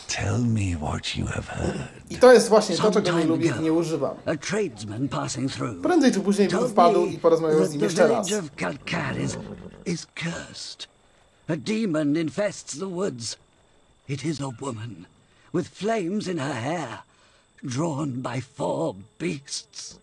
Tell 0.08 0.38
me 0.38 0.74
what 0.80 1.16
you 1.16 1.26
have 1.26 1.48
heard. 1.48 1.88
I 2.10 2.16
to 2.16 2.32
jest 2.32 2.48
właśnie 2.48 2.76
to, 2.76 2.82
Some 2.82 2.94
czego 2.94 3.12
nie 3.12 3.22
time 3.22 3.24
lubię 3.24 3.50
ago, 3.50 3.60
i 3.60 3.64
nie 3.64 3.72
używam. 3.72 4.16
A 4.26 4.36
tradesman 4.36 5.08
passing 5.08 5.52
through 5.52 5.82
Prędzej 5.82 6.12
czy 6.12 6.20
później 6.20 6.48
bym 6.48 6.58
told 6.58 6.70
wpadł 6.72 7.06
me 7.06 7.12
i 7.12 7.18
porozmawiał 7.18 7.58
that 7.60 7.68
z 7.68 7.72
nim 7.72 7.80
the 7.80 7.86
jeszcze 7.86 8.08
raz. 8.08 8.28
village 8.28 8.46
of 8.46 8.56
Kalkar 8.56 9.20
is, 9.20 9.36
is 9.86 10.06
cursed. 10.14 10.88
A 11.48 11.56
demon 11.56 12.16
infests 12.16 12.78
the 12.78 12.88
woods. 12.88 13.36
It 14.08 14.24
is 14.24 14.40
a 14.40 14.50
woman 14.60 15.06
with 15.54 15.68
flames 15.68 16.28
in 16.28 16.38
her 16.38 16.54
hair, 16.54 16.98
drawn 17.64 18.22
by 18.22 18.40
four 18.56 18.94
beasts. 19.18 19.98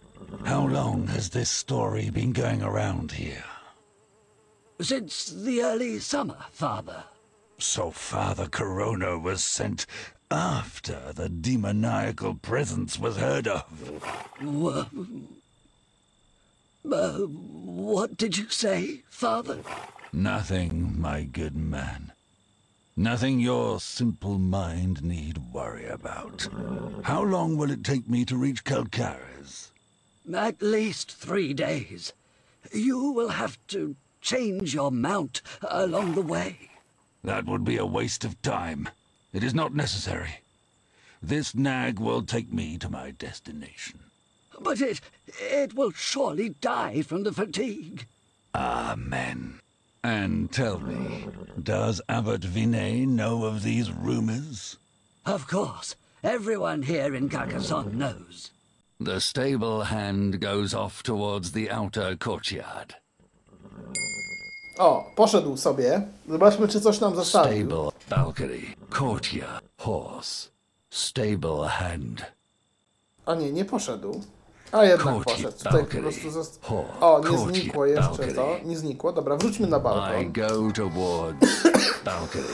How 0.46 0.68
long 0.68 1.08
has 1.08 1.30
this 1.30 1.50
story 1.52 2.10
been 2.12 2.34
going 2.34 2.64
around 2.64 3.12
here? 3.12 3.44
Since 4.82 5.34
the 5.46 5.62
early 5.64 6.00
summer, 6.00 6.38
father. 6.52 7.04
So 7.64 7.92
Father 7.92 8.48
Corona 8.48 9.18
was 9.18 9.42
sent 9.42 9.86
after 10.30 11.14
the 11.14 11.30
demoniacal 11.30 12.36
presence 12.36 13.00
was 13.00 13.16
heard 13.16 13.48
of. 13.48 13.64
Uh, 16.86 17.20
what 17.24 18.18
did 18.18 18.38
you 18.38 18.50
say, 18.50 19.04
father? 19.08 19.60
Nothing, 20.12 21.00
my 21.00 21.24
good 21.24 21.56
man. 21.56 22.12
Nothing 22.98 23.40
your 23.40 23.80
simple 23.80 24.38
mind 24.38 25.02
need 25.02 25.54
worry 25.54 25.88
about. 25.88 26.50
How 27.04 27.24
long 27.24 27.56
will 27.58 27.72
it 27.72 27.84
take 27.84 28.10
me 28.10 28.26
to 28.26 28.36
reach 28.36 28.66
Calcaris? 28.66 29.72
At 30.32 30.62
least 30.62 31.14
three 31.14 31.54
days. 31.54 32.12
You 32.74 33.12
will 33.14 33.30
have 33.30 33.58
to 33.70 33.96
change 34.22 34.76
your 34.76 34.92
mount 34.92 35.42
along 35.62 36.16
the 36.16 36.22
way. 36.22 36.70
That 37.24 37.46
would 37.46 37.64
be 37.64 37.78
a 37.78 37.86
waste 37.86 38.26
of 38.26 38.42
time. 38.42 38.90
It 39.32 39.44
is 39.44 39.54
not 39.54 39.74
necessary. 39.74 40.42
This 41.22 41.56
nag 41.56 42.00
will 42.00 42.22
take 42.22 42.52
me 42.52 42.78
to 42.78 42.90
my 42.90 43.12
destination. 43.12 44.00
But 44.60 44.82
it 44.82 45.02
it 45.40 45.74
will 45.74 45.92
surely 45.92 46.50
die 46.50 47.02
from 47.02 47.24
the 47.24 47.32
fatigue. 47.32 48.08
Amen. 48.54 49.60
And 50.04 50.52
tell 50.52 50.80
me, 50.80 51.28
does 51.62 52.02
Abbot 52.10 52.42
Vinay 52.42 53.08
know 53.08 53.46
of 53.46 53.64
these 53.64 53.90
rumors? 53.90 54.78
Of 55.26 55.48
course, 55.48 55.96
everyone 56.24 56.84
here 56.84 57.16
in 57.16 57.30
Carcassonne 57.30 57.98
knows. 57.98 58.52
The 59.00 59.22
stable 59.22 59.84
hand 59.84 60.42
goes 60.42 60.74
off 60.74 61.02
towards 61.04 61.54
the 61.54 61.72
outer 61.72 62.18
courtyard. 62.18 62.96
O, 64.78 65.12
poszedł 65.16 65.58
sobie. 65.58 66.02
Zobaczmy, 66.30 66.68
czy 66.68 66.82
coś 66.82 67.00
nam 67.00 67.16
zostawił. 67.16 67.68
Stable, 67.68 67.92
horse, 69.78 70.50
stable 70.90 71.68
hand. 71.68 72.22
A 73.26 73.36
nie, 73.36 73.52
nie 73.52 73.66
poszedł. 73.66 74.22
A 74.72 74.86
jednak 74.86 75.14
Courtyard, 75.16 75.38
poszedł. 75.42 75.58
Tutaj 75.64 75.86
po 75.86 75.98
prostu 76.02 76.32
zost... 76.32 76.60
O, 77.02 77.20
nie 77.20 77.26
courtyard, 77.28 77.56
znikło 77.56 77.86
jeszcze 77.86 78.28
to. 78.28 78.56
Nie 78.66 78.78
znikło. 78.78 79.14
Dobra, 79.14 79.36
wróćmy 79.38 79.68
na 79.68 79.78
I 79.78 79.82
balkon. 79.82 80.32
go 80.34 80.72
towards 80.76 81.64
balcony. 82.06 82.54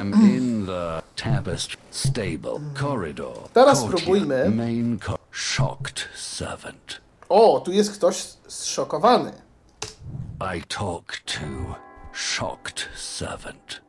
Am 0.00 0.12
in 0.12 0.66
the 0.66 1.02
tapestry 1.22 1.76
stable 1.90 2.60
corridor. 2.80 3.32
Teraz 3.52 3.78
courtyard, 3.80 4.02
spróbujmy. 4.02 4.50
Main 4.50 4.98
co- 5.06 5.18
shocked 5.32 6.08
servant. 6.16 7.00
O, 7.28 7.60
tu 7.64 7.72
jest 7.72 7.92
ktoś 7.92 8.24
zszokowany. 8.48 9.32
I 10.40 10.58
talk 10.68 11.22
to 11.26 11.76
shocked 12.12 12.88
servant. 12.94 13.80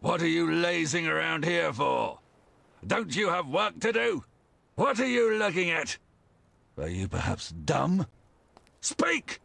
What 0.00 0.22
are 0.22 0.28
you 0.28 0.50
lazing 0.50 1.06
around 1.06 1.44
here 1.44 1.70
for? 1.70 2.18
Don't 2.86 3.14
you 3.14 3.28
have 3.28 3.46
work 3.46 3.78
to 3.80 3.92
do? 3.92 4.24
What 4.74 4.98
are 5.00 5.06
you 5.06 5.34
looking 5.34 5.70
at? 5.70 5.98
Are 6.78 6.88
you 6.88 7.08
perhaps 7.08 7.50
dumb? 7.50 8.06
Speak! 8.80 9.40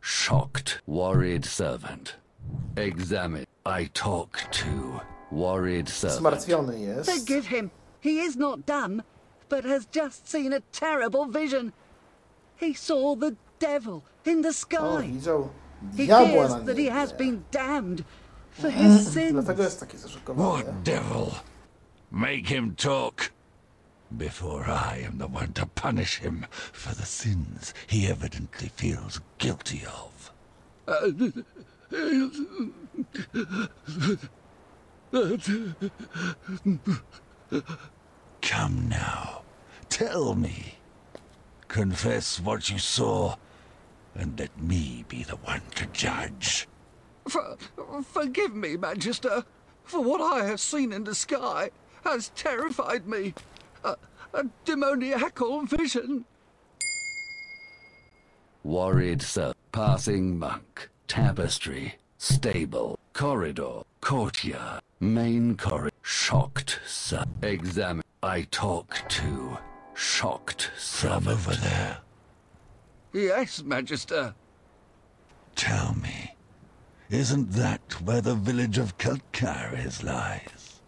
Shocked, 0.00 0.80
worried 0.86 1.44
servant. 1.44 2.16
Examine. 2.78 3.46
I 3.66 3.84
talk 3.92 4.40
to 4.52 5.00
worried 5.30 5.88
servant. 5.88 6.20
Zmartwiony 6.20 6.86
jest. 6.86 7.10
Forgive 7.10 7.46
him. 7.46 7.70
He 8.00 8.20
is 8.20 8.36
not 8.36 8.66
dumb, 8.66 9.02
but 9.48 9.64
has 9.64 9.86
just 9.86 10.28
seen 10.28 10.52
a 10.52 10.60
terrible 10.72 11.26
vision. 11.26 11.72
He 12.56 12.74
saw 12.74 13.16
the 13.16 13.36
devil 13.58 14.02
in 14.24 14.42
the 14.42 14.52
sky. 14.52 15.10
widział 15.12 15.48
He 15.96 16.06
diabła 16.06 16.42
na 16.42 16.48
fears 16.48 16.66
that 16.66 16.78
he 16.78 16.90
has 16.90 17.12
been 17.12 17.44
damned 17.50 18.04
for 18.50 18.70
his 18.70 19.12
sins. 19.12 19.32
Dlatego 19.32 19.62
jest 19.62 19.80
taki 19.80 19.98
zaszokowany. 19.98 20.64
What 20.64 20.82
devil? 20.82 21.30
Make 22.10 22.48
him 22.48 22.74
talk. 22.76 23.30
Before 24.10 24.64
I 24.68 25.04
am 25.06 25.18
the 25.18 25.26
one 25.26 25.52
to 25.52 25.66
punish 25.66 26.20
him 26.20 26.46
for 26.72 26.94
the 26.94 27.06
sins 27.06 27.74
he 27.88 28.06
evidently 28.06 28.70
feels 28.76 29.20
guilty 29.38 29.82
of. 29.84 30.32
Uh, 30.86 31.10
Come 38.42 38.88
now, 38.88 39.42
tell 39.88 40.34
me. 40.34 40.74
Confess 41.68 42.38
what 42.38 42.68
you 42.68 42.78
saw, 42.78 43.36
and 44.14 44.38
let 44.38 44.60
me 44.60 45.06
be 45.08 45.22
the 45.22 45.36
one 45.36 45.62
to 45.76 45.86
judge. 45.86 46.68
For, 47.28 47.56
forgive 48.02 48.54
me, 48.54 48.76
Magister, 48.76 49.44
for 49.84 50.00
what 50.00 50.20
I 50.20 50.44
have 50.44 50.60
seen 50.60 50.92
in 50.92 51.04
the 51.04 51.14
sky 51.14 51.70
has 52.04 52.30
terrified 52.34 53.06
me. 53.08 53.32
A, 53.84 53.96
a 54.34 54.44
demoniacal 54.66 55.62
vision. 55.62 56.26
Worried 58.64 59.22
sir. 59.22 59.54
Passing 59.72 60.38
monk. 60.38 60.90
Tapestry. 61.08 61.94
Stable. 62.18 62.98
Corridor. 63.12 63.82
Courtyard. 64.00 64.82
Main 65.00 65.56
corridor. 65.56 65.90
Shocked 66.02 66.80
sir. 66.86 67.24
Examine. 67.42 68.02
I 68.22 68.42
talk 68.50 68.96
to. 69.08 69.58
Shocked 69.94 70.70
From 70.78 71.26
over 71.26 71.54
there, 71.54 71.98
Yes, 73.14 73.62
Magister. 73.62 74.34
tell 75.54 75.94
me, 75.94 76.34
isn't 77.08 77.52
that 77.52 77.80
where 78.02 78.20
the 78.20 78.34
village 78.34 78.76
of 78.76 78.98
Calcaris 78.98 80.02
lies? 80.02 80.80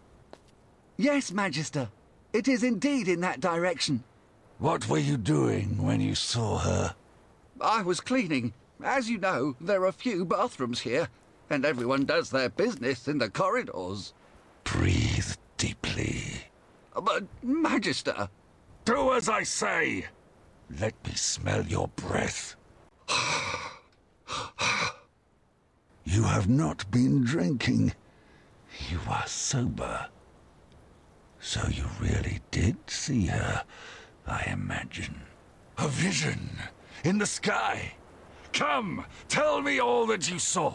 Yes, 0.97 1.31
Magister. 1.31 1.89
It 2.33 2.47
is 2.47 2.61
indeed 2.63 3.07
in 3.07 3.21
that 3.21 3.39
direction. 3.39 4.03
What 4.59 4.87
were 4.87 4.99
you 4.99 5.17
doing 5.17 5.81
when 5.81 6.01
you 6.01 6.13
saw 6.13 6.59
her? 6.59 6.93
I 7.59 7.81
was 7.81 7.99
cleaning. 7.99 8.53
As 8.83 9.09
you 9.09 9.17
know, 9.17 9.55
there 9.59 9.85
are 9.87 9.91
few 9.91 10.23
bathrooms 10.23 10.81
here, 10.81 11.09
and 11.49 11.65
everyone 11.65 12.05
does 12.05 12.29
their 12.29 12.49
business 12.49 13.07
in 13.07 13.17
the 13.17 13.29
corridors. 13.29 14.13
Breathe 14.63 15.33
deeply. 15.57 16.23
But, 16.95 17.23
Magister, 17.43 18.29
Do 18.85 19.13
as 19.13 19.29
I 19.29 19.43
say! 19.43 20.05
Let 20.79 20.93
me 21.05 21.13
smell 21.15 21.65
your 21.65 21.87
breath. 21.89 22.55
you 26.03 26.23
have 26.23 26.47
not 26.47 26.89
been 26.91 27.23
drinking. 27.23 27.93
You 28.89 28.99
are 29.09 29.25
sober. 29.27 30.07
So 31.39 31.67
you 31.69 31.85
really 31.99 32.39
did 32.51 32.77
see 32.87 33.25
her, 33.27 33.63
I 34.27 34.43
imagine. 34.51 35.21
A 35.77 35.87
vision 35.87 36.49
in 37.03 37.17
the 37.17 37.25
sky. 37.25 37.93
Come, 38.53 39.05
tell 39.27 39.61
me 39.61 39.79
all 39.79 40.05
that 40.07 40.29
you 40.29 40.39
saw. 40.39 40.73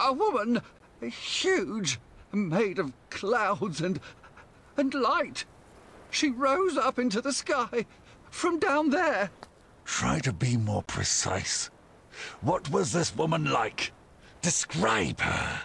A 0.00 0.12
woman, 0.12 0.62
huge, 1.00 1.98
made 2.32 2.78
of 2.78 2.92
clouds 3.10 3.80
and 3.80 4.00
and 4.76 4.94
light. 4.94 5.44
She 6.10 6.30
rose 6.30 6.76
up 6.76 6.98
into 6.98 7.20
the 7.20 7.32
sky 7.32 7.86
from 8.30 8.58
down 8.58 8.90
there. 8.90 9.30
Try 9.84 10.20
to 10.20 10.32
be 10.32 10.56
more 10.56 10.82
precise. 10.82 11.70
What 12.40 12.70
was 12.70 12.92
this 12.92 13.14
woman 13.16 13.44
like? 13.50 13.92
Describe 14.40 15.20
her. 15.20 15.62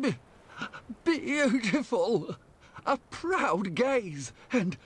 Be- 0.00 0.18
beautiful, 1.04 2.36
a 2.84 2.98
proud 3.10 3.74
gaze, 3.74 4.32
and 4.52 4.76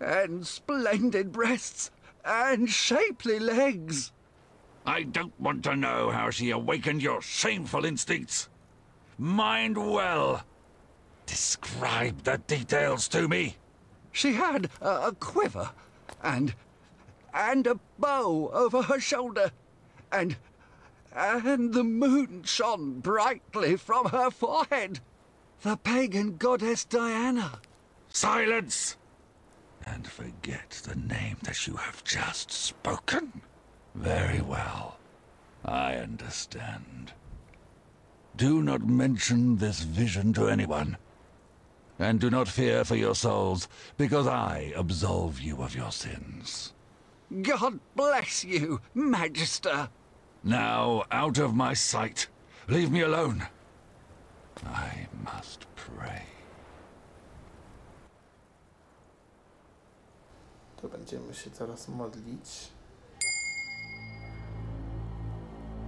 and 0.00 0.46
splendid 0.46 1.32
breasts, 1.32 1.90
and 2.24 2.68
shapely 2.70 3.38
legs. 3.38 4.12
I 4.86 5.02
don't 5.02 5.38
want 5.40 5.64
to 5.64 5.76
know 5.76 6.10
how 6.10 6.30
she 6.30 6.50
awakened 6.50 7.02
your 7.02 7.22
shameful 7.22 7.84
instincts. 7.84 8.48
Mind 9.16 9.78
well. 9.78 10.44
Describe 11.26 12.22
the 12.24 12.38
details 12.46 13.08
to 13.08 13.26
me. 13.26 13.56
She 14.12 14.34
had 14.34 14.68
a, 14.80 15.08
a 15.08 15.12
quiver, 15.12 15.70
and 16.22 16.54
and 17.32 17.66
a 17.66 17.80
bow 17.98 18.50
over 18.52 18.82
her 18.82 19.00
shoulder, 19.00 19.50
and 20.12 20.36
and 21.12 21.72
the 21.72 21.84
moon 21.84 22.42
shone 22.44 23.00
brightly 23.00 23.76
from 23.76 24.06
her 24.06 24.30
forehead. 24.30 25.00
The 25.62 25.76
pagan 25.76 26.36
goddess 26.36 26.84
Diana. 26.84 27.60
Silence! 28.08 28.96
And 29.86 30.06
forget 30.06 30.82
the 30.84 30.94
name 30.94 31.38
that 31.42 31.66
you 31.66 31.76
have 31.76 32.04
just 32.04 32.50
spoken. 32.50 33.42
Very 33.94 34.40
well. 34.40 34.96
I 35.64 35.94
understand. 35.94 37.12
Do 38.36 38.62
not 38.62 38.86
mention 38.86 39.56
this 39.56 39.80
vision 39.80 40.32
to 40.34 40.48
anyone. 40.48 40.96
And 41.98 42.20
do 42.20 42.28
not 42.28 42.48
fear 42.48 42.84
for 42.84 42.96
your 42.96 43.14
souls, 43.14 43.68
because 43.96 44.26
I 44.26 44.72
absolve 44.76 45.40
you 45.40 45.62
of 45.62 45.76
your 45.76 45.92
sins. 45.92 46.72
God 47.42 47.78
bless 47.94 48.44
you, 48.44 48.80
Magister. 48.94 49.88
Now, 50.42 51.04
out 51.10 51.38
of 51.38 51.54
my 51.54 51.72
sight. 51.74 52.26
Leave 52.68 52.90
me 52.90 53.02
alone. 53.02 53.46
I 54.66 55.06
must 55.24 55.66
pray. 55.76 56.22
To 60.82 60.88
będziemy 60.88 61.34
się 61.34 61.50
teraz 61.50 61.88
modlić. 61.88 62.73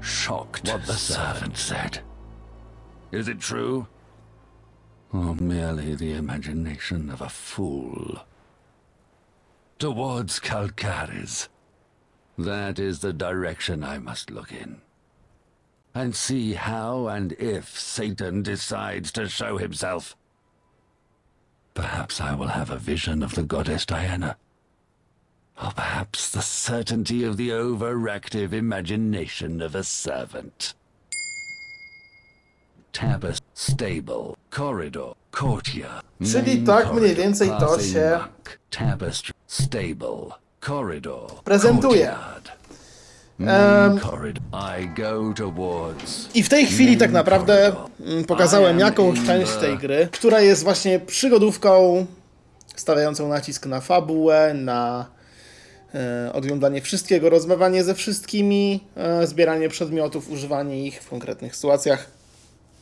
Shocked 0.01 0.69
what 0.69 0.87
the 0.87 0.95
servant 0.95 1.57
said. 1.57 2.01
Is 3.13 3.29
it 3.29 3.41
true? 3.41 3.87
Or 5.13 5.35
merely 5.35 5.95
the 5.95 6.13
imagination 6.13 7.11
of 7.11 7.21
a 7.21 7.29
fool? 7.29 8.19
Towards 9.79 10.41
Calcaris. 10.41 11.49
That 12.39 12.79
is 12.79 13.01
the 13.01 13.13
direction 13.13 13.83
I 13.83 13.99
must 13.99 14.31
look 14.31 14.53
in. 14.53 14.81
And 15.95 16.15
see 16.15 16.55
how 16.55 17.09
and 17.09 17.33
if 17.33 17.79
Satan 17.79 18.43
decides 18.43 19.11
to 19.13 19.29
show 19.29 19.57
himself. 19.57 20.15
Perhaps 21.73 22.21
I 22.21 22.35
will 22.35 22.49
have 22.49 22.71
a 22.71 22.79
vision 22.79 23.23
of 23.23 23.35
the 23.35 23.43
goddess 23.43 23.87
Diana. 23.87 24.37
Or 25.63 25.73
perhaps 25.73 26.31
the 26.31 26.43
certainty 26.43 27.25
of 27.25 27.37
the 27.37 27.51
overactive 27.51 28.53
imagination 28.53 29.63
of 29.63 29.75
a 29.75 29.83
servant. 29.83 30.75
Tabas, 32.93 33.41
stable, 33.55 34.37
corridor, 34.51 35.15
courtyard. 35.31 36.05
Czyli 36.33 36.63
tak 36.63 36.93
mniej 36.95 37.15
więcej 37.15 37.49
to 37.61 37.81
się- 37.81 38.19
Tapestry, 38.71 39.35
stable, 39.47 40.31
corridor, 40.61 41.31
Prezentuje. 41.45 42.15
I 44.53 44.89
go 44.97 45.33
towards. 45.37 46.29
I 46.35 46.43
w 46.43 46.49
tej 46.49 46.67
chwili 46.67 46.97
tak 46.97 47.13
naprawdę 47.13 47.73
mm, 48.01 48.25
pokazałem 48.25 48.79
jakąś 48.79 49.27
część 49.27 49.53
tej 49.53 49.79
gry, 49.79 50.09
która 50.13 50.41
jest 50.41 50.65
właśnie 50.65 51.01
przygodówką 51.01 52.07
stawiającą 52.77 53.29
nacisk 53.29 53.67
na 53.67 53.81
fabułę, 53.81 54.55
na 54.55 55.07
oglądanie 56.33 56.83
wszystkiego, 56.83 57.31
rozmawianie 57.31 57.85
ze 57.85 57.95
wszystkimi, 57.95 58.81
e, 58.97 59.27
zbieranie 59.27 59.69
przedmiotów, 59.69 60.31
używanie 60.31 60.87
ich 60.87 61.03
w 61.03 61.09
konkretnych 61.09 61.57
sytuacjach. 61.57 62.11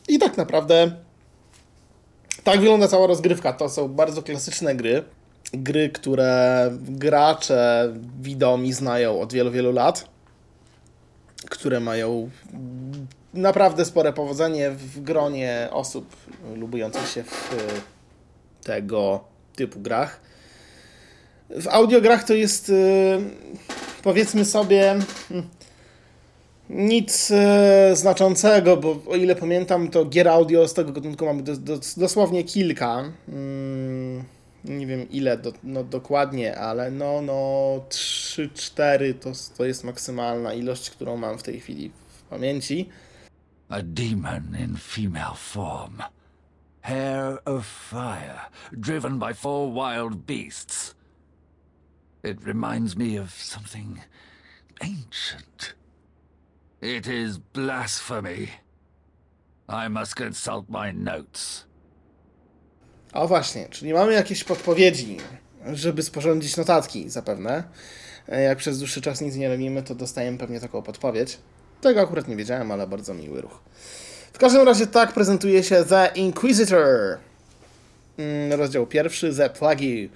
I 0.08 0.18
tak 0.18 0.36
naprawdę 0.36 0.92
tak 2.44 2.60
wygląda 2.60 2.88
cała 2.88 3.06
rozgrywka. 3.06 3.52
To 3.52 3.68
są 3.68 3.88
bardzo 3.88 4.22
klasyczne 4.22 4.74
gry. 4.74 5.02
Gry, 5.52 5.88
które 5.88 6.70
gracze 6.80 7.92
widomi 8.20 8.72
znają 8.72 9.20
od 9.20 9.32
wielu, 9.32 9.50
wielu 9.50 9.72
lat 9.72 10.14
które 11.50 11.80
mają 11.80 12.30
naprawdę 13.34 13.84
spore 13.84 14.12
powodzenie 14.12 14.70
w 14.70 15.00
gronie 15.02 15.68
osób 15.70 16.16
lubujących 16.56 17.08
się 17.08 17.22
w 17.22 17.56
tego 18.62 19.24
typu 19.56 19.80
grach. 19.80 20.20
W 21.50 21.68
audiograch 21.68 22.24
to 22.24 22.34
jest 22.34 22.68
y, 22.68 23.18
powiedzmy 24.02 24.44
sobie 24.44 24.90
mm, 24.90 25.48
nic 26.70 27.30
e, 27.30 27.96
znaczącego, 27.96 28.76
bo 28.76 29.02
o 29.06 29.16
ile 29.16 29.36
pamiętam, 29.36 29.88
to 29.88 30.04
gier 30.04 30.28
audio 30.28 30.68
z 30.68 30.74
tego 30.74 30.92
gatunku 30.92 31.24
mamy 31.24 31.42
do, 31.42 31.56
do, 31.56 31.78
dosłownie 31.96 32.44
kilka. 32.44 33.12
Mm, 33.28 34.24
nie 34.64 34.86
wiem 34.86 35.10
ile 35.10 35.38
do, 35.38 35.52
no, 35.62 35.84
dokładnie, 35.84 36.58
ale 36.58 36.90
no, 36.90 37.22
no 37.22 37.34
3-4 37.88 39.14
to, 39.14 39.32
to 39.56 39.64
jest 39.64 39.84
maksymalna 39.84 40.54
ilość, 40.54 40.90
którą 40.90 41.16
mam 41.16 41.38
w 41.38 41.42
tej 41.42 41.60
chwili 41.60 41.90
w 42.08 42.22
pamięci. 42.22 42.88
A 43.68 43.82
demon 43.82 44.56
in 44.60 44.76
female 44.76 45.34
form. 45.36 46.02
Hair 46.80 47.38
of 47.44 47.66
fire, 47.90 48.40
driven 48.72 49.18
by 49.18 49.34
four 49.34 49.72
wild 49.72 50.16
beasts. 50.16 50.93
It 52.30 52.38
reminds 52.46 52.96
me 52.96 53.22
of 53.22 53.30
something 53.42 53.98
ancient. 54.80 55.74
It 56.82 57.06
is 57.06 57.36
blasphemy. 57.38 58.48
I 59.68 59.88
must 59.88 60.14
consult 60.14 60.68
my 60.68 60.92
notes. 60.92 61.64
O 63.12 63.28
właśnie, 63.28 63.68
czyli 63.68 63.92
mamy 63.92 64.12
jakieś 64.12 64.44
podpowiedzi, 64.44 65.16
żeby 65.72 66.02
sporządzić 66.02 66.56
notatki 66.56 67.10
zapewne. 67.10 67.64
E, 68.28 68.42
Jak 68.42 68.58
przez 68.58 68.78
dłuższy 68.78 69.00
czas 69.00 69.20
nic 69.20 69.36
nie 69.36 69.48
robimy, 69.48 69.82
to 69.82 69.94
dostajemy 69.94 70.38
pewnie 70.38 70.60
taką 70.60 70.82
podpowiedź. 70.82 71.38
Tego 71.80 72.00
akurat 72.00 72.28
nie 72.28 72.36
wiedziałem, 72.36 72.70
ale 72.72 72.86
bardzo 72.86 73.14
miły 73.14 73.40
ruch. 73.40 73.60
W 74.32 74.38
każdym 74.38 74.62
razie 74.66 74.86
tak 74.86 75.12
prezentuje 75.12 75.62
się 75.64 75.84
The 75.84 76.10
Inquisitor. 76.14 77.18
Mm, 78.18 78.60
Rozdział 78.60 78.86
pierwszy, 78.86 79.34
The 79.36 79.50
Plague, 79.50 80.08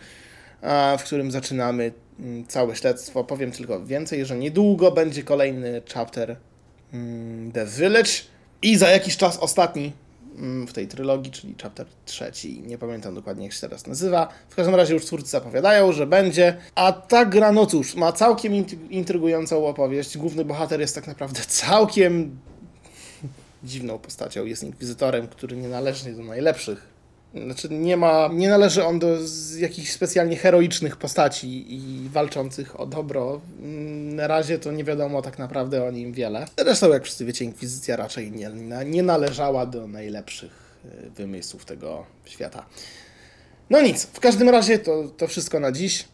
w 0.98 1.02
którym 1.04 1.30
zaczynamy 1.30 1.92
mm, 2.20 2.46
całe 2.46 2.76
śledztwo. 2.76 3.24
Powiem 3.24 3.52
tylko 3.52 3.84
więcej, 3.84 4.24
że 4.26 4.36
niedługo 4.36 4.90
będzie 4.90 5.22
kolejny 5.22 5.82
chapter 5.94 6.36
mm, 6.92 7.52
The 7.52 7.66
Village 7.66 8.10
i 8.62 8.76
za 8.76 8.88
jakiś 8.88 9.16
czas 9.16 9.36
ostatni 9.38 9.92
mm, 10.38 10.66
w 10.66 10.72
tej 10.72 10.88
trylogii, 10.88 11.32
czyli 11.32 11.54
chapter 11.62 11.86
trzeci. 12.04 12.62
Nie 12.62 12.78
pamiętam 12.78 13.14
dokładnie 13.14 13.44
jak 13.44 13.52
się 13.52 13.60
teraz 13.60 13.86
nazywa. 13.86 14.28
W 14.48 14.54
każdym 14.54 14.74
razie 14.74 14.94
już 14.94 15.06
twórcy 15.06 15.30
zapowiadają, 15.30 15.92
że 15.92 16.06
będzie. 16.06 16.56
A 16.74 16.92
ta 16.92 17.24
gra, 17.24 17.52
no 17.52 17.66
cóż, 17.66 17.94
ma 17.94 18.12
całkiem 18.12 18.52
int- 18.52 18.90
intrygującą 18.90 19.66
opowieść. 19.66 20.18
Główny 20.18 20.44
bohater 20.44 20.80
jest 20.80 20.94
tak 20.94 21.06
naprawdę 21.06 21.40
całkiem 21.48 22.38
dziwną 23.64 23.98
postacią. 23.98 24.44
Jest 24.44 24.62
inkwizytorem, 24.62 25.28
który 25.28 25.56
nie 25.56 25.68
należy 25.68 26.12
do 26.12 26.22
najlepszych. 26.22 26.97
Znaczy 27.34 27.68
nie 27.70 27.96
ma, 27.96 28.28
nie 28.32 28.48
należy 28.48 28.84
on 28.84 28.98
do 28.98 29.06
jakichś 29.58 29.90
specjalnie 29.90 30.36
heroicznych 30.36 30.96
postaci 30.96 31.74
i 31.74 32.08
walczących 32.08 32.80
o 32.80 32.86
dobro. 32.86 33.40
Mm, 33.60 34.16
Na 34.16 34.26
razie 34.26 34.58
to 34.58 34.72
nie 34.72 34.84
wiadomo 34.84 35.22
tak 35.22 35.38
naprawdę 35.38 35.84
o 35.84 35.90
nim 35.90 36.12
wiele. 36.12 36.46
Zresztą 36.58 36.88
jak 36.92 37.04
wszyscy 37.04 37.24
wiecie, 37.24 37.44
Inkwizycja 37.44 37.96
raczej 37.96 38.32
nie, 38.32 38.50
nie 38.86 39.02
należała 39.02 39.66
do 39.66 39.86
najlepszych 39.86 40.78
y, 41.06 41.10
wymysłów 41.10 41.64
tego 41.64 42.06
świata. 42.24 42.66
No 43.70 43.80
nic, 43.80 44.04
w 44.06 44.20
każdym 44.20 44.48
razie 44.48 44.78
to, 44.78 45.08
to 45.16 45.26
wszystko 45.28 45.60
na 45.60 45.72
dziś. 45.72 46.04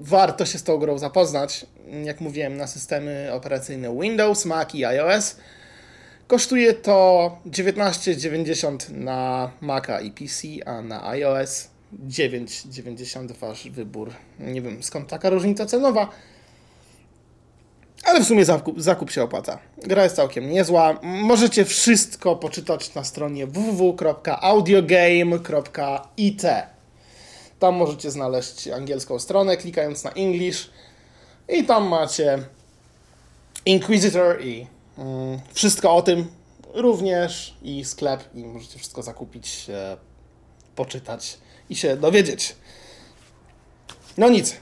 Warto 0.00 0.46
się 0.46 0.58
z 0.58 0.62
tą 0.62 0.76
grą 0.78 0.98
zapoznać. 0.98 1.66
Jak 2.04 2.20
mówiłem, 2.20 2.56
na 2.56 2.66
systemy 2.66 3.28
operacyjne 3.32 3.98
Windows, 4.00 4.44
Mac 4.44 4.74
i 4.74 4.84
iOS. 4.84 5.36
Kosztuje 6.32 6.74
to 6.74 7.30
19,90 7.46 8.90
na 8.90 9.50
Maca 9.60 10.00
i 10.00 10.10
PC, 10.10 10.48
a 10.66 10.82
na 10.82 11.08
iOS 11.08 11.68
9,90 12.06 13.32
wasz 13.32 13.68
wybór. 13.68 14.12
Nie 14.40 14.62
wiem 14.62 14.82
skąd 14.82 15.08
taka 15.08 15.30
różnica 15.30 15.66
cenowa, 15.66 16.08
ale 18.04 18.20
w 18.20 18.26
sumie 18.26 18.44
zakup, 18.44 18.80
zakup 18.80 19.10
się 19.10 19.22
opłaca. 19.22 19.58
Gra 19.82 20.02
jest 20.02 20.16
całkiem 20.16 20.50
niezła. 20.50 20.98
Możecie 21.02 21.64
wszystko 21.64 22.36
poczytać 22.36 22.94
na 22.94 23.04
stronie 23.04 23.46
www.audiogame.it. 23.46 26.42
Tam 27.58 27.74
możecie 27.74 28.10
znaleźć 28.10 28.68
angielską 28.68 29.18
stronę, 29.18 29.56
klikając 29.56 30.04
na 30.04 30.10
English. 30.10 30.70
I 31.48 31.64
tam 31.64 31.88
macie 31.88 32.38
Inquisitor 33.66 34.44
i 34.44 34.71
wszystko 35.54 35.94
o 35.96 36.02
tym. 36.02 36.28
Również 36.74 37.56
i 37.62 37.84
sklep. 37.84 38.34
I 38.34 38.44
możecie 38.44 38.78
wszystko 38.78 39.02
zakupić, 39.02 39.66
poczytać 40.76 41.38
i 41.70 41.76
się 41.76 41.96
dowiedzieć. 41.96 42.56
No 44.18 44.28
nic. 44.28 44.56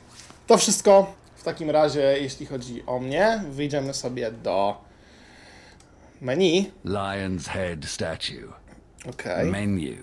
To 0.47 0.59
wszystko. 0.59 1.15
W 1.37 1.43
takim 1.43 1.71
razie, 1.71 2.01
jeśli 2.21 2.47
chodzi 2.47 2.83
o 2.87 2.99
mnie, 2.99 3.45
wyjdziemy 3.51 3.95
sobie 3.95 4.31
do 4.33 4.85
menu. 6.21 6.73
Lion's 6.85 7.49
head 7.49 7.85
statue. 7.85 8.53
Okej. 9.11 9.51
Menu. 9.51 9.99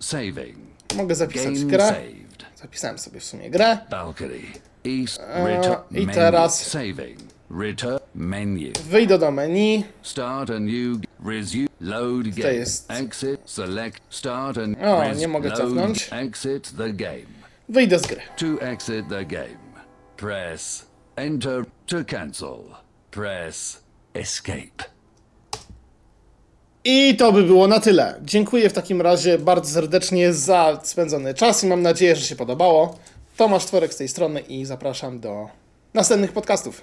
Saving. 0.00 0.58
Mogę 0.96 1.14
zapisać 1.14 1.54
Game 1.54 1.66
grę. 1.66 1.88
saved. 1.88 2.44
Zapisałem 2.56 2.98
sobie 2.98 3.20
w 3.20 3.24
sumie 3.24 3.50
grę. 3.50 3.78
Balcony. 3.90 4.40
East. 4.86 5.20
Return. 5.44 5.82
i 5.90 5.94
menu. 6.06 6.12
teraz- 6.14 6.66
Saving. 6.66 7.20
Return. 7.60 7.98
Menu. 8.14 8.72
Wyjdę 8.90 9.18
do 9.18 9.30
menu. 9.30 9.84
Start 10.02 10.50
a 10.50 10.58
new. 10.60 10.98
Resume. 11.26 11.66
Load 11.80 12.28
game. 12.28 12.54
jest- 12.54 12.90
Exit. 12.90 13.40
Select. 13.44 14.00
Start 14.10 14.58
and. 14.58 14.76
O, 14.82 15.14
nie 15.14 15.28
mogę 15.28 15.52
cofnąć. 15.52 16.08
Exit 16.12 16.76
the 16.76 16.92
game. 16.92 17.26
Wyjdę 17.68 17.98
z 17.98 18.02
gry. 18.06 18.20
To 18.36 18.62
exit 18.66 19.08
the 19.08 19.24
game, 19.24 19.58
press 20.16 20.86
Enter 21.16 21.64
to 21.86 21.96
cancel. 22.04 22.58
Press 23.10 23.82
Escape. 24.14 24.84
I 26.84 27.16
to 27.16 27.32
by 27.32 27.42
było 27.42 27.66
na 27.68 27.80
tyle. 27.80 28.20
Dziękuję 28.22 28.70
w 28.70 28.72
takim 28.72 29.00
razie 29.00 29.38
bardzo 29.38 29.70
serdecznie 29.74 30.32
za 30.32 30.80
spędzony 30.82 31.34
czas 31.34 31.64
i 31.64 31.66
mam 31.66 31.82
nadzieję, 31.82 32.16
że 32.16 32.22
się 32.26 32.36
podobało. 32.36 32.98
Tomasz 33.36 33.64
Tworek 33.64 33.94
z 33.94 33.96
tej 33.96 34.08
strony 34.08 34.40
i 34.40 34.64
zapraszam 34.64 35.20
do 35.20 35.48
następnych 35.94 36.32
podcastów. 36.32 36.82